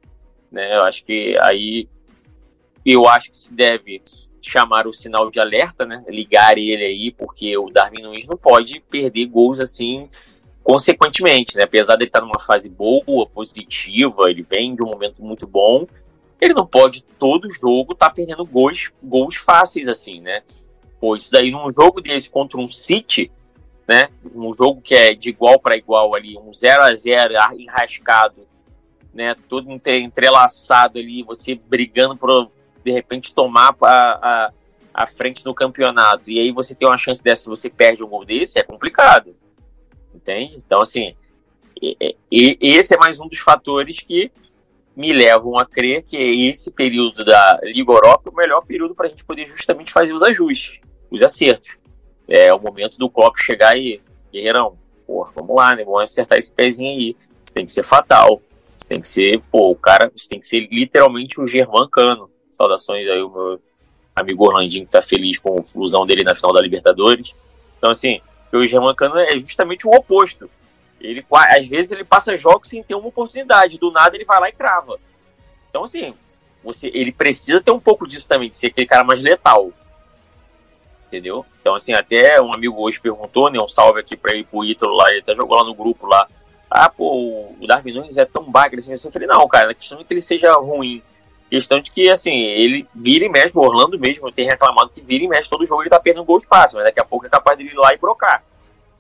né? 0.52 0.76
Eu 0.78 0.84
acho 0.84 1.04
que 1.04 1.36
aí 1.42 1.90
eu 2.86 3.08
acho 3.08 3.32
que 3.32 3.38
se 3.38 3.52
deve 3.52 4.00
chamar 4.40 4.86
o 4.86 4.94
sinal 4.94 5.32
de 5.32 5.40
alerta, 5.40 5.88
né? 5.88 6.04
Ligar 6.08 6.56
ele 6.56 6.86
aí, 6.86 7.12
porque 7.12 7.58
o 7.58 7.72
Darwin 7.72 8.04
Nunes 8.04 8.28
não 8.28 8.38
pode 8.38 8.80
perder 8.92 9.26
gols 9.26 9.60
assim 9.60 10.08
consequentemente, 10.64 11.58
né? 11.58 11.64
Apesar 11.64 11.96
de 11.96 12.04
ele 12.04 12.10
estar 12.10 12.22
numa 12.22 12.40
fase 12.40 12.70
boa, 12.70 13.28
positiva, 13.28 14.30
ele 14.30 14.44
vem 14.44 14.76
de 14.76 14.84
um 14.84 14.88
momento 14.88 15.24
muito 15.24 15.48
bom, 15.48 15.88
ele 16.40 16.54
não 16.54 16.68
pode 16.68 17.04
todo 17.18 17.50
jogo 17.50 17.94
estar 17.94 18.10
tá 18.10 18.14
perdendo 18.14 18.46
gols, 18.46 18.92
gols 19.02 19.36
fáceis 19.36 19.88
assim, 19.88 20.22
né? 20.22 20.36
Pô, 21.00 21.16
isso 21.16 21.32
daí 21.32 21.50
num 21.50 21.72
jogo 21.72 22.00
desse 22.00 22.30
contra 22.30 22.60
um 22.60 22.68
City, 22.68 23.32
né? 23.88 24.10
Um 24.34 24.54
jogo 24.54 24.82
que 24.82 24.96
é 24.96 25.14
de 25.14 25.30
igual 25.30 25.60
para 25.60 25.78
igual 25.78 26.16
ali, 26.16 26.38
um 26.38 26.54
0 26.54 26.84
a 26.84 26.94
0 26.94 27.34
enrascado, 27.58 28.48
né? 29.14 29.36
Todo 29.48 29.70
entrelaçado 29.70 31.00
ali, 31.00 31.24
você 31.24 31.56
brigando 31.56 32.16
por 32.16 32.52
de 32.84 32.92
repente 32.92 33.34
tomar 33.34 33.76
a, 33.82 33.88
a, 33.88 34.52
a 34.94 35.08
frente 35.08 35.46
no 35.46 35.54
campeonato. 35.54 36.32
E 36.32 36.40
aí 36.40 36.52
você 36.52 36.74
tem 36.74 36.88
uma 36.88 36.98
chance 36.98 37.24
dessa, 37.24 37.50
você 37.50 37.70
perde 37.70 38.04
um 38.04 38.08
gol 38.08 38.26
desse, 38.26 38.60
é 38.60 38.64
complicado. 38.64 39.36
Entende? 40.14 40.58
Então, 40.58 40.82
assim, 40.82 41.16
e, 41.82 41.98
e, 42.32 42.58
esse 42.62 42.94
é 42.94 42.98
mais 42.98 43.20
um 43.20 43.28
dos 43.28 43.40
fatores 43.40 44.00
que 44.02 44.32
me 44.96 45.14
levam 45.14 45.58
a 45.58 45.66
crer 45.66 46.04
que 46.04 46.18
esse 46.18 46.72
período 46.72 47.24
da 47.24 47.60
Liga 47.64 47.92
Europa 47.92 48.30
é 48.30 48.30
o 48.30 48.36
melhor 48.36 48.62
período 48.66 48.94
para 48.94 49.08
a 49.08 49.10
gente 49.10 49.26
poder 49.26 49.48
justamente 49.48 49.92
fazer 49.92 50.14
os 50.14 50.22
ajustes, 50.22 50.80
os 51.10 51.24
acertos. 51.24 51.78
É 52.34 52.54
o 52.54 52.60
momento 52.62 52.98
do 52.98 53.10
Klopp 53.10 53.36
chegar 53.38 53.78
e, 53.78 54.00
guerreirão, 54.32 54.78
porra, 55.06 55.32
vamos 55.36 55.54
lá, 55.54 55.76
né? 55.76 55.84
Vamos 55.84 56.04
acertar 56.04 56.38
esse 56.38 56.56
pezinho 56.56 56.92
aí. 56.92 57.10
Isso 57.44 57.54
tem 57.54 57.66
que 57.66 57.72
ser 57.74 57.84
fatal. 57.84 58.42
Isso 58.78 58.88
tem 58.88 59.02
que 59.02 59.08
ser, 59.08 59.42
pô, 59.52 59.70
o 59.72 59.76
cara, 59.76 60.10
isso 60.16 60.30
tem 60.30 60.40
que 60.40 60.48
ser 60.48 60.68
literalmente 60.72 61.42
o 61.42 61.46
Germán 61.46 61.90
Cano. 61.92 62.30
Saudações 62.50 63.06
aí, 63.06 63.22
o 63.22 63.30
meu 63.30 63.62
amigo 64.16 64.46
Orlandinho 64.46 64.86
que 64.86 64.92
tá 64.92 65.02
feliz 65.02 65.40
com 65.40 65.60
a 65.60 65.64
fusão 65.64 66.06
dele 66.06 66.24
na 66.24 66.34
final 66.34 66.54
da 66.54 66.62
Libertadores. 66.62 67.34
Então, 67.78 67.92
assim, 67.92 68.22
o 68.54 68.66
Germán 68.66 68.96
Cano 68.96 69.20
é 69.20 69.38
justamente 69.38 69.86
o 69.86 69.92
oposto. 69.92 70.50
Ele, 71.02 71.26
às 71.30 71.68
vezes 71.68 71.92
ele 71.92 72.06
passa 72.06 72.38
jogos 72.38 72.70
sem 72.70 72.82
ter 72.82 72.96
uma 72.96 73.08
oportunidade, 73.08 73.78
do 73.78 73.92
nada 73.92 74.16
ele 74.16 74.24
vai 74.24 74.40
lá 74.40 74.50
e 74.50 74.54
crava. 74.54 74.98
Então, 75.70 75.84
assim, 75.84 76.14
você, 76.64 76.92
ele 76.94 77.12
precisa 77.12 77.60
ter 77.60 77.72
um 77.72 77.80
pouco 77.80 78.08
disso 78.08 78.28
também, 78.28 78.50
de 78.50 78.56
ser 78.56 78.68
aquele 78.68 78.88
cara 78.88 79.04
mais 79.04 79.22
letal. 79.22 79.74
Entendeu? 81.12 81.46
Então, 81.60 81.76
assim, 81.76 81.92
até 81.92 82.42
um 82.42 82.54
amigo 82.56 82.82
hoje 82.82 82.98
perguntou, 82.98 83.52
né? 83.52 83.60
Um 83.62 83.68
salve 83.68 84.00
aqui 84.00 84.16
pra 84.16 84.34
ele, 84.34 84.46
pro 84.46 84.64
Ítalo 84.64 84.96
lá, 84.96 85.10
ele 85.10 85.20
até 85.20 85.36
jogou 85.36 85.58
lá 85.58 85.66
no 85.66 85.76
grupo 85.76 86.08
lá. 86.08 86.26
Ah, 86.70 86.88
pô, 86.88 87.54
o 87.60 87.68
Darwin 87.68 87.92
Nunes 87.92 88.16
é 88.16 88.24
tão 88.24 88.50
bagre 88.50 88.80
assim. 88.80 88.94
Eu 88.94 89.12
falei, 89.12 89.28
não, 89.28 89.46
cara, 89.50 89.72
a 89.72 89.74
questão 89.74 90.00
é 90.00 90.06
que 90.06 90.14
ele 90.14 90.22
seja 90.22 90.54
ruim. 90.54 91.04
Questão 91.50 91.82
de 91.82 91.92
que, 91.92 92.10
assim, 92.10 92.32
ele 92.32 92.88
vira 92.96 93.26
e 93.26 93.30
mexe, 93.30 93.58
o 93.58 93.60
Orlando 93.60 94.00
mesmo 94.00 94.32
tem 94.32 94.48
reclamado 94.48 94.90
que 94.90 95.02
vira 95.02 95.26
e 95.26 95.28
mexe 95.28 95.50
todo 95.50 95.66
jogo 95.66 95.82
ele 95.82 95.90
tá 95.90 96.00
perdendo 96.00 96.24
gols 96.24 96.46
fácil, 96.46 96.78
mas 96.78 96.86
daqui 96.86 97.02
a 97.02 97.04
pouco 97.04 97.26
é 97.26 97.30
capaz 97.30 97.58
de 97.58 97.66
ir 97.66 97.76
lá 97.76 97.94
e 97.94 97.98
brocar, 97.98 98.42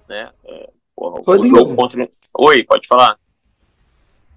né? 0.09 0.30
É, 0.43 0.70
Porra, 0.93 1.39
o 1.39 1.43
jogo 1.45 1.74
contra... 1.78 2.09
Oi, 2.38 2.66
pode 2.66 2.89
falar. 2.89 3.18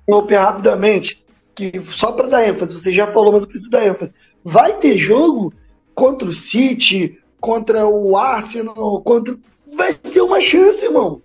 Open 0.09 0.39
rapidamente, 0.39 1.25
que 1.57 1.73
só 1.91 2.13
para 2.13 2.29
dar 2.29 2.49
ênfase, 2.49 2.73
você 2.73 2.93
já 2.93 3.11
falou, 3.11 3.33
mas 3.33 3.43
eu 3.43 3.49
preciso 3.49 3.73
dar 3.73 3.85
ênfase. 3.85 4.13
Vai 4.45 4.75
ter 4.75 4.97
jogo 4.97 5.53
contra 5.93 6.29
o 6.29 6.33
City, 6.33 7.21
contra 7.45 7.87
o 7.87 8.17
Arsenal, 8.17 9.03
contra. 9.03 9.37
Vai 9.75 9.95
ser 10.03 10.23
uma 10.23 10.41
chance, 10.41 10.83
irmão. 10.83 11.21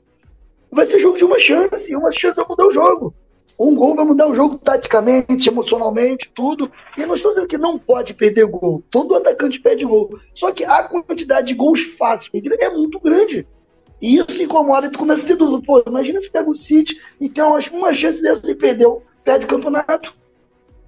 Vai 0.69 0.85
ser 0.85 0.99
jogo 0.99 1.17
de 1.17 1.23
uma 1.23 1.39
chance, 1.39 1.95
uma 1.95 2.11
chance 2.11 2.35
vai 2.35 2.45
mudar 2.45 2.67
o 2.67 2.73
jogo. 2.73 3.13
Um 3.57 3.73
gol 3.73 3.95
vai 3.95 4.03
mudar 4.03 4.27
o 4.27 4.35
jogo 4.35 4.57
taticamente, 4.57 5.47
emocionalmente, 5.47 6.29
tudo. 6.35 6.69
E 6.97 7.05
nós 7.05 7.19
estamos 7.19 7.35
dizendo 7.35 7.47
que 7.47 7.57
não 7.57 7.79
pode 7.79 8.13
perder 8.13 8.45
gol. 8.47 8.83
Todo 8.91 9.15
atacante 9.15 9.61
perde 9.61 9.85
gol. 9.85 10.19
Só 10.33 10.51
que 10.51 10.65
a 10.65 10.83
quantidade 10.83 11.47
de 11.47 11.53
gols 11.53 11.81
fáceis 11.97 12.29
é 12.59 12.69
muito 12.69 12.99
grande. 12.99 13.47
E 14.01 14.17
isso 14.17 14.43
incomoda 14.43 14.87
e 14.87 14.89
tu 14.89 14.99
começa 14.99 15.23
a 15.23 15.27
ter 15.27 15.37
dúvida. 15.37 15.65
Pô, 15.65 15.81
imagina 15.87 16.19
se 16.19 16.29
pega 16.29 16.49
o 16.49 16.53
City 16.53 16.99
e 17.21 17.29
tem 17.29 17.43
uma, 17.45 17.59
uma 17.71 17.93
chance 17.93 18.21
dessa 18.21 18.49
e 18.51 18.55
perdeu, 18.55 19.03
perde 19.23 19.45
o 19.45 19.49
campeonato. 19.49 20.13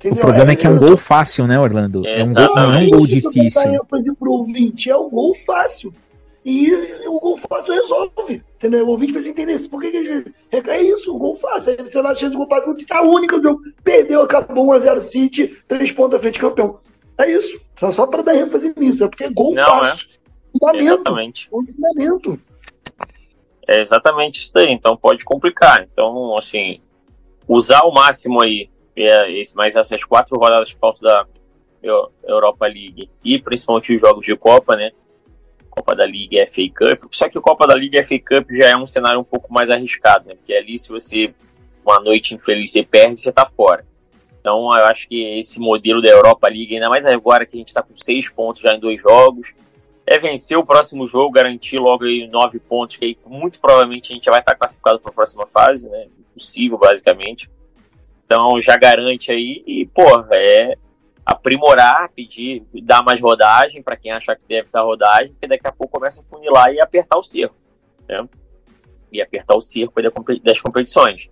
Entendeu? 0.01 0.17
O 0.17 0.25
problema 0.25 0.49
é, 0.49 0.53
é 0.53 0.55
que 0.55 0.65
é 0.65 0.69
um 0.69 0.79
gol 0.79 0.97
fácil, 0.97 1.45
né, 1.45 1.59
Orlando? 1.59 2.05
É, 2.07 2.21
é 2.21 2.23
um 2.23 2.33
gol, 2.33 2.55
não 2.55 2.73
é 2.73 2.77
um 2.79 2.89
gol 2.89 3.05
difícil. 3.05 3.73
ênfase 3.73 4.11
pro 4.15 4.31
ouvinte, 4.31 4.89
é 4.89 4.95
o 4.95 5.07
gol 5.07 5.35
fácil. 5.45 5.93
E 6.43 6.71
o 7.05 7.19
gol 7.19 7.37
fácil 7.37 7.75
resolve. 7.75 8.43
Entendeu? 8.55 8.87
O 8.87 8.89
ouvinte 8.89 9.13
precisa 9.13 9.29
entender 9.29 9.53
isso. 9.53 9.69
Por 9.69 9.79
que, 9.79 9.91
que 9.91 10.69
é 10.71 10.81
isso? 10.81 11.15
O 11.15 11.19
gol 11.19 11.35
fácil. 11.35 11.71
Aí 11.73 11.77
você 11.77 12.01
vai 12.01 12.11
a 12.11 12.15
chance 12.15 12.31
de 12.31 12.37
gol 12.37 12.47
fácil 12.47 12.65
quando 12.65 12.79
você 12.79 12.85
tá 12.87 13.03
única 13.03 13.37
do 13.37 13.43
jogo. 13.43 13.61
Perdeu, 13.83 14.23
acabou 14.23 14.65
1x0 14.69 15.01
City, 15.01 15.55
3 15.67 15.91
pontos 15.91 16.17
à 16.17 16.19
frente 16.19 16.39
campeão. 16.39 16.79
É 17.19 17.29
isso. 17.29 17.61
Só, 17.79 17.91
só 17.91 18.07
para 18.07 18.23
dar 18.23 18.35
ênfase 18.35 18.73
nisso. 18.75 19.03
É 19.03 19.07
porque 19.07 19.25
é 19.25 19.29
gol 19.29 19.53
Não, 19.53 19.65
fácil. 19.65 20.07
É. 20.07 20.57
Fundamento. 20.59 20.93
Exatamente. 20.93 21.49
Fundamento. 21.49 22.39
É 23.67 23.79
exatamente 23.79 24.41
isso 24.41 24.53
daí, 24.53 24.71
então 24.71 24.97
pode 24.97 25.23
complicar. 25.23 25.87
Então, 25.91 26.35
assim, 26.37 26.81
usar 27.47 27.81
ao 27.83 27.93
máximo 27.93 28.43
aí 28.43 28.67
é, 29.03 29.41
mais 29.55 29.75
essas 29.75 30.03
quatro 30.03 30.37
rodadas 30.37 30.71
que 30.73 30.79
faltam 30.79 31.09
da 31.09 31.25
Europa 32.23 32.67
League 32.67 33.09
e 33.23 33.39
principalmente 33.39 33.95
os 33.95 34.01
jogos 34.01 34.25
de 34.25 34.35
Copa, 34.35 34.75
né? 34.75 34.91
Copa 35.69 35.95
da 35.95 36.05
Liga 36.05 36.43
e 36.43 36.45
FA 36.45 36.61
Cup. 36.75 37.05
Só 37.11 37.29
que 37.29 37.39
Copa 37.39 37.65
da 37.65 37.75
Liga 37.75 37.99
e 37.99 38.03
FA 38.03 38.19
Cup 38.19 38.51
já 38.51 38.69
é 38.69 38.77
um 38.77 38.85
cenário 38.85 39.19
um 39.19 39.23
pouco 39.23 39.51
mais 39.51 39.69
arriscado, 39.69 40.27
né? 40.27 40.35
Porque 40.35 40.53
ali, 40.53 40.77
se 40.77 40.89
você, 40.89 41.33
uma 41.85 41.99
noite 41.99 42.35
infeliz, 42.35 42.71
você 42.71 42.83
perde, 42.83 43.19
você 43.19 43.31
tá 43.31 43.49
fora. 43.55 43.85
Então, 44.39 44.69
eu 44.75 44.85
acho 44.85 45.07
que 45.07 45.37
esse 45.37 45.59
modelo 45.59 46.01
da 46.01 46.09
Europa 46.09 46.49
League, 46.49 46.73
ainda 46.73 46.89
mais 46.89 47.05
agora 47.05 47.45
que 47.45 47.55
a 47.55 47.59
gente 47.59 47.69
está 47.69 47.81
com 47.81 47.95
seis 47.95 48.29
pontos 48.29 48.61
já 48.61 48.75
em 48.75 48.79
dois 48.79 48.99
jogos, 49.01 49.53
é 50.05 50.17
vencer 50.17 50.57
o 50.57 50.65
próximo 50.65 51.07
jogo, 51.07 51.31
garantir 51.31 51.77
logo 51.77 52.03
aí 52.03 52.27
nove 52.27 52.59
pontos, 52.59 52.97
que 52.97 53.05
aí 53.05 53.17
muito 53.25 53.61
provavelmente 53.61 54.11
a 54.11 54.15
gente 54.15 54.25
já 54.25 54.31
vai 54.31 54.41
estar 54.41 54.55
classificado 54.55 54.99
para 54.99 55.11
a 55.11 55.13
próxima 55.13 55.47
fase, 55.47 55.89
né? 55.89 56.07
Impossível, 56.31 56.77
basicamente. 56.77 57.49
Então 58.31 58.61
já 58.61 58.77
garante 58.77 59.29
aí 59.29 59.61
e, 59.67 59.85
pô, 59.85 60.07
é 60.31 60.77
aprimorar, 61.25 62.09
pedir, 62.15 62.63
dar 62.81 63.03
mais 63.03 63.19
rodagem 63.19 63.83
para 63.83 63.97
quem 63.97 64.09
achar 64.13 64.37
que 64.37 64.47
deve 64.47 64.69
dar 64.71 64.83
rodagem, 64.83 65.33
porque 65.33 65.47
daqui 65.47 65.67
a 65.67 65.71
pouco 65.73 65.99
começa 65.99 66.21
a 66.21 66.23
funilar 66.23 66.71
e 66.73 66.79
apertar 66.79 67.17
o 67.17 67.23
cerco, 67.23 67.55
né? 68.07 68.17
E 69.11 69.21
apertar 69.21 69.53
o 69.55 69.61
cerco 69.61 70.01
das 70.41 70.61
competições. 70.61 71.29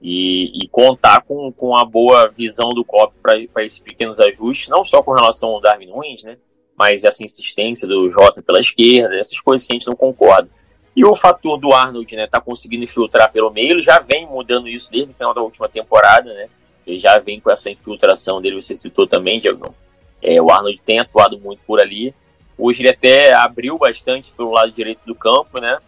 e, 0.00 0.62
e 0.62 0.68
contar 0.68 1.22
com, 1.22 1.50
com 1.50 1.76
a 1.76 1.84
boa 1.84 2.28
visão 2.28 2.68
do 2.68 2.84
Klopp 2.84 3.12
para 3.20 3.64
esses 3.64 3.80
pequenos 3.80 4.20
ajustes, 4.20 4.68
não 4.68 4.84
só 4.84 5.02
com 5.02 5.12
relação 5.12 5.48
ao 5.48 5.60
Darwin 5.60 5.86
Nunes, 5.86 6.22
né, 6.22 6.36
mas 6.78 7.02
essa 7.02 7.24
insistência 7.24 7.88
do 7.88 8.08
Jota 8.08 8.40
pela 8.40 8.60
esquerda, 8.60 9.16
essas 9.16 9.40
coisas 9.40 9.66
que 9.66 9.72
a 9.72 9.76
gente 9.76 9.88
não 9.88 9.96
concorda. 9.96 10.48
E 10.96 11.04
o 11.04 11.14
fator 11.14 11.58
do 11.58 11.74
Arnold, 11.74 12.16
né, 12.16 12.26
tá 12.26 12.40
conseguindo 12.40 12.84
infiltrar 12.84 13.30
pelo 13.30 13.50
meio, 13.50 13.72
ele 13.72 13.82
já 13.82 14.00
vem 14.00 14.26
mudando 14.26 14.66
isso 14.66 14.90
desde 14.90 15.12
o 15.12 15.14
final 15.14 15.34
da 15.34 15.42
última 15.42 15.68
temporada, 15.68 16.32
né? 16.32 16.48
Ele 16.86 16.98
já 16.98 17.18
vem 17.18 17.38
com 17.38 17.50
essa 17.50 17.70
infiltração 17.70 18.40
dele, 18.40 18.60
você 18.60 18.74
citou 18.74 19.06
também, 19.06 19.38
Diego. 19.38 19.74
É, 20.22 20.40
o 20.40 20.50
Arnold 20.50 20.80
tem 20.84 20.98
atuado 20.98 21.38
muito 21.38 21.60
por 21.66 21.82
ali. 21.82 22.14
Hoje 22.56 22.80
ele 22.80 22.90
até 22.90 23.34
abriu 23.34 23.76
bastante 23.76 24.32
pelo 24.32 24.52
lado 24.52 24.72
direito 24.72 25.00
do 25.04 25.14
campo, 25.14 25.60
né? 25.60 25.78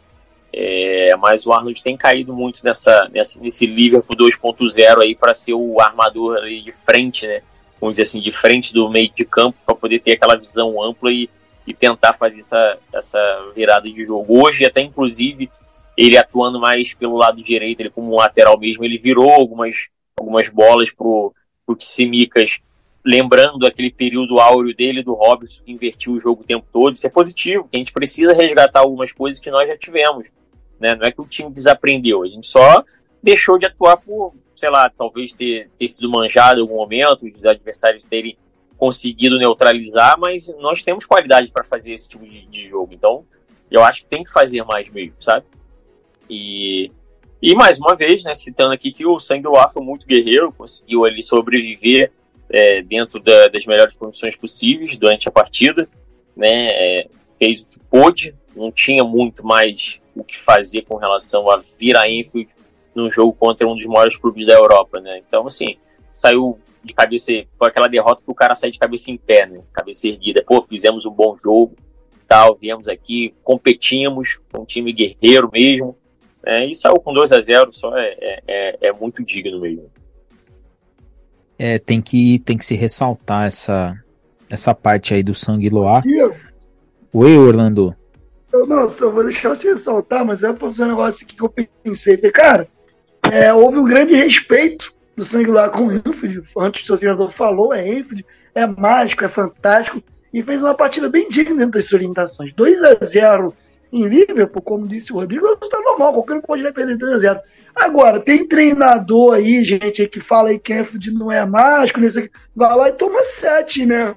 É, 0.52 1.16
mas 1.16 1.46
o 1.46 1.52
Arnold 1.52 1.82
tem 1.82 1.96
caído 1.96 2.34
muito 2.34 2.62
nessa, 2.62 3.09
nessa 3.11 3.40
nesse 3.40 3.64
Liverpool 3.64 4.16
2.0 4.16 5.02
aí 5.02 5.14
para 5.14 5.32
ser 5.32 5.54
o 5.54 5.80
armador 5.80 6.36
ali 6.36 6.61
de 6.61 6.72
frente, 6.72 7.26
né? 7.26 7.42
Vamos 7.80 7.96
dizer 7.96 8.02
assim, 8.02 8.20
de 8.20 8.32
frente 8.32 8.74
do 8.74 8.90
meio 8.90 9.11
de 9.14 9.24
campo 9.24 9.56
para 9.64 9.74
poder 9.74 10.00
ter 10.00 10.12
aquela 10.12 10.36
visão 10.36 10.82
ampla 10.82 11.11
e, 11.12 11.30
e 11.68 11.74
tentar 11.74 12.14
fazer 12.14 12.40
essa, 12.40 12.78
essa 12.94 13.52
virada 13.54 13.86
de 13.90 14.06
jogo. 14.06 14.42
Hoje, 14.42 14.64
até 14.64 14.82
inclusive, 14.82 15.50
ele 15.96 16.16
atuando 16.16 16.58
mais 16.58 16.94
pelo 16.94 17.16
lado 17.16 17.42
direito, 17.42 17.80
ele 17.80 17.90
como 17.90 18.16
lateral 18.16 18.58
mesmo, 18.58 18.84
ele 18.84 18.96
virou 18.96 19.30
algumas, 19.30 19.88
algumas 20.18 20.48
bolas 20.48 20.90
pro, 20.90 21.34
pro 21.66 21.76
Tsimikas, 21.76 22.58
lembrando 23.04 23.66
aquele 23.66 23.90
período 23.90 24.40
áureo 24.40 24.74
dele, 24.74 25.02
do 25.02 25.12
Robertson, 25.12 25.62
que 25.62 25.72
invertiu 25.72 26.14
o 26.14 26.20
jogo 26.20 26.40
o 26.40 26.46
tempo 26.46 26.66
todo. 26.72 26.94
Isso 26.94 27.06
é 27.06 27.10
positivo, 27.10 27.68
que 27.70 27.76
a 27.76 27.78
gente 27.78 27.92
precisa 27.92 28.32
resgatar 28.32 28.80
algumas 28.80 29.12
coisas 29.12 29.38
que 29.38 29.50
nós 29.50 29.68
já 29.68 29.76
tivemos. 29.76 30.28
Né? 30.80 30.96
Não 30.96 31.04
é 31.04 31.12
que 31.12 31.20
o 31.20 31.26
time 31.26 31.50
desaprendeu, 31.50 32.22
a 32.22 32.28
gente 32.28 32.46
só 32.46 32.82
deixou 33.22 33.58
de 33.58 33.66
atuar 33.66 33.98
por, 33.98 34.32
sei 34.54 34.70
lá, 34.70 34.88
talvez 34.88 35.32
ter, 35.32 35.68
ter 35.78 35.88
sido 35.88 36.08
manjado 36.08 36.60
em 36.60 36.62
algum 36.62 36.76
momento, 36.76 37.26
os 37.26 37.44
adversários 37.44 38.02
terem 38.08 38.38
conseguido 38.78 39.38
neutralizar, 39.38 40.16
mas 40.18 40.46
nós 40.58 40.82
temos 40.82 41.04
qualidade 41.04 41.50
para 41.50 41.64
fazer 41.64 41.92
esse 41.92 42.08
tipo 42.08 42.24
de, 42.24 42.46
de, 42.46 42.68
jogo. 42.68 42.94
Então, 42.94 43.24
eu 43.70 43.82
acho 43.82 44.02
que 44.02 44.08
tem 44.08 44.22
que 44.22 44.32
fazer 44.32 44.64
mais 44.64 44.88
mesmo, 44.88 45.16
sabe? 45.20 45.44
E, 46.30 46.90
e 47.42 47.54
mais 47.56 47.78
uma 47.78 47.96
vez, 47.96 48.22
né, 48.22 48.34
citando 48.34 48.72
aqui 48.72 48.92
que 48.92 49.04
o 49.04 49.18
Sangue 49.18 49.48
foi 49.72 49.82
muito 49.82 50.06
guerreiro, 50.06 50.52
conseguiu 50.52 51.04
ali 51.04 51.20
sobreviver 51.20 52.12
é, 52.48 52.80
dentro 52.82 53.20
da, 53.20 53.48
das 53.48 53.66
melhores 53.66 53.96
condições 53.96 54.36
possíveis 54.36 54.96
durante 54.96 55.28
a 55.28 55.32
partida, 55.32 55.88
né, 56.36 56.68
é, 56.70 57.08
fez 57.36 57.62
o 57.62 57.68
que 57.68 57.78
pôde, 57.90 58.34
não 58.54 58.70
tinha 58.70 59.02
muito 59.02 59.44
mais 59.44 60.00
o 60.14 60.22
que 60.22 60.38
fazer 60.38 60.82
com 60.82 60.96
relação 60.96 61.50
a 61.50 61.60
vir 61.78 61.96
a 61.96 62.08
Enfield 62.08 62.50
num 62.94 63.10
jogo 63.10 63.32
contra 63.32 63.66
um 63.66 63.74
dos 63.74 63.86
maiores 63.86 64.16
clubes 64.16 64.46
da 64.46 64.54
Europa, 64.54 65.00
né? 65.00 65.22
Então, 65.26 65.46
assim, 65.46 65.76
saiu 66.10 66.58
de 66.82 66.94
cabeça, 66.94 67.32
foi 67.58 67.68
aquela 67.68 67.88
derrota 67.88 68.24
que 68.24 68.30
o 68.30 68.34
cara 68.34 68.54
sai 68.54 68.70
de 68.70 68.78
cabeça 68.78 69.10
em 69.10 69.16
pé, 69.16 69.46
né? 69.46 69.60
Cabeça 69.72 70.06
erguida. 70.08 70.44
Pô, 70.46 70.62
fizemos 70.62 71.04
um 71.06 71.10
bom 71.10 71.36
jogo, 71.36 71.74
tal, 72.26 72.54
viemos 72.54 72.88
aqui, 72.88 73.34
competimos 73.44 74.38
com 74.52 74.62
um 74.62 74.64
time 74.64 74.92
guerreiro 74.92 75.50
mesmo, 75.52 75.96
né? 76.44 76.66
E 76.66 76.74
saiu 76.74 76.96
com 76.96 77.12
2 77.12 77.32
a 77.32 77.40
0 77.40 77.72
só 77.72 77.96
é, 77.96 78.16
é, 78.20 78.42
é, 78.46 78.88
é 78.88 78.92
muito 78.92 79.24
digno 79.24 79.60
mesmo. 79.60 79.90
É, 81.58 81.78
tem 81.78 82.00
que, 82.00 82.38
tem 82.40 82.56
que 82.56 82.64
se 82.64 82.76
ressaltar 82.76 83.46
essa, 83.46 83.98
essa 84.48 84.74
parte 84.74 85.12
aí 85.12 85.22
do 85.22 85.34
sangue 85.34 85.68
Loar. 85.68 86.04
Oi, 87.12 87.36
Orlando. 87.36 87.96
Eu 88.52 88.66
não, 88.66 88.88
só 88.88 89.10
vou 89.10 89.24
deixar 89.24 89.50
você 89.50 89.72
ressaltar, 89.72 90.24
mas 90.24 90.42
é 90.42 90.52
para 90.52 90.68
fazer 90.68 90.84
um 90.84 90.88
negócio 90.88 91.26
aqui 91.26 91.34
que 91.34 91.42
eu 91.42 91.52
pensei. 91.82 92.16
Cara, 92.16 92.68
é, 93.30 93.52
houve 93.52 93.78
um 93.78 93.84
grande 93.84 94.14
respeito 94.14 94.94
do 95.18 95.24
sangue 95.24 95.50
lá 95.50 95.68
com 95.68 95.88
o 95.88 95.92
Enfield. 95.92 96.42
Antes 96.56 96.82
o 96.82 96.86
seu 96.86 96.96
treinador 96.96 97.30
falou, 97.30 97.74
é 97.74 97.86
Enfield, 97.86 98.24
é 98.54 98.64
mágico, 98.64 99.24
é 99.24 99.28
fantástico. 99.28 100.00
E 100.32 100.42
fez 100.42 100.62
uma 100.62 100.74
partida 100.74 101.08
bem 101.08 101.28
digna 101.28 101.56
dentro 101.56 101.72
das 101.72 101.86
suas 101.86 102.02
limitações. 102.02 102.54
2 102.54 102.84
a 102.84 102.94
0 103.04 103.52
em 103.92 104.06
Liverpool, 104.06 104.62
como 104.62 104.86
disse 104.86 105.12
o 105.12 105.16
Rodrigo, 105.16 105.46
está 105.60 105.80
normal, 105.80 106.12
qualquer 106.12 106.34
um 106.34 106.40
pode 106.40 106.62
perder 106.72 106.96
2 106.96 107.14
a 107.14 107.18
0 107.18 107.40
Agora, 107.74 108.20
tem 108.20 108.46
treinador 108.46 109.34
aí, 109.34 109.64
gente, 109.64 110.06
que 110.06 110.20
fala 110.20 110.50
aí 110.50 110.58
que 110.58 110.72
Enfield 110.72 111.10
não 111.12 111.32
é 111.32 111.44
mágico, 111.44 112.00
nesse 112.00 112.18
aqui, 112.20 112.30
vai 112.54 112.76
lá 112.76 112.88
e 112.88 112.92
toma 112.92 113.24
7, 113.24 113.86
né? 113.86 114.14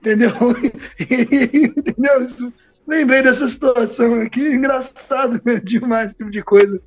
Entendeu? 0.00 0.32
Entendeu? 1.00 2.22
Isso, 2.24 2.52
lembrei 2.86 3.22
dessa 3.22 3.48
situação 3.48 4.20
aqui, 4.20 4.40
engraçado 4.40 5.40
demais 5.62 6.08
esse 6.08 6.18
tipo 6.18 6.30
de 6.30 6.42
coisa. 6.42 6.82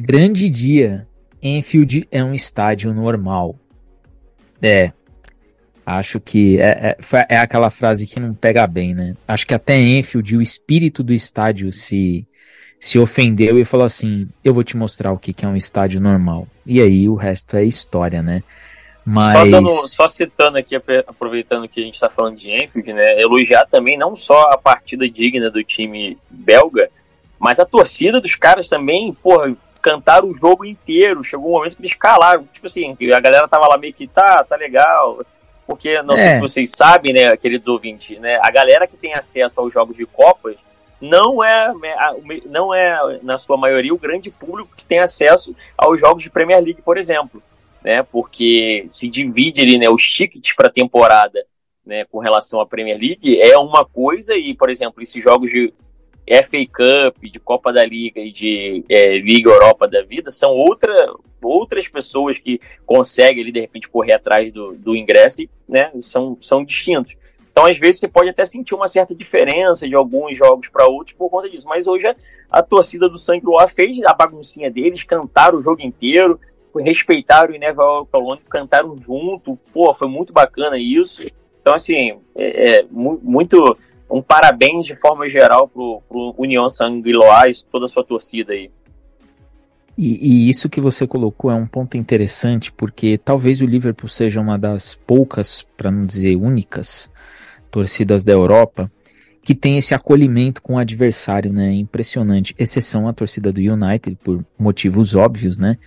Grande 0.00 0.48
dia. 0.48 1.06
Enfield 1.42 2.06
é 2.10 2.22
um 2.22 2.34
estádio 2.34 2.92
normal. 2.92 3.56
É. 4.60 4.92
Acho 5.84 6.20
que 6.20 6.60
é, 6.60 6.96
é, 7.12 7.26
é, 7.28 7.38
aquela 7.38 7.70
frase 7.70 8.06
que 8.06 8.20
não 8.20 8.34
pega 8.34 8.66
bem, 8.66 8.94
né? 8.94 9.16
Acho 9.26 9.46
que 9.46 9.54
até 9.54 9.78
Enfield, 9.78 10.36
o 10.36 10.42
espírito 10.42 11.02
do 11.02 11.12
estádio 11.12 11.72
se, 11.72 12.26
se 12.78 12.98
ofendeu 12.98 13.58
e 13.58 13.64
falou 13.64 13.86
assim: 13.86 14.28
Eu 14.44 14.54
vou 14.54 14.62
te 14.62 14.76
mostrar 14.76 15.12
o 15.12 15.18
que, 15.18 15.32
que 15.32 15.44
é 15.44 15.48
um 15.48 15.56
estádio 15.56 16.00
normal. 16.00 16.46
E 16.64 16.80
aí 16.80 17.08
o 17.08 17.14
resto 17.14 17.56
é 17.56 17.64
história, 17.64 18.22
né? 18.22 18.42
Mas... 19.04 19.32
Só, 19.32 19.44
dando, 19.46 19.68
só 19.68 20.08
citando 20.08 20.58
aqui, 20.58 20.76
aproveitando 21.06 21.68
que 21.68 21.80
a 21.80 21.84
gente 21.84 21.94
está 21.94 22.08
falando 22.08 22.36
de 22.36 22.50
Enfield, 22.50 22.92
né? 22.92 23.20
Elogiar 23.20 23.66
também 23.66 23.98
não 23.98 24.14
só 24.14 24.42
a 24.50 24.58
partida 24.58 25.08
digna 25.08 25.50
do 25.50 25.64
time 25.64 26.16
belga, 26.28 26.88
mas 27.38 27.58
a 27.58 27.64
torcida 27.64 28.20
dos 28.20 28.36
caras 28.36 28.68
também, 28.68 29.12
porra, 29.14 29.56
cantaram 29.80 30.28
o 30.28 30.34
jogo 30.34 30.64
inteiro. 30.64 31.24
Chegou 31.24 31.50
um 31.50 31.54
momento 31.54 31.76
que 31.76 31.82
eles 31.82 31.94
calaram. 31.94 32.46
Tipo 32.52 32.66
assim, 32.66 32.96
a 33.12 33.20
galera 33.20 33.48
tava 33.48 33.68
lá 33.68 33.78
meio 33.78 33.92
que, 33.92 34.06
tá, 34.06 34.44
tá 34.44 34.56
legal. 34.56 35.24
Porque, 35.66 36.02
não 36.02 36.14
é. 36.14 36.18
sei 36.18 36.30
se 36.32 36.40
vocês 36.40 36.70
sabem, 36.74 37.12
né, 37.12 37.36
queridos 37.36 37.68
ouvintes, 37.68 38.18
né, 38.18 38.40
a 38.42 38.50
galera 38.50 38.88
que 38.88 38.96
tem 38.96 39.14
acesso 39.14 39.60
aos 39.60 39.72
jogos 39.72 39.96
de 39.96 40.04
Copas 40.04 40.56
não 41.00 41.42
é, 41.42 41.72
não 42.46 42.74
é, 42.74 43.20
na 43.22 43.38
sua 43.38 43.56
maioria, 43.56 43.94
o 43.94 43.98
grande 43.98 44.30
público 44.30 44.76
que 44.76 44.84
tem 44.84 44.98
acesso 44.98 45.54
aos 45.78 45.98
jogos 45.98 46.22
de 46.22 46.28
Premier 46.28 46.60
League, 46.62 46.82
por 46.82 46.98
exemplo. 46.98 47.42
Né, 47.82 48.02
porque 48.02 48.82
se 48.86 49.08
divide 49.08 49.62
ali, 49.62 49.78
né, 49.78 49.88
os 49.88 50.02
tickets 50.02 50.54
para 50.54 50.68
a 50.68 50.72
temporada 50.72 51.42
né, 51.86 52.04
com 52.04 52.18
relação 52.18 52.60
à 52.60 52.66
Premier 52.66 52.98
League 52.98 53.40
é 53.40 53.56
uma 53.56 53.86
coisa 53.86 54.36
e, 54.36 54.54
por 54.54 54.68
exemplo, 54.68 55.00
esses 55.02 55.22
jogos 55.22 55.50
de 55.50 55.72
FA 56.26 56.64
Cup, 56.66 57.22
de 57.22 57.38
Copa 57.38 57.72
da 57.72 57.84
Liga 57.84 58.20
e 58.20 58.30
de 58.30 58.84
é, 58.88 59.18
Liga 59.18 59.50
Europa 59.50 59.88
da 59.88 60.02
vida, 60.02 60.30
são 60.30 60.50
outra, 60.50 60.94
outras 61.42 61.88
pessoas 61.88 62.38
que 62.38 62.60
conseguem 62.86 63.42
ali, 63.42 63.52
de 63.52 63.60
repente, 63.60 63.88
correr 63.88 64.14
atrás 64.14 64.52
do, 64.52 64.74
do 64.74 64.96
ingresso 64.96 65.42
e 65.42 65.50
né, 65.68 65.90
são, 66.00 66.36
são 66.40 66.64
distintos. 66.64 67.16
Então, 67.52 67.66
às 67.66 67.76
vezes, 67.76 68.00
você 68.00 68.08
pode 68.08 68.28
até 68.28 68.44
sentir 68.44 68.74
uma 68.74 68.86
certa 68.86 69.14
diferença 69.14 69.88
de 69.88 69.94
alguns 69.94 70.36
jogos 70.36 70.68
para 70.68 70.86
outros 70.86 71.16
por 71.16 71.28
conta 71.28 71.50
disso. 71.50 71.68
Mas 71.68 71.86
hoje 71.86 72.06
a, 72.48 72.62
torcida 72.62 73.08
do 73.08 73.18
Sangue 73.18 73.44
Luar 73.44 73.68
fez 73.68 74.02
a 74.04 74.14
baguncinha 74.14 74.70
deles, 74.70 75.02
cantaram 75.02 75.58
o 75.58 75.60
jogo 75.60 75.82
inteiro, 75.82 76.38
respeitaram 76.78 77.52
o 77.52 77.56
Ineval 77.56 78.06
Colônia, 78.06 78.42
cantaram 78.48 78.94
junto. 78.94 79.58
Pô, 79.72 79.92
foi 79.92 80.08
muito 80.08 80.32
bacana 80.32 80.78
isso. 80.78 81.26
Então, 81.60 81.74
assim, 81.74 82.18
é, 82.34 82.78
é 82.78 82.86
muito 82.90 83.76
um 84.10 84.22
parabéns 84.22 84.86
de 84.86 84.96
forma 84.96 85.28
geral 85.28 85.68
pro, 85.68 86.02
pro 86.08 86.34
União 86.36 86.68
Sanguiloás, 86.68 87.62
toda 87.62 87.84
a 87.84 87.88
sua 87.88 88.04
torcida 88.04 88.52
aí. 88.52 88.70
E, 89.96 90.46
e, 90.46 90.48
isso 90.48 90.68
que 90.68 90.80
você 90.80 91.06
colocou 91.06 91.50
é 91.50 91.54
um 91.54 91.66
ponto 91.66 91.96
interessante, 91.96 92.72
porque 92.72 93.18
talvez 93.18 93.60
o 93.60 93.66
Liverpool 93.66 94.08
seja 94.08 94.40
uma 94.40 94.58
das 94.58 94.94
poucas, 94.94 95.66
para 95.76 95.90
não 95.90 96.06
dizer 96.06 96.36
únicas, 96.36 97.10
torcidas 97.70 98.24
da 98.24 98.32
Europa 98.32 98.90
que 99.42 99.54
tem 99.54 99.78
esse 99.78 99.94
acolhimento 99.94 100.60
com 100.62 100.74
o 100.74 100.78
adversário, 100.78 101.52
né? 101.52 101.72
Impressionante. 101.72 102.54
Exceção 102.58 103.08
a 103.08 103.12
torcida 103.12 103.52
do 103.52 103.60
United, 103.60 104.16
por 104.22 104.44
motivos 104.58 105.14
óbvios, 105.14 105.58
né? 105.58 105.78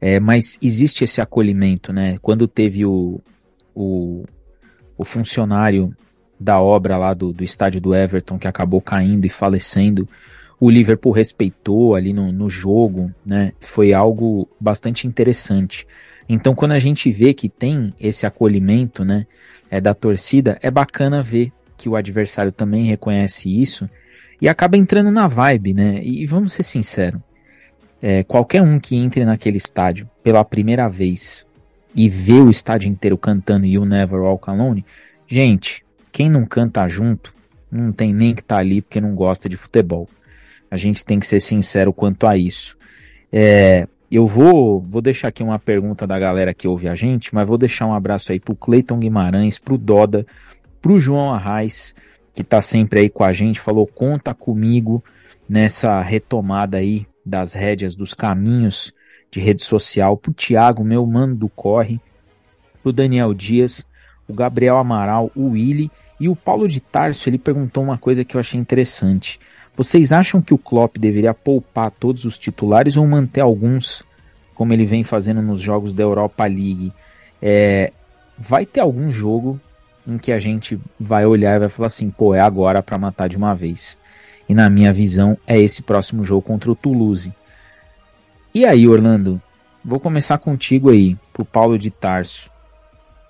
É, 0.00 0.20
mas 0.20 0.58
existe 0.62 1.04
esse 1.04 1.20
acolhimento, 1.20 1.92
né? 1.92 2.18
Quando 2.20 2.46
teve 2.46 2.84
o, 2.84 3.20
o, 3.74 4.24
o 4.96 5.04
funcionário 5.04 5.94
da 6.40 6.58
obra 6.58 6.96
lá 6.96 7.12
do, 7.12 7.34
do 7.34 7.44
estádio 7.44 7.82
do 7.82 7.94
Everton, 7.94 8.38
que 8.38 8.48
acabou 8.48 8.80
caindo 8.80 9.26
e 9.26 9.28
falecendo, 9.28 10.08
o 10.58 10.70
Liverpool 10.70 11.12
respeitou 11.12 11.94
ali 11.94 12.14
no, 12.14 12.32
no 12.32 12.48
jogo, 12.48 13.12
né? 13.24 13.52
Foi 13.60 13.92
algo 13.92 14.48
bastante 14.58 15.06
interessante. 15.06 15.86
Então, 16.28 16.54
quando 16.54 16.72
a 16.72 16.78
gente 16.78 17.10
vê 17.12 17.34
que 17.34 17.48
tem 17.48 17.92
esse 18.00 18.26
acolhimento, 18.26 19.04
né, 19.04 19.26
é, 19.70 19.80
da 19.80 19.94
torcida, 19.94 20.58
é 20.62 20.70
bacana 20.70 21.22
ver 21.22 21.52
que 21.76 21.88
o 21.88 21.96
adversário 21.96 22.52
também 22.52 22.86
reconhece 22.86 23.48
isso 23.48 23.88
e 24.40 24.48
acaba 24.48 24.76
entrando 24.76 25.10
na 25.10 25.26
vibe, 25.26 25.74
né? 25.74 26.00
E 26.02 26.24
vamos 26.26 26.52
ser 26.52 26.62
sinceros, 26.62 27.20
é, 28.00 28.22
qualquer 28.22 28.62
um 28.62 28.78
que 28.78 28.96
entre 28.96 29.24
naquele 29.24 29.58
estádio 29.58 30.08
pela 30.22 30.44
primeira 30.44 30.88
vez 30.88 31.46
e 31.94 32.08
vê 32.08 32.34
o 32.34 32.50
estádio 32.50 32.88
inteiro 32.88 33.18
cantando 33.18 33.66
You 33.66 33.84
Never 33.84 34.20
Walk 34.20 34.48
Alone, 34.48 34.84
gente, 35.26 35.84
quem 36.12 36.28
não 36.28 36.44
canta 36.44 36.86
junto 36.88 37.34
não 37.70 37.92
tem 37.92 38.12
nem 38.12 38.34
que 38.34 38.40
estar 38.40 38.56
tá 38.56 38.60
ali 38.60 38.82
porque 38.82 39.00
não 39.00 39.14
gosta 39.14 39.48
de 39.48 39.56
futebol. 39.56 40.08
A 40.70 40.76
gente 40.76 41.04
tem 41.04 41.18
que 41.18 41.26
ser 41.26 41.40
sincero 41.40 41.92
quanto 41.92 42.26
a 42.26 42.36
isso. 42.36 42.76
É, 43.32 43.86
eu 44.10 44.26
vou, 44.26 44.80
vou 44.80 45.00
deixar 45.00 45.28
aqui 45.28 45.42
uma 45.42 45.58
pergunta 45.58 46.06
da 46.06 46.18
galera 46.18 46.52
que 46.52 46.66
ouve 46.66 46.88
a 46.88 46.94
gente, 46.94 47.32
mas 47.34 47.46
vou 47.46 47.56
deixar 47.56 47.86
um 47.86 47.94
abraço 47.94 48.32
aí 48.32 48.40
pro 48.40 48.56
Cleiton 48.56 48.98
Guimarães, 48.98 49.58
pro 49.58 49.78
Doda, 49.78 50.26
pro 50.82 50.98
João 50.98 51.32
Arraes, 51.32 51.94
que 52.34 52.42
tá 52.42 52.60
sempre 52.60 53.00
aí 53.00 53.08
com 53.08 53.22
a 53.22 53.32
gente, 53.32 53.60
falou 53.60 53.86
conta 53.86 54.34
comigo 54.34 55.02
nessa 55.48 56.00
retomada 56.02 56.78
aí 56.78 57.06
das 57.24 57.52
rédeas 57.52 57.94
dos 57.94 58.14
caminhos 58.14 58.92
de 59.30 59.40
rede 59.40 59.64
social, 59.64 60.16
pro 60.16 60.32
Thiago, 60.32 60.82
meu 60.82 61.06
mano 61.06 61.36
do 61.36 61.48
corre, 61.48 62.00
pro 62.82 62.92
Daniel 62.92 63.32
Dias, 63.32 63.86
o 64.30 64.34
Gabriel 64.34 64.76
Amaral, 64.76 65.30
o 65.34 65.50
Willy 65.50 65.90
e 66.18 66.28
o 66.28 66.36
Paulo 66.36 66.68
de 66.68 66.80
Tarso, 66.80 67.28
ele 67.28 67.38
perguntou 67.38 67.82
uma 67.82 67.98
coisa 67.98 68.24
que 68.24 68.36
eu 68.36 68.40
achei 68.40 68.60
interessante. 68.60 69.40
Vocês 69.74 70.12
acham 70.12 70.42
que 70.42 70.52
o 70.52 70.58
Klopp 70.58 70.98
deveria 70.98 71.32
poupar 71.32 71.90
todos 71.90 72.24
os 72.24 72.38
titulares 72.38 72.96
ou 72.96 73.06
manter 73.06 73.40
alguns, 73.40 74.02
como 74.54 74.72
ele 74.72 74.84
vem 74.84 75.02
fazendo 75.02 75.40
nos 75.40 75.60
jogos 75.60 75.94
da 75.94 76.02
Europa 76.02 76.44
League? 76.44 76.92
É, 77.40 77.92
vai 78.38 78.66
ter 78.66 78.80
algum 78.80 79.10
jogo 79.10 79.58
em 80.06 80.18
que 80.18 80.32
a 80.32 80.38
gente 80.38 80.78
vai 80.98 81.24
olhar 81.24 81.56
e 81.56 81.60
vai 81.60 81.68
falar 81.68 81.86
assim, 81.86 82.10
pô, 82.10 82.34
é 82.34 82.40
agora 82.40 82.82
para 82.82 82.98
matar 82.98 83.28
de 83.28 83.36
uma 83.36 83.54
vez. 83.54 83.98
E 84.48 84.54
na 84.54 84.68
minha 84.68 84.92
visão 84.92 85.38
é 85.46 85.58
esse 85.58 85.82
próximo 85.82 86.24
jogo 86.24 86.42
contra 86.42 86.70
o 86.70 86.74
Toulouse. 86.74 87.32
E 88.52 88.66
aí, 88.66 88.86
Orlando? 88.86 89.40
Vou 89.82 90.00
começar 90.00 90.36
contigo 90.38 90.90
aí, 90.90 91.16
pro 91.32 91.44
Paulo 91.44 91.78
de 91.78 91.90
Tarso. 91.90 92.50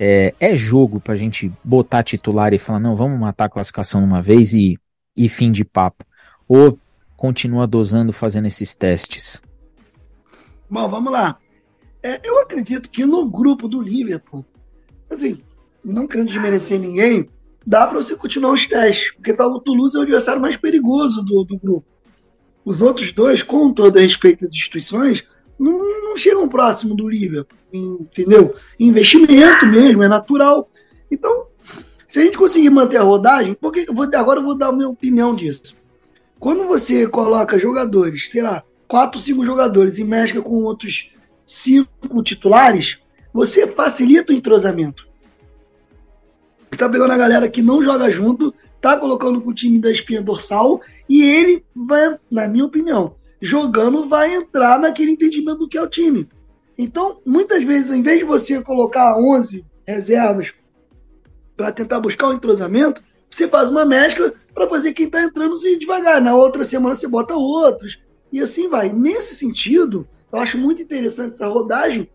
É, 0.02 0.34
é 0.40 0.56
jogo 0.56 0.98
pra 0.98 1.14
gente 1.14 1.52
botar 1.62 2.02
titular 2.02 2.54
e 2.54 2.58
falar, 2.58 2.80
não, 2.80 2.96
vamos 2.96 3.20
matar 3.20 3.44
a 3.44 3.50
classificação 3.50 4.02
uma 4.02 4.22
vez 4.22 4.54
e, 4.54 4.78
e 5.14 5.28
fim 5.28 5.52
de 5.52 5.62
papo. 5.62 6.06
Ou 6.48 6.78
continua 7.16 7.66
dosando 7.66 8.10
fazendo 8.10 8.46
esses 8.46 8.74
testes? 8.74 9.42
Bom, 10.70 10.88
vamos 10.88 11.12
lá. 11.12 11.38
É, 12.02 12.18
eu 12.24 12.40
acredito 12.40 12.88
que 12.88 13.04
no 13.04 13.28
grupo 13.28 13.68
do 13.68 13.82
Liverpool, 13.82 14.42
assim, 15.10 15.42
não 15.84 16.08
querendo 16.08 16.28
desmerecer 16.28 16.80
ninguém, 16.80 17.28
dá 17.66 17.86
para 17.86 18.00
você 18.00 18.16
continuar 18.16 18.52
os 18.52 18.66
testes, 18.66 19.12
porque 19.12 19.34
tá, 19.34 19.46
o 19.46 19.60
Toulouse 19.60 19.94
é 19.94 20.00
o 20.00 20.02
adversário 20.02 20.40
mais 20.40 20.56
perigoso 20.56 21.22
do, 21.22 21.44
do 21.44 21.58
grupo. 21.58 21.86
Os 22.64 22.80
outros 22.80 23.12
dois, 23.12 23.42
com 23.42 23.72
todo 23.72 23.98
respeito 23.98 24.46
às 24.46 24.52
instituições, 24.52 25.26
não, 25.60 26.02
não 26.08 26.16
chegam 26.16 26.48
próximo 26.48 26.94
do 26.94 27.06
Liverpool, 27.06 27.58
entendeu? 27.70 28.56
Investimento 28.78 29.66
mesmo, 29.66 30.02
é 30.02 30.08
natural. 30.08 30.70
Então, 31.10 31.48
se 32.08 32.18
a 32.18 32.24
gente 32.24 32.38
conseguir 32.38 32.70
manter 32.70 32.96
a 32.96 33.02
rodagem, 33.02 33.52
porque 33.52 33.84
vou, 33.92 34.08
agora 34.14 34.40
eu 34.40 34.44
vou 34.44 34.56
dar 34.56 34.68
a 34.68 34.72
minha 34.72 34.88
opinião 34.88 35.34
disso. 35.34 35.76
Quando 36.38 36.66
você 36.66 37.06
coloca 37.06 37.58
jogadores, 37.58 38.30
sei 38.30 38.40
lá, 38.40 38.64
quatro, 38.88 39.20
cinco 39.20 39.44
jogadores 39.44 39.98
e 39.98 40.04
mescla 40.04 40.40
com 40.40 40.54
outros 40.62 41.10
cinco 41.44 42.22
titulares, 42.22 42.98
você 43.30 43.66
facilita 43.66 44.32
o 44.32 44.36
entrosamento. 44.36 45.06
Você 46.70 46.78
tá 46.78 46.88
pegando 46.88 47.12
a 47.12 47.18
galera 47.18 47.50
que 47.50 47.60
não 47.60 47.82
joga 47.82 48.10
junto, 48.10 48.54
tá 48.80 48.96
colocando 48.96 49.42
com 49.42 49.50
o 49.50 49.54
time 49.54 49.78
da 49.78 49.90
espinha 49.90 50.22
dorsal 50.22 50.80
e 51.06 51.22
ele 51.22 51.62
vai, 51.76 52.18
na 52.30 52.48
minha 52.48 52.64
opinião, 52.64 53.14
jogando 53.40 54.08
vai 54.08 54.34
entrar 54.34 54.78
naquele 54.78 55.12
entendimento 55.12 55.58
do 55.58 55.68
que 55.68 55.78
é 55.78 55.82
o 55.82 55.88
time. 55.88 56.28
Então, 56.76 57.20
muitas 57.26 57.62
vezes, 57.64 57.90
em 57.90 58.02
vez 58.02 58.18
de 58.18 58.24
você 58.24 58.62
colocar 58.62 59.16
11 59.16 59.64
reservas 59.86 60.52
para 61.56 61.72
tentar 61.72 62.00
buscar 62.00 62.28
um 62.28 62.34
entrosamento, 62.34 63.02
você 63.28 63.46
faz 63.46 63.70
uma 63.70 63.84
mescla 63.84 64.32
para 64.54 64.68
fazer 64.68 64.92
quem 64.92 65.06
está 65.06 65.22
entrando 65.22 65.56
ir 65.66 65.78
devagar. 65.78 66.20
Na 66.20 66.34
outra 66.34 66.64
semana 66.64 66.94
você 66.94 67.06
bota 67.06 67.34
outros. 67.34 68.00
E 68.32 68.40
assim 68.40 68.68
vai. 68.68 68.90
Nesse 68.92 69.34
sentido, 69.34 70.06
eu 70.32 70.38
acho 70.38 70.58
muito 70.58 70.82
interessante 70.82 71.34
essa 71.34 71.46
rodagem 71.46 72.08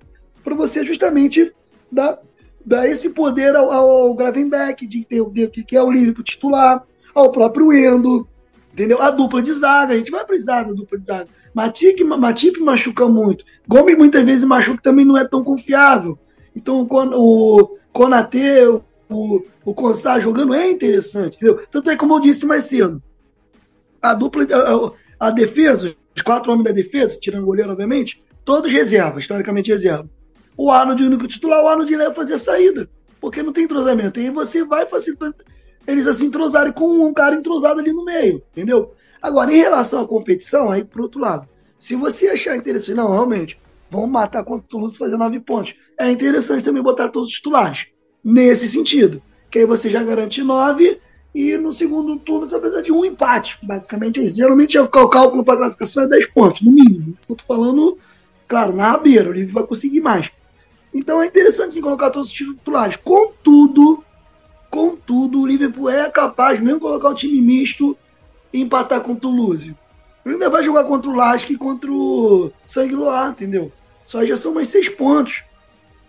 para 0.44 0.56
você 0.56 0.86
justamente 0.86 1.54
dar, 1.92 2.20
dar 2.66 2.88
esse 2.88 3.10
poder 3.12 3.56
ao, 3.56 3.72
ao 3.72 4.14
Gravenbeck 4.14 4.86
de 4.88 5.00
entender 5.00 5.46
o 5.46 5.52
que 5.52 5.76
é 5.76 5.82
o 5.82 5.92
Liverpool 5.92 6.24
titular, 6.24 6.86
ao 7.14 7.32
próprio 7.32 7.72
Endo, 7.72 8.28
entendeu? 8.76 9.02
A 9.02 9.10
dupla 9.10 9.42
de 9.42 9.54
zaga, 9.54 9.94
a 9.94 9.98
gente 9.98 10.12
vai 10.12 10.26
precisar 10.26 10.64
da 10.64 10.74
dupla 10.74 11.00
de 11.00 11.06
zaga. 11.06 11.28
Matip, 11.54 12.04
Matip 12.04 12.60
machuca 12.60 13.08
muito. 13.08 13.46
Gomes 13.66 13.98
muitas 13.98 14.24
vezes 14.26 14.44
machuca 14.44 14.82
também 14.82 15.06
não 15.06 15.18
é 15.18 15.26
tão 15.26 15.44
confiável. 15.44 16.20
Então 16.54 16.82
o 16.82 17.78
Konatê, 17.94 18.68
o, 19.10 19.46
o 19.64 19.74
Consar 19.74 20.22
jogando 20.22 20.54
é 20.54 20.70
interessante, 20.70 21.38
entendeu? 21.38 21.66
Tanto 21.72 21.90
é 21.90 21.96
como 21.96 22.16
eu 22.16 22.20
disse 22.20 22.46
mais 22.46 22.66
cedo. 22.66 23.02
A 24.02 24.14
dupla, 24.14 24.44
a, 24.44 25.28
a, 25.28 25.32
defesa, 25.32 25.96
os 26.14 26.22
quatro 26.22 26.52
homens 26.52 26.66
da 26.66 26.72
defesa, 26.72 27.18
tirando 27.18 27.44
o 27.44 27.48
goleiro, 27.48 27.72
obviamente, 27.72 28.22
todos 28.44 28.72
reservas, 28.72 29.24
historicamente 29.24 29.72
reserva. 29.72 30.10
O 30.58 30.70
Arnold, 30.70 31.02
o 31.02 31.08
único 31.08 31.28
titular, 31.28 31.64
o 31.64 31.68
Arnold 31.68 31.96
leva 31.96 32.14
fazer 32.14 32.34
a 32.34 32.40
saída, 32.40 32.90
porque 33.22 33.42
não 33.42 33.54
tem 33.54 33.64
entrosamento. 33.64 34.20
E 34.20 34.24
aí 34.24 34.30
você 34.30 34.64
vai 34.64 34.86
facilitando 34.86 35.36
eles 35.88 36.08
assim 36.08 36.26
entrosarem 36.26 36.74
com 36.74 37.06
um 37.06 37.14
cara 37.14 37.36
entrosado 37.36 37.80
ali 37.80 37.92
no 37.92 38.06
meio, 38.06 38.42
entendeu? 38.52 38.94
Agora, 39.22 39.52
em 39.52 39.58
relação 39.58 40.00
à 40.00 40.08
competição, 40.08 40.70
aí 40.70 40.84
pro 40.84 41.04
outro 41.04 41.20
lado, 41.20 41.48
se 41.80 41.96
você 41.96 42.28
achar 42.28 42.56
interessante, 42.56 42.96
não, 42.96 43.12
realmente, 43.12 43.60
vamos 43.90 44.10
matar 44.10 44.44
contra 44.44 44.66
o 44.66 44.70
Toulouse 44.70 44.98
fazer 44.98 45.18
nove 45.18 45.40
pontos. 45.40 45.74
É 45.98 46.10
interessante 46.12 46.64
também 46.64 46.82
botar 46.82 47.10
todos 47.10 47.30
os 47.30 47.36
titulares 47.36 47.88
nesse 48.24 48.68
sentido. 48.68 49.22
Que 49.50 49.60
aí 49.60 49.66
você 49.66 49.90
já 49.90 50.04
garante 50.04 50.44
nove 50.44 51.00
e 51.34 51.58
no 51.58 51.72
segundo 51.72 52.18
turno 52.18 52.46
você 52.46 52.58
precisa 52.60 52.82
de 52.82 52.92
um 52.92 53.06
empate. 53.06 53.58
Basicamente 53.64 54.20
é 54.20 54.24
isso. 54.24 54.36
Geralmente 54.36 54.78
o 54.78 54.88
cálculo 54.88 55.44
para 55.44 55.58
classificação 55.58 56.04
é 56.04 56.08
10 56.08 56.28
pontos, 56.28 56.62
no 56.62 56.72
mínimo. 56.72 57.14
Isso 57.14 57.28
que 57.28 57.34
eu 57.34 57.38
tô 57.38 57.44
falando, 57.46 57.98
claro, 58.48 58.74
na 58.74 58.92
rabeira, 58.92 59.30
o 59.30 59.34
livro 59.34 59.54
vai 59.54 59.64
conseguir 59.64 60.02
mais. 60.02 60.30
Então 60.94 61.22
é 61.22 61.28
interessante 61.28 61.74
sim, 61.74 61.82
colocar 61.82 62.10
todos 62.10 62.30
os 62.30 62.36
titulares. 62.36 62.96
Contudo, 62.96 64.04
contudo, 64.76 65.40
o 65.40 65.48
Liverpool 65.48 65.90
é 65.90 66.10
capaz, 66.10 66.60
mesmo 66.60 66.82
colocar 66.82 67.08
o 67.08 67.16
time 67.16 67.40
misto, 67.40 67.98
e 68.52 68.60
empatar 68.60 69.00
com 69.00 69.14
o 69.14 69.16
Toulouse. 69.16 69.74
Ainda 70.26 70.50
vai 70.50 70.66
jogar 70.66 70.84
contra 70.84 71.10
o 71.10 71.16
Lasque 71.16 71.54
e 71.54 71.58
contra 71.58 71.90
o 71.90 72.52
Sangue 72.68 72.94
Loire, 72.94 73.32
entendeu? 73.32 73.72
Só 74.06 74.26
já 74.26 74.36
são 74.36 74.54
mais 74.54 74.68
seis 74.68 74.90
pontos, 74.90 75.44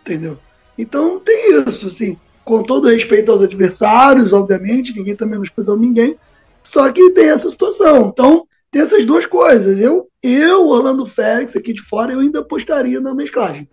entendeu? 0.00 0.36
Então 0.76 1.20
tem 1.20 1.62
isso, 1.62 1.86
assim, 1.86 2.18
com 2.44 2.60
todo 2.60 2.88
respeito 2.88 3.30
aos 3.30 3.40
adversários, 3.40 4.32
obviamente, 4.32 4.96
ninguém 4.96 5.12
está 5.12 5.24
menosprezando 5.24 5.78
ninguém, 5.78 6.16
só 6.64 6.90
que 6.90 7.10
tem 7.10 7.28
essa 7.28 7.48
situação. 7.48 8.08
Então, 8.12 8.48
tem 8.72 8.82
essas 8.82 9.06
duas 9.06 9.26
coisas. 9.26 9.78
Eu, 9.78 10.08
eu, 10.20 10.66
Orlando 10.66 11.06
Félix, 11.06 11.54
aqui 11.54 11.72
de 11.72 11.82
fora, 11.82 12.12
eu 12.12 12.18
ainda 12.18 12.40
apostaria 12.40 13.00
na 13.00 13.14
mesclagem. 13.14 13.68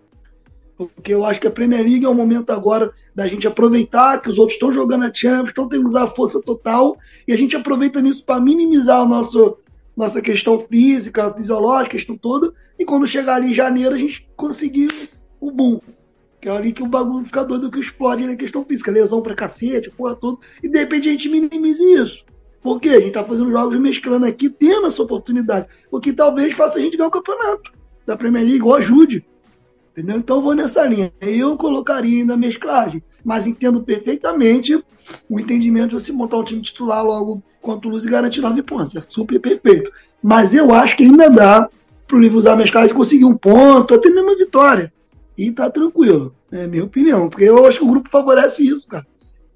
Porque 0.77 1.15
eu 1.15 1.25
acho 1.25 1.39
que 1.39 1.47
a 1.47 1.51
Premier 1.51 1.81
League 1.81 2.05
é 2.05 2.09
o 2.09 2.13
momento 2.13 2.51
agora 2.51 2.93
da 3.15 3.27
gente 3.27 3.47
aproveitar 3.47 4.19
que 4.21 4.29
os 4.29 4.37
outros 4.37 4.55
estão 4.55 4.71
jogando 4.71 5.05
a 5.05 5.13
Champions, 5.13 5.51
então 5.51 5.67
tem 5.67 5.79
que 5.79 5.85
usar 5.85 6.03
a 6.03 6.07
força 6.07 6.41
total, 6.41 6.97
e 7.27 7.33
a 7.33 7.37
gente 7.37 7.55
aproveita 7.55 8.01
nisso 8.01 8.25
para 8.25 8.41
minimizar 8.41 9.01
a 9.01 9.05
nossa, 9.05 9.53
nossa 9.95 10.21
questão 10.21 10.59
física, 10.59 11.33
fisiológica, 11.33 11.91
questão 11.91 12.17
toda, 12.17 12.53
e 12.77 12.85
quando 12.85 13.07
chegar 13.07 13.35
ali 13.35 13.51
em 13.51 13.53
janeiro 13.53 13.93
a 13.93 13.97
gente 13.97 14.27
conseguir 14.35 15.11
o 15.39 15.51
boom. 15.51 15.79
Que 16.41 16.49
é 16.49 16.51
ali 16.51 16.73
que 16.73 16.83
o 16.83 16.87
bagulho 16.87 17.25
fica 17.25 17.45
doido 17.45 17.71
que 17.71 17.79
explode 17.79 18.25
na 18.25 18.35
questão 18.35 18.65
física, 18.65 18.91
lesão 18.91 19.21
pra 19.21 19.33
cacete, 19.33 19.89
porra 19.89 20.13
toda. 20.13 20.39
E 20.61 20.67
de 20.67 20.77
repente 20.77 21.07
a 21.07 21.11
gente 21.11 21.29
minimize 21.29 21.81
isso. 21.81 22.25
Por 22.61 22.81
quê? 22.81 22.89
A 22.89 22.99
gente 22.99 23.13
tá 23.13 23.23
fazendo 23.23 23.49
jogos 23.49 23.79
mesclando 23.79 24.25
aqui, 24.25 24.49
tendo 24.49 24.87
essa 24.87 25.01
oportunidade. 25.01 25.67
O 25.89 26.01
que 26.01 26.11
talvez 26.11 26.53
faça 26.53 26.79
a 26.79 26.81
gente 26.81 26.97
ganhar 26.97 27.07
o 27.07 27.11
campeonato 27.11 27.71
da 28.05 28.17
Premier 28.17 28.45
League, 28.45 28.61
ou 28.61 28.75
ajude. 28.75 29.25
Entendeu? 29.93 30.17
Então 30.17 30.41
vou 30.41 30.55
nessa 30.55 30.83
linha. 30.85 31.13
Eu 31.21 31.55
colocaria 31.55 32.19
ainda 32.19 32.33
a 32.33 32.37
mesclagem. 32.37 33.01
Mas 33.23 33.45
entendo 33.47 33.81
perfeitamente 33.81 34.83
o 35.29 35.39
entendimento 35.39 35.89
de 35.89 36.03
você 36.03 36.11
montar 36.11 36.37
um 36.37 36.43
time 36.43 36.61
titular 36.61 37.05
logo 37.05 37.41
contra 37.61 37.87
o 37.87 37.91
Luz 37.91 38.03
e 38.03 38.09
garantir 38.09 38.41
nove 38.41 38.63
pontos. 38.63 38.95
É 38.95 39.01
super 39.01 39.39
perfeito. 39.39 39.91
Mas 40.21 40.53
eu 40.53 40.73
acho 40.73 40.97
que 40.97 41.03
ainda 41.03 41.29
dá 41.29 41.69
pro 42.07 42.19
livro 42.19 42.37
usar 42.37 42.53
a 42.53 42.57
mesclagem 42.57 42.95
conseguir 42.95 43.25
um 43.25 43.37
ponto, 43.37 43.93
até 43.93 44.09
mesmo 44.09 44.29
uma 44.29 44.37
vitória 44.37 44.91
e 45.37 45.51
tá 45.51 45.69
tranquilo. 45.69 46.35
É 46.51 46.67
minha 46.67 46.83
opinião. 46.83 47.29
Porque 47.29 47.43
eu 47.43 47.65
acho 47.65 47.79
que 47.79 47.85
o 47.85 47.89
grupo 47.89 48.09
favorece 48.09 48.67
isso, 48.67 48.87
cara. 48.87 49.05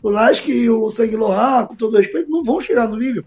Eu 0.03 0.15
acho 0.17 0.43
que 0.43 0.69
o 0.69 0.89
Sangue 0.91 1.15
Lohan, 1.15 1.65
com 1.65 1.75
todo 1.75 1.97
respeito, 1.97 2.29
não 2.29 2.43
vão 2.43 2.61
chegar 2.61 2.87
no 2.87 2.95
nível. 2.95 3.23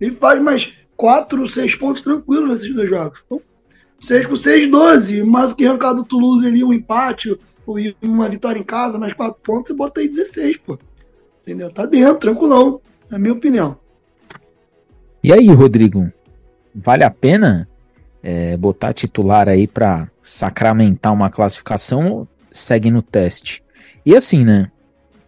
Ele 0.00 0.12
faz 0.12 0.40
mais 0.40 0.72
4, 0.96 1.48
6 1.48 1.74
pontos 1.76 2.02
tranquilos 2.02 2.48
nesses 2.48 2.74
dois 2.74 2.88
jogos. 2.88 3.20
Então, 3.24 3.40
6 4.02 4.26
por 4.26 4.36
6, 4.36 4.68
12. 4.68 5.22
Mais 5.22 5.50
do 5.50 5.54
que 5.54 5.64
arrancar 5.64 5.92
do 5.94 6.04
Toulouse 6.04 6.46
ali, 6.46 6.64
um 6.64 6.72
empate, 6.72 7.38
ou 7.64 7.76
uma 8.02 8.28
vitória 8.28 8.58
em 8.58 8.64
casa, 8.64 8.98
mais 8.98 9.12
4 9.12 9.40
pontos, 9.42 9.70
e 9.70 9.74
bota 9.74 10.00
aí 10.00 10.08
16, 10.08 10.56
pô. 10.58 10.78
Entendeu? 11.42 11.70
Tá 11.70 11.86
dentro, 11.86 12.18
tranquilão. 12.18 12.80
É 13.10 13.14
a 13.14 13.18
minha 13.18 13.32
opinião. 13.32 13.78
E 15.22 15.32
aí, 15.32 15.46
Rodrigo? 15.48 16.10
Vale 16.74 17.04
a 17.04 17.10
pena 17.10 17.68
é, 18.22 18.56
botar 18.56 18.92
titular 18.92 19.48
aí 19.48 19.68
para 19.68 20.10
sacramentar 20.20 21.12
uma 21.12 21.30
classificação, 21.30 22.26
segue 22.50 22.90
no 22.90 23.02
teste. 23.02 23.62
E 24.04 24.16
assim, 24.16 24.44
né? 24.44 24.70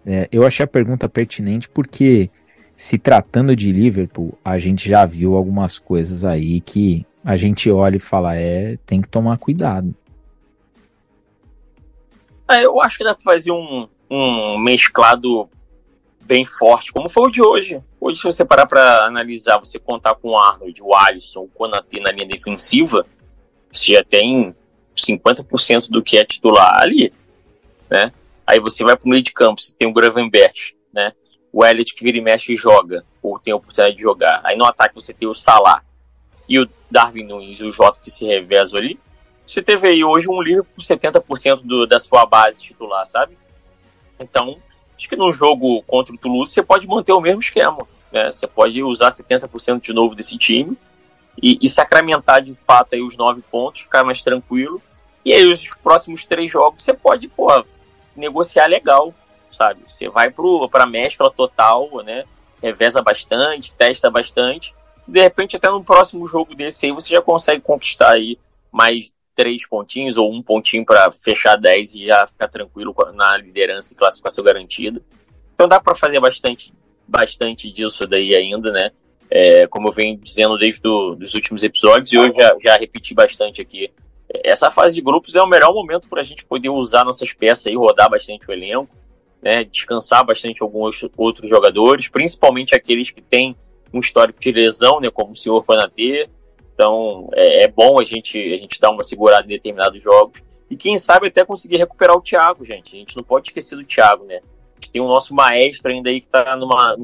É, 0.04 0.28
eu 0.32 0.44
achei 0.44 0.64
a 0.64 0.68
pergunta 0.68 1.08
pertinente 1.08 1.68
porque, 1.68 2.28
se 2.76 2.98
tratando 2.98 3.54
de 3.54 3.70
Liverpool, 3.70 4.36
a 4.44 4.58
gente 4.58 4.88
já 4.88 5.06
viu 5.06 5.36
algumas 5.36 5.78
coisas 5.78 6.24
aí 6.24 6.60
que 6.60 7.06
a 7.24 7.36
gente 7.36 7.70
olha 7.70 7.96
e 7.96 8.00
fala: 8.00 8.36
é, 8.36 8.76
tem 8.84 9.00
que 9.00 9.08
tomar 9.08 9.38
cuidado. 9.38 9.94
É, 12.50 12.64
eu 12.64 12.80
acho 12.82 12.98
que 12.98 13.04
dá 13.04 13.14
pra 13.14 13.24
fazer 13.24 13.50
um, 13.50 13.88
um 14.10 14.58
mesclado 14.58 15.48
bem 16.20 16.44
forte, 16.44 16.92
como 16.92 17.08
foi 17.08 17.28
o 17.28 17.30
de 17.30 17.42
hoje. 17.42 17.82
Hoje, 17.98 18.18
se 18.20 18.24
você 18.24 18.44
parar 18.44 18.66
para 18.66 19.06
analisar, 19.06 19.58
você 19.58 19.78
contar 19.78 20.14
com 20.14 20.30
o 20.30 20.38
Arnold, 20.38 20.82
o 20.82 20.94
Alisson, 20.94 21.40
o 21.40 21.48
Konate 21.48 22.00
na 22.00 22.10
linha 22.10 22.28
defensiva, 22.28 23.06
você 23.72 23.94
já 23.94 24.04
tem 24.04 24.54
50% 24.94 25.88
do 25.88 26.02
que 26.02 26.18
é 26.18 26.24
titular 26.24 26.82
ali, 26.82 27.12
né? 27.90 28.12
Aí 28.46 28.60
você 28.60 28.84
vai 28.84 28.94
para 28.94 29.06
o 29.06 29.08
meio 29.08 29.22
de 29.22 29.32
campo, 29.32 29.62
você 29.62 29.74
tem 29.74 29.88
o 29.88 29.92
Gravenberg, 29.92 30.54
né? 30.92 31.12
O 31.50 31.64
Elliot 31.64 31.94
que 31.94 32.04
vira 32.04 32.18
e 32.18 32.20
mexe 32.20 32.52
e 32.52 32.56
joga, 32.56 33.04
ou 33.22 33.38
tem 33.38 33.52
a 33.52 33.56
oportunidade 33.56 33.96
de 33.96 34.02
jogar. 34.02 34.42
Aí 34.44 34.56
no 34.56 34.66
ataque 34.66 34.94
você 34.94 35.14
tem 35.14 35.26
o 35.26 35.34
Salah 35.34 35.82
e 36.48 36.58
o 36.58 36.68
Darwin 36.90 37.24
Nunes 37.24 37.58
e 37.58 37.64
o 37.64 37.70
Jota 37.70 38.00
que 38.00 38.10
se 38.10 38.24
revezam 38.24 38.78
ali. 38.78 38.98
Você 39.46 39.62
teve 39.62 39.88
aí 39.88 40.02
hoje 40.02 40.28
um 40.28 40.40
livro 40.40 40.64
com 40.64 40.80
70% 40.80 41.60
do, 41.62 41.86
da 41.86 42.00
sua 42.00 42.24
base 42.24 42.62
titular, 42.62 43.06
sabe? 43.06 43.36
Então, 44.18 44.56
acho 44.96 45.08
que 45.08 45.16
num 45.16 45.32
jogo 45.32 45.82
contra 45.82 46.14
o 46.14 46.18
Toulouse 46.18 46.52
você 46.52 46.62
pode 46.62 46.86
manter 46.86 47.12
o 47.12 47.20
mesmo 47.20 47.40
esquema. 47.40 47.86
Né? 48.10 48.30
Você 48.30 48.46
pode 48.46 48.82
usar 48.82 49.12
70% 49.12 49.82
de 49.82 49.92
novo 49.92 50.14
desse 50.14 50.38
time 50.38 50.78
e, 51.42 51.58
e, 51.60 51.68
sacramentar 51.68 52.40
de 52.40 52.56
fato 52.66 52.94
aí 52.94 53.02
os 53.02 53.16
nove 53.16 53.42
pontos, 53.42 53.82
ficar 53.82 54.04
mais 54.04 54.22
tranquilo. 54.22 54.80
E 55.24 55.32
aí 55.32 55.50
os 55.50 55.68
próximos 55.82 56.24
três 56.24 56.50
jogos 56.50 56.82
você 56.82 56.94
pode, 56.94 57.28
pô, 57.28 57.48
negociar 58.14 58.66
legal, 58.66 59.12
sabe? 59.50 59.82
Você 59.88 60.08
vai 60.08 60.30
para 60.30 60.84
a 60.84 60.86
mescla 60.86 61.30
total, 61.30 61.90
né? 62.04 62.24
Reveza 62.62 63.02
bastante, 63.02 63.74
testa 63.74 64.10
bastante. 64.10 64.74
De 65.06 65.20
repente, 65.20 65.56
até 65.56 65.68
no 65.70 65.84
próximo 65.84 66.26
jogo 66.26 66.54
desse 66.54 66.86
aí, 66.86 66.92
você 66.92 67.10
já 67.10 67.20
consegue 67.20 67.60
conquistar 67.60 68.12
aí 68.12 68.38
mais 68.72 69.12
três 69.34 69.66
pontinhos 69.66 70.16
ou 70.16 70.32
um 70.32 70.42
pontinho 70.42 70.84
para 70.84 71.10
fechar 71.12 71.56
10 71.56 71.94
e 71.96 72.06
já 72.06 72.26
ficar 72.26 72.48
tranquilo 72.48 72.94
na 73.14 73.36
liderança 73.36 73.92
e 73.92 73.96
classificação 73.96 74.44
garantida. 74.44 75.02
Então 75.52 75.68
dá 75.68 75.80
para 75.80 75.94
fazer 75.94 76.20
bastante, 76.20 76.72
bastante 77.06 77.70
disso 77.70 78.06
daí 78.06 78.34
ainda, 78.34 78.70
né? 78.70 78.90
É, 79.30 79.66
como 79.66 79.88
eu 79.88 79.92
venho 79.92 80.16
dizendo 80.18 80.56
desde 80.56 80.86
os 80.86 81.34
últimos 81.34 81.64
episódios, 81.64 82.12
e 82.12 82.16
eu 82.16 82.26
já, 82.32 82.56
já 82.64 82.76
repeti 82.76 83.14
bastante 83.14 83.60
aqui. 83.60 83.90
Essa 84.44 84.70
fase 84.70 84.94
de 84.94 85.02
grupos 85.02 85.34
é 85.34 85.42
o 85.42 85.46
melhor 85.46 85.72
momento 85.72 86.08
para 86.08 86.20
a 86.20 86.24
gente 86.24 86.44
poder 86.44 86.68
usar 86.68 87.04
nossas 87.04 87.32
peças 87.32 87.66
e 87.66 87.76
rodar 87.76 88.08
bastante 88.08 88.48
o 88.48 88.52
elenco, 88.52 88.94
né? 89.42 89.64
descansar 89.64 90.24
bastante 90.24 90.62
alguns 90.62 91.04
outros 91.16 91.48
jogadores, 91.48 92.08
principalmente 92.08 92.74
aqueles 92.74 93.10
que 93.10 93.20
têm 93.20 93.56
um 93.94 94.00
histórico 94.00 94.40
de 94.40 94.50
lesão, 94.50 95.00
né? 95.00 95.08
como 95.12 95.32
o 95.32 95.36
senhor 95.36 95.64
Panatê, 95.64 96.28
então 96.74 97.28
é, 97.32 97.64
é, 97.64 97.68
bom 97.68 98.00
a 98.00 98.04
gente, 98.04 98.38
a 98.52 98.56
gente 98.56 98.80
dar 98.80 98.90
uma 98.90 99.04
segurada 99.04 99.44
em 99.44 99.48
determinados 99.48 100.02
jogos. 100.02 100.42
E 100.68 100.76
quem 100.76 100.98
sabe 100.98 101.28
até 101.28 101.44
conseguir 101.44 101.76
recuperar 101.76 102.16
o 102.16 102.22
Thiago, 102.22 102.64
gente. 102.64 102.96
A 102.96 102.98
gente 102.98 103.16
não 103.16 103.22
pode 103.22 103.48
esquecer 103.48 103.76
do 103.76 103.84
Thiago, 103.84 104.24
né? 104.24 104.36
A 104.36 104.74
gente 104.74 104.90
tem 104.90 105.00
o 105.00 105.06
nosso 105.06 105.34
maestro 105.34 105.92
ainda 105.92 106.10
aí 106.10 106.18
que 106.18 106.26
está 106.26 106.56
numa, 106.56 106.96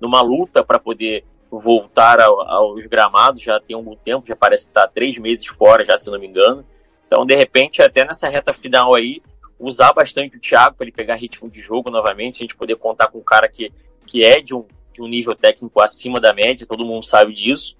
numa 0.00 0.22
luta 0.22 0.64
para 0.64 0.78
poder 0.78 1.24
voltar 1.50 2.20
ao, 2.20 2.40
aos 2.42 2.86
gramados 2.86 3.42
já 3.42 3.58
tem 3.58 3.74
algum 3.74 3.96
tempo, 3.96 4.26
já 4.26 4.36
parece 4.36 4.64
que 4.64 4.70
está 4.70 4.86
três 4.86 5.16
meses 5.16 5.46
fora, 5.46 5.84
já 5.84 5.96
se 5.98 6.10
não 6.10 6.18
me 6.18 6.26
engano. 6.26 6.64
Então, 7.06 7.24
de 7.24 7.34
repente, 7.34 7.82
até 7.82 8.04
nessa 8.04 8.28
reta 8.28 8.52
final 8.52 8.94
aí, 8.94 9.22
usar 9.58 9.92
bastante 9.92 10.36
o 10.36 10.40
Thiago 10.40 10.76
para 10.76 10.84
ele 10.84 10.92
pegar 10.92 11.16
ritmo 11.16 11.50
de 11.50 11.60
jogo 11.60 11.90
novamente, 11.90 12.36
a 12.36 12.44
gente 12.44 12.56
poder 12.56 12.76
contar 12.76 13.08
com 13.08 13.18
um 13.18 13.24
cara 13.24 13.48
que, 13.48 13.72
que 14.06 14.24
é 14.24 14.40
de 14.40 14.54
um, 14.54 14.64
de 14.98 15.04
um 15.04 15.08
nível 15.08 15.34
técnico 15.34 15.80
acima 15.82 16.20
da 16.20 16.32
média, 16.32 16.66
todo 16.66 16.86
mundo 16.86 17.04
sabe 17.04 17.32
disso 17.32 17.78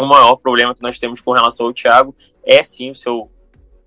o 0.00 0.06
maior 0.06 0.36
problema 0.36 0.74
que 0.74 0.82
nós 0.82 0.98
temos 0.98 1.20
com 1.20 1.32
relação 1.32 1.66
ao 1.66 1.72
Thiago 1.72 2.14
é 2.44 2.62
sim 2.62 2.90
o 2.90 2.94
seu, 2.94 3.30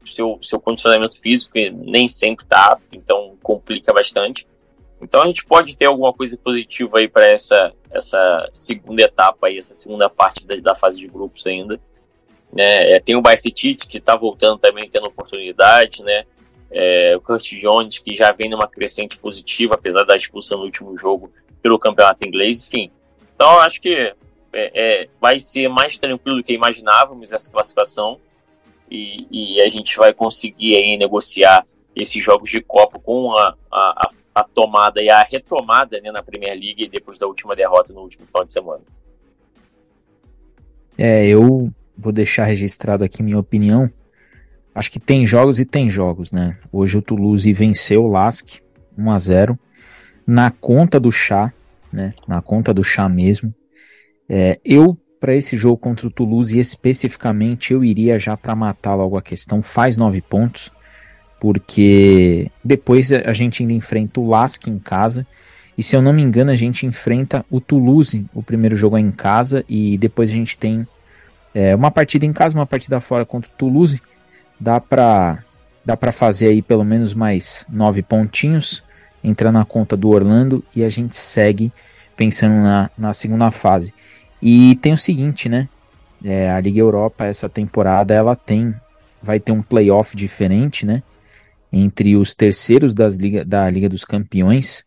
seu, 0.06 0.40
seu 0.42 0.60
condicionamento 0.60 1.20
físico, 1.20 1.54
que 1.54 1.70
nem 1.70 2.08
sempre 2.08 2.46
tá, 2.46 2.80
então 2.92 3.38
complica 3.44 3.94
bastante. 3.94 4.48
Então 5.02 5.22
a 5.22 5.28
gente 5.28 5.46
pode 5.46 5.78
ter 5.78 5.86
alguma 5.86 6.12
coisa 6.12 6.38
positiva 6.38 6.98
aí 6.98 7.08
para 7.08 7.28
essa, 7.28 7.72
essa 7.92 8.50
segunda 8.54 9.04
etapa 9.04 9.48
aí, 9.48 9.58
essa 9.58 9.74
segunda 9.74 10.10
parte 10.10 10.46
da, 10.46 10.56
da 10.56 10.76
fase 10.76 11.00
de 11.00 11.08
grupos 11.08 11.46
ainda. 11.46 11.80
Né? 12.52 12.96
É, 12.96 13.00
tem 13.00 13.16
o 13.16 13.22
Bicetite 13.22 13.88
que 13.88 14.00
está 14.00 14.16
voltando 14.16 14.58
também 14.58 14.90
tendo 14.90 15.08
oportunidade, 15.08 16.04
né? 16.04 16.26
É, 16.72 17.16
o 17.16 17.22
Kurt 17.22 17.52
Jones 17.58 17.98
que 17.98 18.16
já 18.16 18.32
vem 18.32 18.50
numa 18.50 18.68
crescente 18.68 19.18
positiva, 19.18 19.74
apesar 19.74 20.04
da 20.04 20.16
expulsão 20.16 20.60
no 20.60 20.66
último 20.66 20.96
jogo 20.98 21.32
pelo 21.62 21.80
campeonato 21.80 22.28
inglês, 22.28 22.62
enfim. 22.62 22.92
Então 23.36 23.60
acho 23.60 23.82
que 23.82 23.94
é, 23.94 24.14
é, 24.54 25.10
vai 25.20 25.40
ser 25.40 25.68
mais 25.70 25.98
tranquilo 25.98 26.38
do 26.38 26.44
que 26.44 26.54
imaginávamos 26.54 27.32
essa 27.32 27.52
classificação 27.52 28.20
e, 28.90 29.28
e, 29.32 29.62
a 29.62 29.68
gente 29.68 29.96
vai 29.98 30.12
conseguir 30.14 30.76
aí 30.76 30.98
negociar 30.98 31.64
esses 31.96 32.24
jogos 32.24 32.50
de 32.50 32.60
Copa 32.60 33.00
com 33.00 33.38
a, 33.38 33.56
a, 33.72 34.10
a 34.34 34.44
tomada 34.44 35.02
e 35.04 35.12
a 35.12 35.22
retomada 35.22 36.00
né, 36.02 36.12
na 36.12 36.24
Premier 36.24 36.58
League 36.58 36.90
depois 36.90 37.20
da 37.20 37.28
última 37.28 37.56
derrota 37.56 37.94
no 37.94 38.02
último 38.02 38.26
final 38.26 38.46
de 38.46 38.54
semana. 38.54 38.82
É, 40.98 41.28
eu 41.28 41.72
vou 41.98 42.12
deixar 42.12 42.46
registrado 42.46 43.04
aqui 43.04 43.22
minha 43.22 43.38
opinião. 43.38 43.90
Acho 44.74 44.92
que 44.92 45.00
tem 45.00 45.26
jogos 45.26 45.60
e 45.60 45.66
tem 45.66 45.90
jogos, 45.90 46.32
né? 46.32 46.58
Hoje 46.72 46.98
o 46.98 47.02
Toulouse 47.02 47.52
venceu 47.54 48.06
o 48.06 48.08
Lask 48.08 48.60
1 48.98 49.12
a 49.12 49.18
0 49.18 49.60
na 50.30 50.52
conta 50.52 51.00
do 51.00 51.12
chá, 51.12 51.52
né? 51.92 52.14
Na 52.28 52.40
conta 52.40 52.72
do 52.72 52.84
chá 52.84 53.10
mesmo. 53.10 53.52
É, 54.30 54.60
eu, 54.64 54.96
para 55.20 55.34
esse 55.34 55.58
jogo 55.58 55.78
contra 55.78 56.06
o 56.06 56.12
Toulouse, 56.12 56.58
especificamente, 56.58 57.74
eu 57.74 57.84
iria 57.84 58.20
já 58.20 58.38
para 58.38 58.54
matar 58.54 58.94
logo 58.94 59.18
a 59.18 59.24
questão. 59.24 59.64
Faz 59.64 59.98
nove 59.98 60.22
pontos, 60.22 60.72
porque 61.42 62.52
depois 62.64 63.12
a 63.12 63.34
gente 63.34 63.64
ainda 63.64 63.74
enfrenta 63.74 64.20
o 64.20 64.30
Lask 64.30 64.68
em 64.68 64.78
casa. 64.78 65.26
E 65.76 65.82
se 65.82 65.96
eu 65.96 66.02
não 66.02 66.14
me 66.14 66.22
engano, 66.22 66.52
a 66.52 66.56
gente 66.56 66.86
enfrenta 66.86 67.44
o 67.50 67.60
Toulouse. 67.60 68.24
O 68.32 68.44
primeiro 68.44 68.76
jogo 68.76 68.98
é 68.98 69.02
em 69.02 69.12
casa 69.12 69.66
e 69.68 69.98
depois 69.98 70.30
a 70.30 70.34
gente 70.34 70.60
tem 70.60 70.88
é, 71.56 71.76
uma 71.76 71.90
partida 71.90 72.24
em 72.24 72.34
casa, 72.34 72.54
uma 72.54 72.68
partida 72.68 73.00
fora 73.00 73.26
contra 73.26 73.50
o 73.50 73.58
Toulouse. 73.58 74.00
Dá 74.60 74.80
para 74.80 75.44
dá 75.84 75.98
para 75.98 76.12
fazer 76.12 76.50
aí 76.50 76.62
pelo 76.62 76.84
menos 76.84 77.16
mais 77.16 77.66
nove 77.68 78.04
pontinhos, 78.04 78.84
entrar 79.24 79.52
na 79.52 79.66
conta 79.66 79.96
do 79.96 80.10
Orlando 80.10 80.64
e 80.76 80.84
a 80.84 80.90
gente 80.90 81.16
segue 81.16 81.72
pensando 82.16 82.56
na, 82.56 82.90
na 82.98 83.14
segunda 83.14 83.52
fase. 83.52 83.94
E 84.42 84.76
tem 84.78 84.94
o 84.94 84.98
seguinte, 84.98 85.50
né? 85.50 85.68
É, 86.24 86.50
a 86.50 86.60
Liga 86.60 86.80
Europa 86.80 87.26
essa 87.26 87.48
temporada 87.48 88.14
ela 88.14 88.36
tem 88.36 88.76
vai 89.22 89.40
ter 89.40 89.52
um 89.52 89.62
playoff 89.62 90.16
diferente, 90.16 90.86
né? 90.86 91.04
Entre 91.72 92.16
os 92.16 92.34
terceiros 92.34 92.94
das 92.94 93.16
Liga, 93.16 93.46
da 93.46 93.70
Liga 93.70 93.88
dos 93.88 94.04
Campeões 94.04 94.86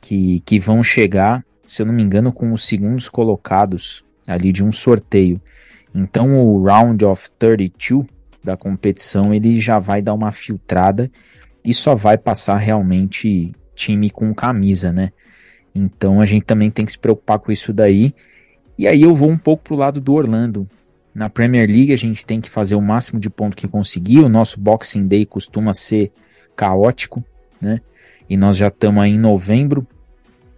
que, 0.00 0.40
que 0.40 0.58
vão 0.58 0.82
chegar, 0.82 1.44
se 1.66 1.82
eu 1.82 1.86
não 1.86 1.94
me 1.94 2.02
engano, 2.02 2.32
com 2.32 2.52
os 2.52 2.64
segundos 2.64 3.08
colocados 3.08 4.04
ali 4.26 4.52
de 4.52 4.64
um 4.64 4.72
sorteio. 4.72 5.40
Então 5.94 6.38
o 6.38 6.62
Round 6.64 7.04
of 7.04 7.30
32 7.38 8.06
da 8.42 8.56
competição 8.56 9.34
ele 9.34 9.60
já 9.60 9.78
vai 9.78 10.00
dar 10.00 10.14
uma 10.14 10.32
filtrada 10.32 11.10
e 11.64 11.74
só 11.74 11.94
vai 11.94 12.16
passar 12.16 12.56
realmente 12.56 13.52
time 13.74 14.10
com 14.10 14.34
camisa, 14.34 14.92
né? 14.92 15.12
Então 15.74 16.20
a 16.20 16.26
gente 16.26 16.44
também 16.44 16.70
tem 16.70 16.84
que 16.84 16.92
se 16.92 16.98
preocupar 16.98 17.38
com 17.38 17.52
isso 17.52 17.72
daí. 17.72 18.14
E 18.76 18.86
aí 18.88 19.02
eu 19.02 19.14
vou 19.14 19.30
um 19.30 19.38
pouco 19.38 19.64
pro 19.64 19.76
lado 19.76 20.00
do 20.00 20.12
Orlando. 20.12 20.68
Na 21.14 21.28
Premier 21.28 21.68
League 21.68 21.92
a 21.92 21.96
gente 21.96 22.24
tem 22.24 22.40
que 22.40 22.50
fazer 22.50 22.74
o 22.74 22.80
máximo 22.80 23.20
de 23.20 23.30
ponto 23.30 23.56
que 23.56 23.68
conseguir. 23.68 24.20
O 24.20 24.28
nosso 24.28 24.60
Boxing 24.60 25.06
Day 25.06 25.26
costuma 25.26 25.72
ser 25.72 26.12
caótico, 26.56 27.24
né? 27.60 27.80
E 28.28 28.36
nós 28.36 28.56
já 28.56 28.68
estamos 28.68 29.02
aí 29.02 29.12
em 29.12 29.18
novembro, 29.18 29.86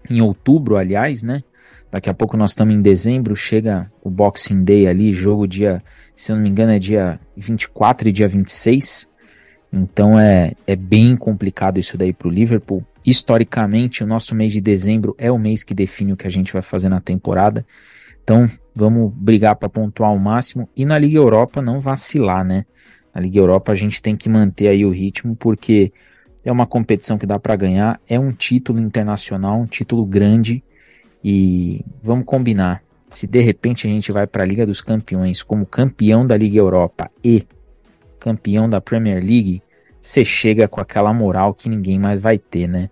em 0.08 0.20
outubro, 0.20 0.76
aliás, 0.76 1.22
né? 1.22 1.42
Daqui 1.90 2.08
a 2.08 2.14
pouco 2.14 2.36
nós 2.36 2.52
estamos 2.52 2.74
em 2.74 2.80
dezembro, 2.80 3.36
chega 3.36 3.90
o 4.02 4.10
Boxing 4.10 4.64
Day 4.64 4.86
ali, 4.86 5.12
jogo 5.12 5.46
dia, 5.46 5.82
se 6.16 6.32
eu 6.32 6.36
não 6.36 6.42
me 6.42 6.48
engano, 6.48 6.72
é 6.72 6.78
dia 6.78 7.20
24 7.36 8.08
e 8.08 8.12
dia 8.12 8.26
26. 8.26 9.08
Então 9.72 10.18
é, 10.18 10.52
é 10.66 10.76
bem 10.76 11.16
complicado 11.16 11.78
isso 11.78 11.96
daí 11.96 12.12
para 12.12 12.28
o 12.28 12.30
Liverpool. 12.30 12.84
Historicamente, 13.04 14.04
o 14.04 14.06
nosso 14.06 14.34
mês 14.34 14.52
de 14.52 14.60
dezembro 14.60 15.14
é 15.18 15.30
o 15.30 15.38
mês 15.38 15.64
que 15.64 15.74
define 15.74 16.12
o 16.12 16.16
que 16.16 16.26
a 16.26 16.30
gente 16.30 16.52
vai 16.52 16.62
fazer 16.62 16.88
na 16.88 17.00
temporada. 17.00 17.64
Então, 18.22 18.48
vamos 18.74 19.12
brigar 19.12 19.56
para 19.56 19.68
pontuar 19.68 20.12
o 20.12 20.18
máximo 20.18 20.68
e 20.76 20.84
na 20.84 20.98
Liga 20.98 21.18
Europa 21.18 21.60
não 21.60 21.80
vacilar, 21.80 22.44
né? 22.44 22.64
Na 23.14 23.20
Liga 23.20 23.38
Europa 23.38 23.72
a 23.72 23.74
gente 23.74 24.00
tem 24.00 24.16
que 24.16 24.28
manter 24.28 24.68
aí 24.68 24.84
o 24.84 24.90
ritmo 24.90 25.34
porque 25.34 25.92
é 26.44 26.52
uma 26.52 26.66
competição 26.66 27.18
que 27.18 27.26
dá 27.26 27.38
para 27.38 27.56
ganhar, 27.56 28.00
é 28.08 28.18
um 28.18 28.32
título 28.32 28.78
internacional, 28.78 29.60
um 29.60 29.66
título 29.66 30.04
grande 30.06 30.62
e 31.22 31.84
vamos 32.02 32.24
combinar. 32.24 32.82
Se 33.10 33.26
de 33.26 33.40
repente 33.40 33.86
a 33.86 33.90
gente 33.90 34.10
vai 34.12 34.26
para 34.26 34.42
a 34.42 34.46
Liga 34.46 34.64
dos 34.64 34.80
Campeões 34.80 35.42
como 35.42 35.66
campeão 35.66 36.24
da 36.24 36.36
Liga 36.36 36.58
Europa 36.58 37.10
e 37.22 37.46
campeão 38.22 38.70
da 38.70 38.80
Premier 38.80 39.18
League, 39.18 39.62
você 40.00 40.24
chega 40.24 40.68
com 40.68 40.80
aquela 40.80 41.12
moral 41.12 41.52
que 41.52 41.68
ninguém 41.68 41.98
mais 41.98 42.20
vai 42.20 42.38
ter, 42.38 42.68
né? 42.68 42.88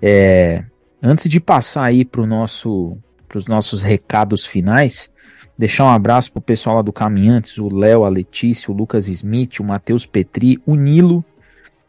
É, 0.00 0.64
antes 1.02 1.28
de 1.28 1.40
passar 1.40 1.84
aí 1.84 2.04
para 2.04 2.24
nosso 2.26 2.96
os 3.34 3.46
nossos 3.46 3.82
recados 3.82 4.46
finais. 4.46 5.12
Deixar 5.56 5.84
um 5.84 5.88
abraço 5.88 6.32
pro 6.32 6.40
pessoal 6.40 6.76
lá 6.76 6.82
do 6.82 6.92
Caminhantes, 6.92 7.58
o 7.58 7.68
Léo, 7.68 8.04
a 8.04 8.08
Letícia, 8.08 8.72
o 8.72 8.76
Lucas 8.76 9.08
Smith, 9.08 9.60
o 9.60 9.64
Matheus 9.64 10.06
Petri, 10.06 10.58
o 10.66 10.74
Nilo, 10.74 11.24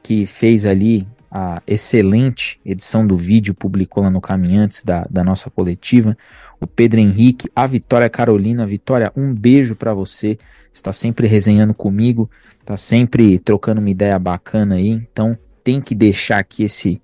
que 0.03 0.25
fez 0.25 0.65
ali 0.65 1.07
a 1.31 1.61
excelente 1.65 2.59
edição 2.65 3.07
do 3.07 3.15
vídeo, 3.15 3.55
publicou 3.55 4.03
lá 4.03 4.09
no 4.09 4.19
Caminhantes 4.19 4.83
da, 4.83 5.07
da 5.09 5.23
nossa 5.23 5.49
coletiva. 5.49 6.17
O 6.59 6.67
Pedro 6.67 6.99
Henrique, 6.99 7.49
a 7.55 7.65
Vitória 7.65 8.09
Carolina. 8.09 8.67
Vitória, 8.67 9.11
um 9.15 9.33
beijo 9.33 9.75
para 9.75 9.93
você. 9.93 10.37
Está 10.73 10.93
sempre 10.93 11.27
resenhando 11.27 11.73
comigo, 11.73 12.29
está 12.59 12.77
sempre 12.77 13.37
trocando 13.39 13.81
uma 13.81 13.89
ideia 13.89 14.17
bacana 14.17 14.75
aí. 14.75 14.89
Então, 14.89 15.37
tem 15.63 15.81
que 15.81 15.93
deixar 15.93 16.39
aqui 16.39 16.63
esse 16.63 17.01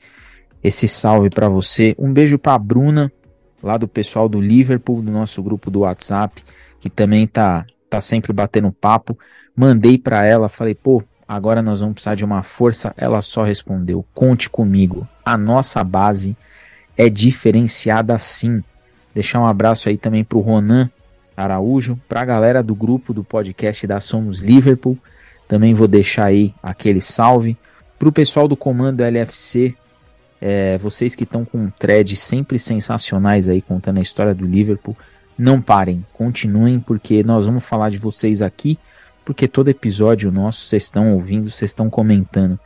esse 0.64 0.88
salve 0.88 1.30
para 1.30 1.48
você. 1.48 1.96
Um 1.98 2.12
beijo 2.12 2.38
para 2.38 2.58
Bruna, 2.58 3.12
lá 3.62 3.78
do 3.78 3.88
pessoal 3.88 4.28
do 4.28 4.42
Liverpool, 4.42 5.02
do 5.02 5.12
nosso 5.12 5.42
grupo 5.42 5.70
do 5.70 5.80
WhatsApp, 5.80 6.44
que 6.80 6.90
também 6.90 7.28
tá 7.28 7.66
tá 7.90 8.02
sempre 8.02 8.34
batendo 8.34 8.72
papo. 8.72 9.18
Mandei 9.56 9.98
para 9.98 10.26
ela, 10.26 10.50
falei, 10.50 10.76
pô, 10.76 11.02
agora 11.28 11.62
nós 11.62 11.80
vamos 11.80 11.96
precisar 11.96 12.16
de 12.16 12.26
uma 12.26 12.44
força. 12.44 12.94
Ela 12.98 13.22
só 13.22 13.44
respondeu: 13.44 14.06
conte 14.14 14.50
comigo. 14.50 15.08
A 15.24 15.38
nossa 15.38 15.84
base 15.84 16.36
é 16.96 17.10
diferenciada 17.10 18.18
sim. 18.20 18.64
Deixar 19.14 19.40
um 19.40 19.48
abraço 19.48 19.90
aí 19.90 19.98
também 19.98 20.24
pro 20.24 20.40
Ronan 20.40 20.90
Araújo, 21.38 22.00
pra 22.10 22.26
galera 22.26 22.64
do 22.64 22.74
grupo 22.74 23.14
do 23.14 23.24
podcast 23.24 23.86
da 23.86 24.00
Somos 24.00 24.42
Liverpool. 24.42 24.98
Também 25.48 25.72
vou 25.72 25.88
deixar 25.88 26.26
aí 26.26 26.56
aquele 26.64 27.00
salve. 27.00 27.56
Pro 28.00 28.12
pessoal 28.12 28.48
do 28.48 28.58
comando 28.58 29.04
LFC, 29.04 29.76
é, 30.42 30.78
vocês 30.80 31.14
que 31.14 31.24
estão 31.24 31.46
com 31.46 31.70
threads 31.70 32.20
sempre 32.20 32.58
sensacionais 32.58 33.48
aí 33.48 33.62
contando 33.62 34.00
a 34.00 34.02
história 34.02 34.34
do 34.34 34.46
Liverpool, 34.46 34.98
não 35.38 35.62
parem, 35.62 36.04
continuem, 36.12 36.80
porque 36.80 37.24
nós 37.24 37.46
vamos 37.46 37.64
falar 37.64 37.90
de 37.90 38.00
vocês 38.00 38.42
aqui, 38.42 38.80
porque 39.24 39.48
todo 39.48 39.70
episódio 39.70 40.32
nosso 40.32 40.66
vocês 40.66 40.84
estão 40.84 41.14
ouvindo, 41.14 41.52
vocês 41.52 41.70
estão 41.70 41.88
comentando. 41.90 42.60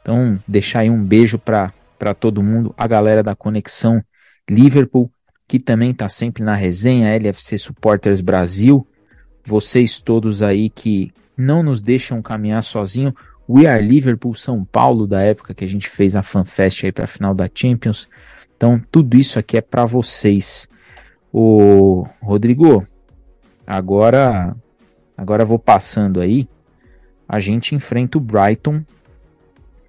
Então, 0.00 0.38
deixar 0.46 0.80
aí 0.80 0.90
um 0.90 1.02
beijo 1.02 1.38
para 1.38 1.72
todo 2.18 2.42
mundo, 2.42 2.72
a 2.78 2.86
galera 2.86 3.22
da 3.22 3.34
Conexão 3.34 4.02
Liverpool, 4.48 5.10
que 5.52 5.60
também 5.60 5.90
está 5.90 6.08
sempre 6.08 6.42
na 6.42 6.56
resenha, 6.56 7.14
LFC 7.14 7.58
Supporters 7.58 8.22
Brasil, 8.22 8.86
vocês 9.44 10.00
todos 10.00 10.42
aí 10.42 10.70
que 10.70 11.12
não 11.36 11.62
nos 11.62 11.82
deixam 11.82 12.22
caminhar 12.22 12.64
sozinho, 12.64 13.14
We 13.46 13.66
Are 13.66 13.86
Liverpool 13.86 14.34
São 14.34 14.64
Paulo, 14.64 15.06
da 15.06 15.20
época 15.20 15.52
que 15.52 15.62
a 15.62 15.68
gente 15.68 15.90
fez 15.90 16.16
a 16.16 16.22
FanFest 16.22 16.86
aí 16.86 16.90
para 16.90 17.04
a 17.04 17.06
final 17.06 17.34
da 17.34 17.50
Champions. 17.54 18.08
Então, 18.56 18.80
tudo 18.90 19.14
isso 19.14 19.38
aqui 19.38 19.58
é 19.58 19.60
para 19.60 19.84
vocês. 19.84 20.66
O 21.30 22.06
Rodrigo, 22.22 22.86
agora 23.66 24.56
agora 25.14 25.44
vou 25.44 25.58
passando 25.58 26.18
aí. 26.18 26.48
A 27.28 27.38
gente 27.38 27.74
enfrenta 27.74 28.16
o 28.16 28.22
Brighton 28.22 28.82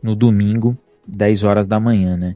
no 0.01 0.13
domingo, 0.13 0.77
10 1.07 1.45
horas 1.45 1.67
da 1.67 1.79
manhã, 1.79 2.17
né? 2.17 2.35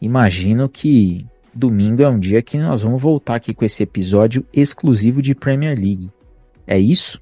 Imagino 0.00 0.68
que 0.68 1.26
domingo 1.54 2.02
é 2.02 2.08
um 2.08 2.18
dia 2.18 2.42
que 2.42 2.58
nós 2.58 2.82
vamos 2.82 3.00
voltar 3.00 3.36
aqui 3.36 3.54
com 3.54 3.64
esse 3.64 3.82
episódio 3.82 4.46
exclusivo 4.52 5.20
de 5.20 5.34
Premier 5.34 5.76
League. 5.76 6.10
É 6.66 6.78
isso? 6.78 7.20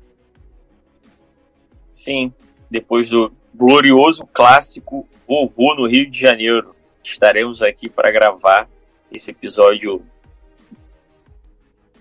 Sim, 1.88 2.32
depois 2.70 3.10
do 3.10 3.32
glorioso 3.54 4.26
clássico 4.26 5.08
Vovô 5.26 5.74
no 5.74 5.86
Rio 5.86 6.10
de 6.10 6.18
Janeiro. 6.18 6.74
Estaremos 7.02 7.62
aqui 7.62 7.88
para 7.88 8.12
gravar 8.12 8.68
esse 9.12 9.30
episódio 9.30 10.02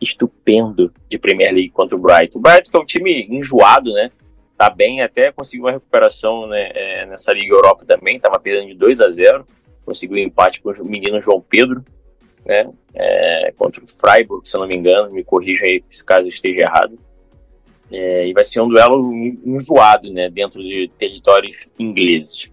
estupendo 0.02 0.94
de 1.10 1.18
Premier 1.18 1.54
League 1.54 1.72
contra 1.72 1.98
o 1.98 2.00
Brighton. 2.00 2.40
O 2.40 2.42
Brighton 2.42 2.72
que 2.72 2.78
é 2.78 2.80
um 2.80 2.86
time 2.86 3.28
enjoado, 3.30 3.92
né? 3.94 4.12
Tá 4.58 4.70
bem, 4.70 5.02
até 5.02 5.32
conseguiu 5.32 5.66
uma 5.66 5.72
recuperação 5.72 6.48
né, 6.48 6.72
é, 6.74 7.06
nessa 7.06 7.32
Liga 7.32 7.56
Europa 7.56 7.86
também, 7.86 8.20
tava 8.20 8.38
perdendo 8.40 8.68
de 8.68 8.76
2 8.76 9.00
a 9.02 9.10
0 9.10 9.46
conseguiu 9.86 10.18
um 10.18 10.20
empate 10.20 10.62
com 10.62 10.70
o 10.70 10.86
menino 10.86 11.20
João 11.20 11.42
Pedro, 11.42 11.84
né? 12.46 12.70
É, 12.94 13.54
contra 13.58 13.84
o 13.84 13.88
Freiburg, 13.88 14.48
se 14.48 14.56
eu 14.56 14.62
não 14.62 14.68
me 14.68 14.76
engano, 14.76 15.12
me 15.12 15.24
corrijam 15.24 15.68
aí 15.68 15.84
se 15.90 16.06
caso 16.06 16.28
esteja 16.28 16.62
errado. 16.62 16.98
É, 17.92 18.28
e 18.28 18.34
vai 18.34 18.44
ser 18.44 18.62
um 18.62 18.68
duelo 18.68 19.12
enjoado, 19.46 20.12
né, 20.14 20.30
dentro 20.30 20.62
de 20.62 20.92
territórios 20.98 21.58
ingleses. 21.78 22.50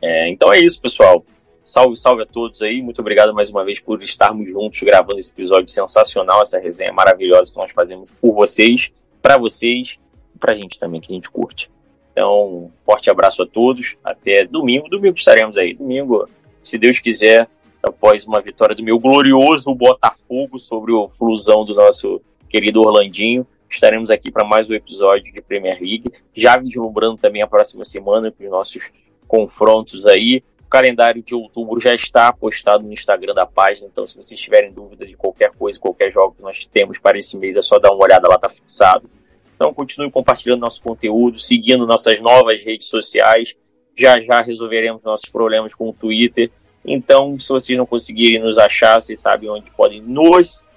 É, 0.00 0.28
então 0.28 0.52
é 0.52 0.60
isso, 0.60 0.80
pessoal. 0.80 1.24
Salve, 1.64 1.96
salve 1.96 2.22
a 2.22 2.26
todos 2.26 2.62
aí. 2.62 2.80
Muito 2.80 3.00
obrigado 3.00 3.34
mais 3.34 3.50
uma 3.50 3.64
vez 3.64 3.80
por 3.80 4.02
estarmos 4.02 4.48
juntos 4.48 4.80
gravando 4.82 5.18
esse 5.18 5.32
episódio 5.32 5.68
sensacional, 5.68 6.40
essa 6.40 6.58
resenha 6.58 6.92
maravilhosa 6.92 7.52
que 7.52 7.58
nós 7.58 7.70
fazemos 7.72 8.14
por 8.14 8.32
vocês, 8.32 8.92
para 9.20 9.36
vocês 9.36 9.98
e 10.34 10.38
pra 10.38 10.54
gente 10.54 10.78
também, 10.78 11.00
que 11.00 11.12
a 11.12 11.14
gente 11.14 11.30
curte. 11.30 11.70
Então, 12.12 12.72
forte 12.78 13.10
abraço 13.10 13.42
a 13.42 13.46
todos. 13.46 13.96
Até 14.02 14.44
domingo. 14.46 14.88
Domingo 14.88 15.16
estaremos 15.16 15.58
aí. 15.58 15.74
Domingo, 15.74 16.28
se 16.62 16.78
Deus 16.78 16.98
quiser, 17.00 17.48
após 17.88 18.26
uma 18.26 18.40
vitória 18.40 18.76
do 18.76 18.82
meu 18.82 18.98
glorioso 18.98 19.74
Botafogo 19.74 20.58
sobre 20.58 20.92
o 20.92 21.08
Flusão 21.08 21.64
do 21.64 21.74
nosso 21.74 22.20
querido 22.48 22.80
Orlandinho. 22.80 23.46
Estaremos 23.68 24.10
aqui 24.10 24.30
para 24.30 24.46
mais 24.46 24.70
um 24.70 24.74
episódio 24.74 25.32
de 25.32 25.42
Premier 25.42 25.78
League. 25.80 26.12
Já 26.34 26.56
vislumbrando 26.56 27.18
também 27.18 27.42
a 27.42 27.46
próxima 27.46 27.84
semana 27.84 28.30
com 28.30 28.44
os 28.44 28.50
nossos 28.50 28.90
confrontos 29.26 30.06
aí. 30.06 30.42
O 30.66 30.68
calendário 30.68 31.22
de 31.22 31.34
outubro 31.34 31.80
já 31.80 31.94
está 31.94 32.32
postado 32.32 32.84
no 32.84 32.92
Instagram 32.92 33.34
da 33.34 33.46
página, 33.46 33.88
então 33.90 34.06
se 34.06 34.16
vocês 34.16 34.38
tiverem 34.38 34.70
dúvida 34.70 35.06
de 35.06 35.14
qualquer 35.14 35.50
coisa, 35.52 35.78
qualquer 35.78 36.12
jogo 36.12 36.34
que 36.34 36.42
nós 36.42 36.66
temos 36.66 36.98
para 36.98 37.18
esse 37.18 37.38
mês, 37.38 37.56
é 37.56 37.62
só 37.62 37.78
dar 37.78 37.90
uma 37.90 38.04
olhada 38.04 38.28
lá, 38.28 38.38
tá 38.38 38.50
fixado. 38.50 39.08
Então 39.54 39.72
continue 39.72 40.10
compartilhando 40.10 40.60
nosso 40.60 40.82
conteúdo, 40.82 41.38
seguindo 41.38 41.86
nossas 41.86 42.20
novas 42.20 42.62
redes 42.62 42.86
sociais. 42.86 43.56
Já 43.96 44.20
já 44.20 44.42
resolveremos 44.42 45.04
nossos 45.04 45.28
problemas 45.28 45.74
com 45.74 45.88
o 45.88 45.92
Twitter. 45.92 46.50
Então, 46.84 47.38
se 47.38 47.48
vocês 47.48 47.76
não 47.76 47.86
conseguirem 47.86 48.40
nos 48.40 48.58
achar, 48.58 49.00
vocês 49.00 49.18
sabem 49.20 49.50
onde 49.50 49.70
podem 49.70 50.00
nos 50.00 50.68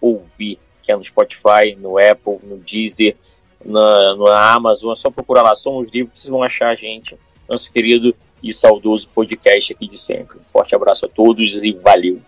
ouvir, 0.00 0.58
que 0.82 0.92
é 0.92 0.96
no 0.96 1.04
Spotify, 1.04 1.76
no 1.76 1.98
Apple, 1.98 2.38
no 2.42 2.56
Deezer, 2.58 3.16
na, 3.64 4.16
na 4.16 4.52
Amazon. 4.54 4.92
É 4.92 4.94
só 4.94 5.10
procurar 5.10 5.42
lá, 5.42 5.54
Somos 5.54 5.90
Livres, 5.92 6.12
que 6.12 6.18
vocês 6.18 6.30
vão 6.30 6.42
achar 6.42 6.70
a 6.70 6.74
gente, 6.74 7.16
nosso 7.48 7.72
querido 7.72 8.14
e 8.42 8.52
saudoso 8.52 9.08
podcast 9.14 9.72
aqui 9.72 9.88
de 9.88 9.98
sempre. 9.98 10.38
Um 10.38 10.44
forte 10.44 10.74
abraço 10.74 11.06
a 11.06 11.08
todos 11.08 11.52
e 11.54 11.72
valeu. 11.72 12.20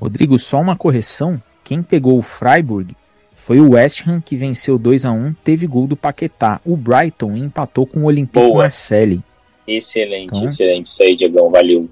Rodrigo, 0.00 0.38
só 0.38 0.60
uma 0.60 0.76
correção. 0.76 1.40
Quem 1.62 1.82
pegou 1.82 2.18
o 2.18 2.22
Freiburg 2.22 2.94
foi 3.32 3.60
o 3.60 3.70
West 3.70 4.06
Ham 4.06 4.20
que 4.20 4.36
venceu 4.36 4.78
2 4.78 5.04
a 5.04 5.12
1 5.12 5.34
teve 5.44 5.66
gol 5.66 5.86
do 5.86 5.96
Paquetá. 5.96 6.60
O 6.64 6.76
Brighton 6.76 7.36
empatou 7.36 7.86
com 7.86 8.00
o 8.00 8.04
Olympique. 8.04 8.52
Marseille. 8.52 9.22
Excelente, 9.66 10.30
então, 10.36 10.44
excelente. 10.44 10.86
Isso 10.86 11.02
aí, 11.02 11.16
Diegão, 11.16 11.48
valeu. 11.48 11.88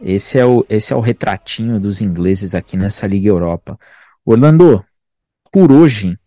Esse 0.00 0.38
é, 0.38 0.44
o, 0.44 0.64
esse 0.68 0.92
é 0.92 0.96
o 0.96 1.00
retratinho 1.00 1.80
dos 1.80 2.00
ingleses 2.00 2.54
aqui 2.54 2.76
nessa 2.76 3.06
Liga 3.06 3.28
Europa. 3.28 3.78
Orlando, 4.24 4.84
por 5.52 5.70
hoje, 5.70 6.18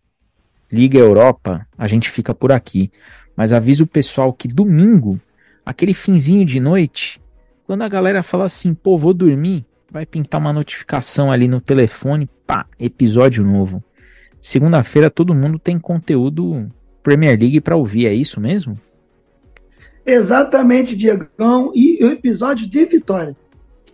Liga 0.70 0.98
Europa, 0.98 1.66
a 1.76 1.88
gente 1.88 2.10
fica 2.10 2.34
por 2.34 2.52
aqui. 2.52 2.90
Mas 3.36 3.52
avisa 3.52 3.84
o 3.84 3.86
pessoal 3.86 4.32
que 4.32 4.48
domingo 4.48 5.20
aquele 5.64 5.92
finzinho 5.92 6.46
de 6.46 6.58
noite, 6.58 7.20
quando 7.66 7.82
a 7.82 7.88
galera 7.88 8.22
fala 8.22 8.46
assim, 8.46 8.72
pô, 8.72 8.96
vou 8.96 9.12
dormir, 9.12 9.66
vai 9.90 10.06
pintar 10.06 10.40
uma 10.40 10.52
notificação 10.52 11.30
ali 11.30 11.46
no 11.46 11.60
telefone, 11.60 12.28
pá, 12.46 12.66
episódio 12.78 13.44
novo. 13.44 13.84
Segunda-feira 14.40 15.10
todo 15.10 15.34
mundo 15.34 15.58
tem 15.58 15.78
conteúdo 15.78 16.70
Premier 17.02 17.38
League 17.38 17.60
para 17.60 17.76
ouvir, 17.76 18.06
é 18.06 18.14
isso 18.14 18.40
mesmo? 18.40 18.80
Exatamente, 20.06 20.96
Diegão, 20.96 21.70
e 21.74 22.02
o 22.02 22.10
episódio 22.10 22.66
de 22.66 22.84
vitória. 22.86 23.36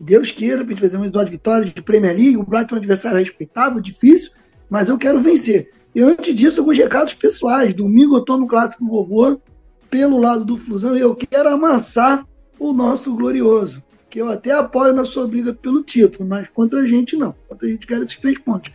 Deus 0.01 0.31
queira 0.31 0.65
pra 0.65 0.69
gente 0.73 0.81
fazer 0.81 0.97
um 0.97 1.05
episódio 1.05 1.27
de 1.27 1.33
vitória 1.33 1.65
de 1.65 1.83
Premier 1.83 2.15
League, 2.15 2.37
o 2.37 2.45
Brighton 2.45 2.75
é 2.75 2.79
um 2.79 2.79
adversário 2.79 3.19
respeitável, 3.19 3.81
difícil, 3.81 4.31
mas 4.69 4.89
eu 4.89 4.99
quero 4.99 5.21
vencer. 5.21 5.71
E 5.95 6.01
antes 6.01 6.35
disso, 6.35 6.61
alguns 6.61 6.77
recados 6.77 7.15
pessoais. 7.15 7.73
Domingo 7.73 8.17
eu 8.17 8.25
tô 8.25 8.37
no 8.37 8.47
Clássico 8.47 8.87
Vovô, 8.87 9.41
pelo 9.89 10.19
lado 10.19 10.45
do 10.45 10.57
Flusão, 10.57 10.97
eu 10.97 11.15
quero 11.15 11.49
amassar 11.49 12.27
o 12.59 12.73
nosso 12.73 13.15
glorioso. 13.15 13.83
Que 14.11 14.21
eu 14.21 14.29
até 14.29 14.53
apoio 14.53 14.93
na 14.95 15.05
sua 15.05 15.27
briga 15.27 15.53
pelo 15.53 15.83
título, 15.83 16.29
mas 16.29 16.49
contra 16.49 16.81
a 16.81 16.87
gente 16.87 17.17
não. 17.17 17.35
Contra 17.49 17.67
a 17.67 17.71
gente 17.71 17.87
quer 17.87 18.01
esses 18.01 18.17
três 18.19 18.39
pontos. 18.39 18.73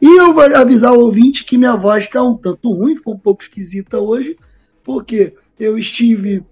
E 0.00 0.18
eu 0.18 0.32
vou 0.32 0.42
avisar 0.42 0.92
o 0.92 1.00
ouvinte 1.00 1.44
que 1.44 1.58
minha 1.58 1.76
voz 1.76 2.04
está 2.04 2.22
um 2.22 2.36
tanto 2.36 2.72
ruim, 2.72 2.96
foi 2.96 3.14
um 3.14 3.18
pouco 3.18 3.42
esquisita 3.42 3.98
hoje, 3.98 4.36
porque 4.82 5.34
eu 5.58 5.76
estive 5.76 6.44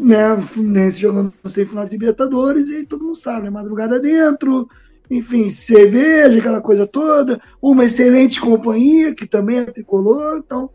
né, 0.00 0.36
Fluminense 0.42 1.00
jogando 1.00 1.32
semifinal 1.46 1.84
de 1.84 1.90
Libertadores 1.92 2.68
e 2.68 2.84
todo 2.84 3.04
mundo 3.04 3.16
sabe, 3.16 3.44
né, 3.44 3.50
madrugada 3.50 4.00
dentro, 4.00 4.68
enfim, 5.10 5.50
cerveja, 5.50 6.38
aquela 6.38 6.60
coisa 6.60 6.86
toda, 6.86 7.40
uma 7.60 7.84
excelente 7.84 8.40
companhia, 8.40 9.14
que 9.14 9.26
também 9.26 9.58
é 9.58 9.64
tricolor, 9.64 10.38
então 10.38 10.70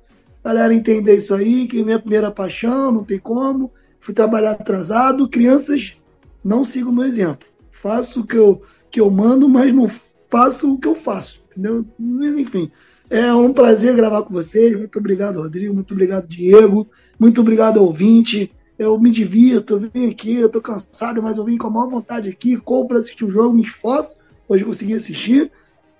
galera 0.45 0.75
entender 0.75 1.15
isso 1.15 1.33
aí, 1.33 1.67
que 1.67 1.83
minha 1.83 1.97
primeira 1.97 2.29
paixão, 2.29 2.91
não 2.91 3.03
tem 3.03 3.17
como. 3.17 3.71
Fui 3.99 4.13
trabalhar 4.13 4.51
atrasado, 4.51 5.27
crianças, 5.27 5.97
não 6.43 6.63
sigam 6.63 6.91
o 6.91 6.95
meu 6.95 7.05
exemplo. 7.05 7.47
Faço 7.71 8.21
o 8.21 8.27
que 8.27 8.37
eu, 8.37 8.61
que 8.91 9.01
eu 9.01 9.09
mando, 9.09 9.49
mas 9.49 9.73
não 9.73 9.89
faço 10.29 10.71
o 10.71 10.77
que 10.77 10.87
eu 10.87 10.93
faço, 10.93 11.41
entendeu? 11.49 11.83
Mas, 11.97 12.37
enfim, 12.37 12.71
é 13.09 13.33
um 13.33 13.51
prazer 13.51 13.95
gravar 13.95 14.21
com 14.21 14.33
vocês. 14.35 14.77
Muito 14.77 14.99
obrigado, 14.99 15.41
Rodrigo. 15.41 15.73
Muito 15.73 15.95
obrigado, 15.95 16.27
Diego. 16.27 16.87
Muito 17.19 17.41
obrigado, 17.41 17.77
ouvinte. 17.77 18.53
Eu 18.77 18.99
me 18.99 19.11
divirto, 19.11 19.75
eu 19.75 19.89
vim 19.91 20.09
aqui, 20.09 20.35
eu 20.35 20.49
tô 20.49 20.61
cansado, 20.61 21.21
mas 21.21 21.37
eu 21.37 21.45
vim 21.45 21.57
com 21.57 21.67
a 21.67 21.69
maior 21.69 21.89
vontade 21.89 22.29
aqui, 22.29 22.59
para 22.87 22.97
assistir 22.97 23.25
o 23.25 23.31
jogo, 23.31 23.55
me 23.55 23.63
esforço, 23.63 24.17
hoje 24.47 24.65
consegui 24.65 24.93
assistir, 24.93 25.51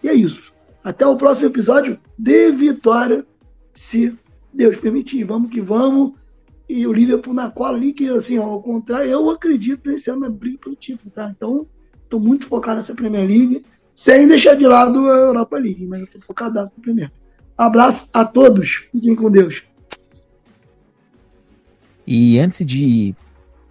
e 0.04 0.10
é 0.10 0.14
isso. 0.14 0.54
Até 0.84 1.06
o 1.06 1.16
próximo 1.16 1.48
episódio 1.48 2.00
de 2.18 2.52
Vitória, 2.52 3.26
se 3.74 4.16
Deus 4.56 4.78
permitir. 4.78 5.24
Vamos 5.24 5.50
que 5.50 5.60
vamos. 5.60 6.14
E 6.68 6.88
o 6.88 6.94
Liverpool 6.94 7.34
na 7.34 7.52
cola 7.52 7.78
ali, 7.78 7.94
que 7.94 8.10
assim, 8.10 8.38
ao 8.38 8.62
contrário, 8.62 9.08
eu 9.08 9.30
acredito 9.30 9.88
nesse 9.88 10.10
ano 10.10 10.22
na 10.22 10.30
briga 10.30 10.58
pelo 10.64 10.76
título, 10.76 11.12
tá? 11.12 11.32
Então, 11.36 11.68
estou 12.04 12.20
muito 12.20 12.48
focado 12.48 12.78
nessa 12.78 12.96
Premier 12.96 13.28
League, 13.28 13.64
sem 13.94 14.28
deixar 14.28 14.56
de 14.56 14.66
lado 14.66 15.08
a 15.10 15.16
Europa 15.16 15.58
League, 15.58 15.86
mas 15.86 16.02
eu 16.02 16.08
tô 16.08 16.20
focado 16.22 16.56
na 16.56 16.68
primeiro. 16.82 17.12
Abraço 17.56 18.10
a 18.12 18.26
todos, 18.26 18.88
fiquem 18.92 19.16
com 19.16 19.30
Deus. 19.30 19.64
E 22.08 22.40
antes 22.40 22.66
de 22.66 23.16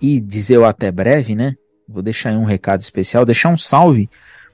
ir 0.00 0.20
dizer 0.20 0.58
o 0.58 0.64
até 0.64 0.90
breve, 0.90 1.34
né? 1.34 1.56
Vou 1.88 2.02
deixar 2.02 2.30
aí 2.30 2.36
um 2.36 2.44
recado 2.44 2.80
especial, 2.80 3.24
deixar 3.24 3.50
um 3.50 3.56
salve 3.56 4.08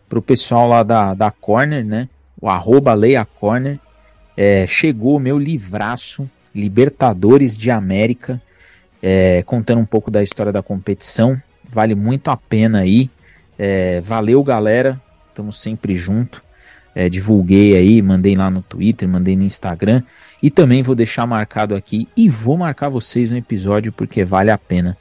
pro 0.08 0.20
pessoal 0.20 0.66
lá 0.68 0.82
da, 0.82 1.14
da 1.14 1.30
Corner, 1.30 1.84
né? 1.84 2.08
O 2.40 2.48
arroba 2.48 2.92
Leia 2.92 3.24
Corner. 3.24 3.78
É, 4.36 4.66
chegou 4.66 5.16
o 5.16 5.20
meu 5.20 5.38
livraço 5.38 6.28
Libertadores 6.54 7.56
de 7.56 7.70
América, 7.70 8.40
é, 9.02 9.42
contando 9.44 9.80
um 9.80 9.84
pouco 9.84 10.10
da 10.10 10.22
história 10.22 10.52
da 10.52 10.62
competição. 10.62 11.40
Vale 11.68 11.94
muito 11.94 12.28
a 12.28 12.36
pena 12.36 12.80
aí. 12.80 13.08
É, 13.58 14.00
valeu, 14.00 14.42
galera. 14.42 15.00
Estamos 15.28 15.60
sempre 15.60 15.94
junto. 15.94 16.42
É, 16.94 17.08
divulguei 17.08 17.76
aí, 17.76 18.02
mandei 18.02 18.34
lá 18.34 18.50
no 18.50 18.62
Twitter, 18.62 19.08
mandei 19.08 19.36
no 19.36 19.44
Instagram. 19.44 20.02
E 20.42 20.50
também 20.50 20.82
vou 20.82 20.94
deixar 20.94 21.26
marcado 21.26 21.74
aqui 21.74 22.08
e 22.16 22.28
vou 22.28 22.56
marcar 22.56 22.88
vocês 22.88 23.30
no 23.30 23.36
episódio 23.36 23.92
porque 23.92 24.24
vale 24.24 24.50
a 24.50 24.58
pena. 24.58 24.96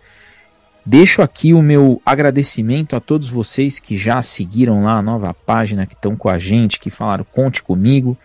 Deixo 0.86 1.22
aqui 1.22 1.54
o 1.54 1.62
meu 1.62 2.02
agradecimento 2.06 2.96
a 2.96 3.00
todos 3.00 3.30
vocês 3.30 3.80
que 3.80 3.98
já 3.98 4.22
seguiram 4.22 4.84
lá 4.84 4.94
a 4.94 5.02
nova 5.02 5.34
página, 5.34 5.86
que 5.86 5.94
estão 5.94 6.16
com 6.16 6.30
a 6.30 6.38
gente, 6.38 6.80
que 6.80 6.90
falaram 6.90 7.24
conte 7.24 7.62
comigo. 7.62 8.18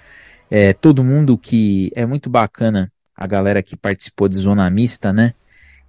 É, 0.51 0.73
todo 0.73 1.05
mundo 1.05 1.37
que 1.37 1.93
é 1.95 2.07
muito 2.07 2.31
bacana 2.31 2.91
a 3.17 3.27
galera 3.27 3.63
que 3.63 3.77
participou 3.77 4.29
de 4.29 4.39
Zona 4.39 4.69
Mista, 4.71 5.13
né? 5.13 5.35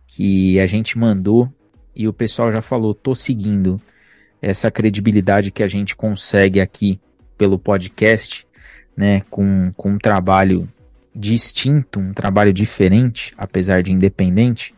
Que 0.05 0.59
a 0.59 0.65
gente 0.65 0.97
mandou 0.97 1.51
e 1.95 2.07
o 2.07 2.13
pessoal 2.13 2.51
já 2.51 2.61
falou, 2.61 2.93
tô 2.93 3.15
seguindo 3.15 3.81
essa 4.41 4.69
credibilidade 4.69 5.51
que 5.51 5.63
a 5.63 5.67
gente 5.67 5.95
consegue 5.95 6.59
aqui 6.59 6.99
pelo 7.37 7.57
podcast, 7.57 8.45
né? 8.95 9.21
Com, 9.29 9.71
com 9.75 9.91
um 9.91 9.97
trabalho 9.97 10.69
distinto, 11.15 11.99
um 11.99 12.13
trabalho 12.13 12.51
diferente, 12.51 13.33
apesar 13.37 13.81
de 13.81 13.93
independente, 13.93 14.75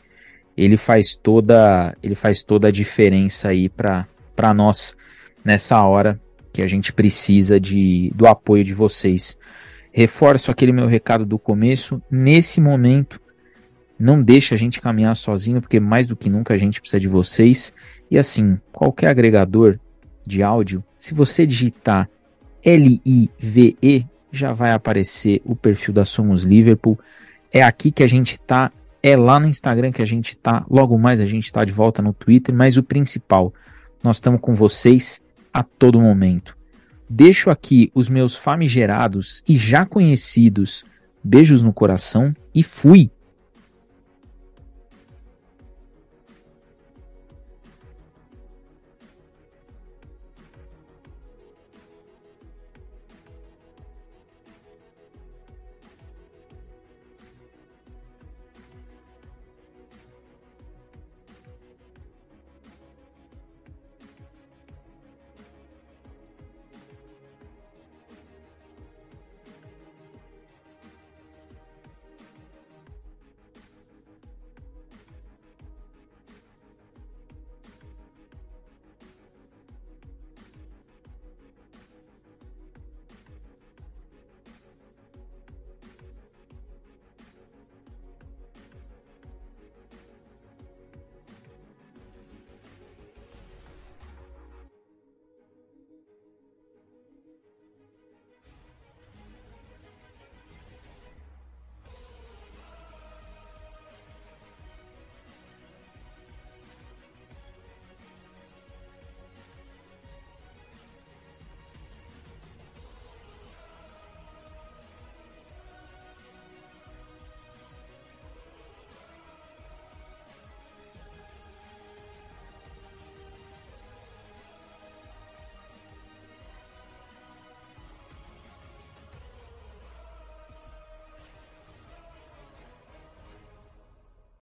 ele 0.56 0.78
faz 0.78 1.16
toda, 1.16 1.96
ele 2.02 2.16
faz 2.16 2.44
toda 2.44 2.68
a 2.68 2.72
diferença 2.72 3.50
aí 3.50 3.70
para 3.70 4.54
nós 4.56 4.96
nessa 5.44 5.82
hora 5.84 6.20
que 6.54 6.62
a 6.62 6.68
gente 6.68 6.92
precisa 6.94 7.60
de 7.60 8.12
do 8.16 8.28
apoio 8.28 8.64
de 8.64 8.74
vocês. 8.74 9.38
Reforço 9.92 10.52
aquele 10.52 10.72
meu 10.72 10.88
recado 10.88 11.26
do 11.26 11.40
começo. 11.40 12.02
Nesse 12.10 12.62
momento, 12.62 13.20
não 14.00 14.22
deixe 14.22 14.54
a 14.54 14.58
gente 14.58 14.82
caminhar 14.82 15.16
sozinho, 15.16 15.62
porque 15.62 15.80
mais 15.80 16.08
do 16.08 16.16
que 16.16 16.30
nunca 16.30 16.54
a 16.54 16.58
gente 16.58 16.80
precisa 16.80 17.00
de 17.00 17.08
vocês. 17.08 17.74
E 18.10 18.18
assim, 18.18 18.60
qualquer 18.72 19.10
agregador 19.10 19.80
de 20.26 20.44
áudio, 20.44 20.84
se 20.98 21.14
você 21.14 21.46
digitar 21.46 22.10
L-I-V-E, 22.64 24.06
já 24.32 24.54
vai 24.54 24.72
aparecer 24.72 25.42
o 25.46 25.56
perfil 25.56 25.94
da 25.94 26.06
Somos 26.06 26.44
Liverpool. 26.44 27.00
É 27.52 27.64
aqui 27.64 27.92
que 27.92 28.04
a 28.04 28.08
gente 28.08 28.40
tá, 28.40 28.72
é 29.02 29.16
lá 29.16 29.40
no 29.40 29.48
Instagram 29.48 29.92
que 29.92 30.02
a 30.02 30.06
gente 30.06 30.38
tá. 30.38 30.66
Logo 30.70 30.98
mais 30.98 31.20
a 31.20 31.26
gente 31.26 31.52
tá 31.52 31.64
de 31.64 31.72
volta 31.72 32.02
no 32.02 32.14
Twitter, 32.14 32.54
mas 32.54 32.78
o 32.78 32.84
principal, 32.84 33.54
nós 34.04 34.18
estamos 34.18 34.42
com 34.42 34.54
vocês 34.54 35.24
a 35.54 35.64
todo 35.64 36.02
momento. 36.02 36.56
Deixo 37.10 37.50
aqui 37.50 37.92
os 37.96 38.10
meus 38.10 38.36
famigerados 38.36 39.42
e 39.48 39.58
já 39.58 39.86
conhecidos 39.86 40.86
beijos 41.24 41.62
no 41.62 41.74
coração 41.74 42.36
e 42.54 42.64
fui! 42.64 43.10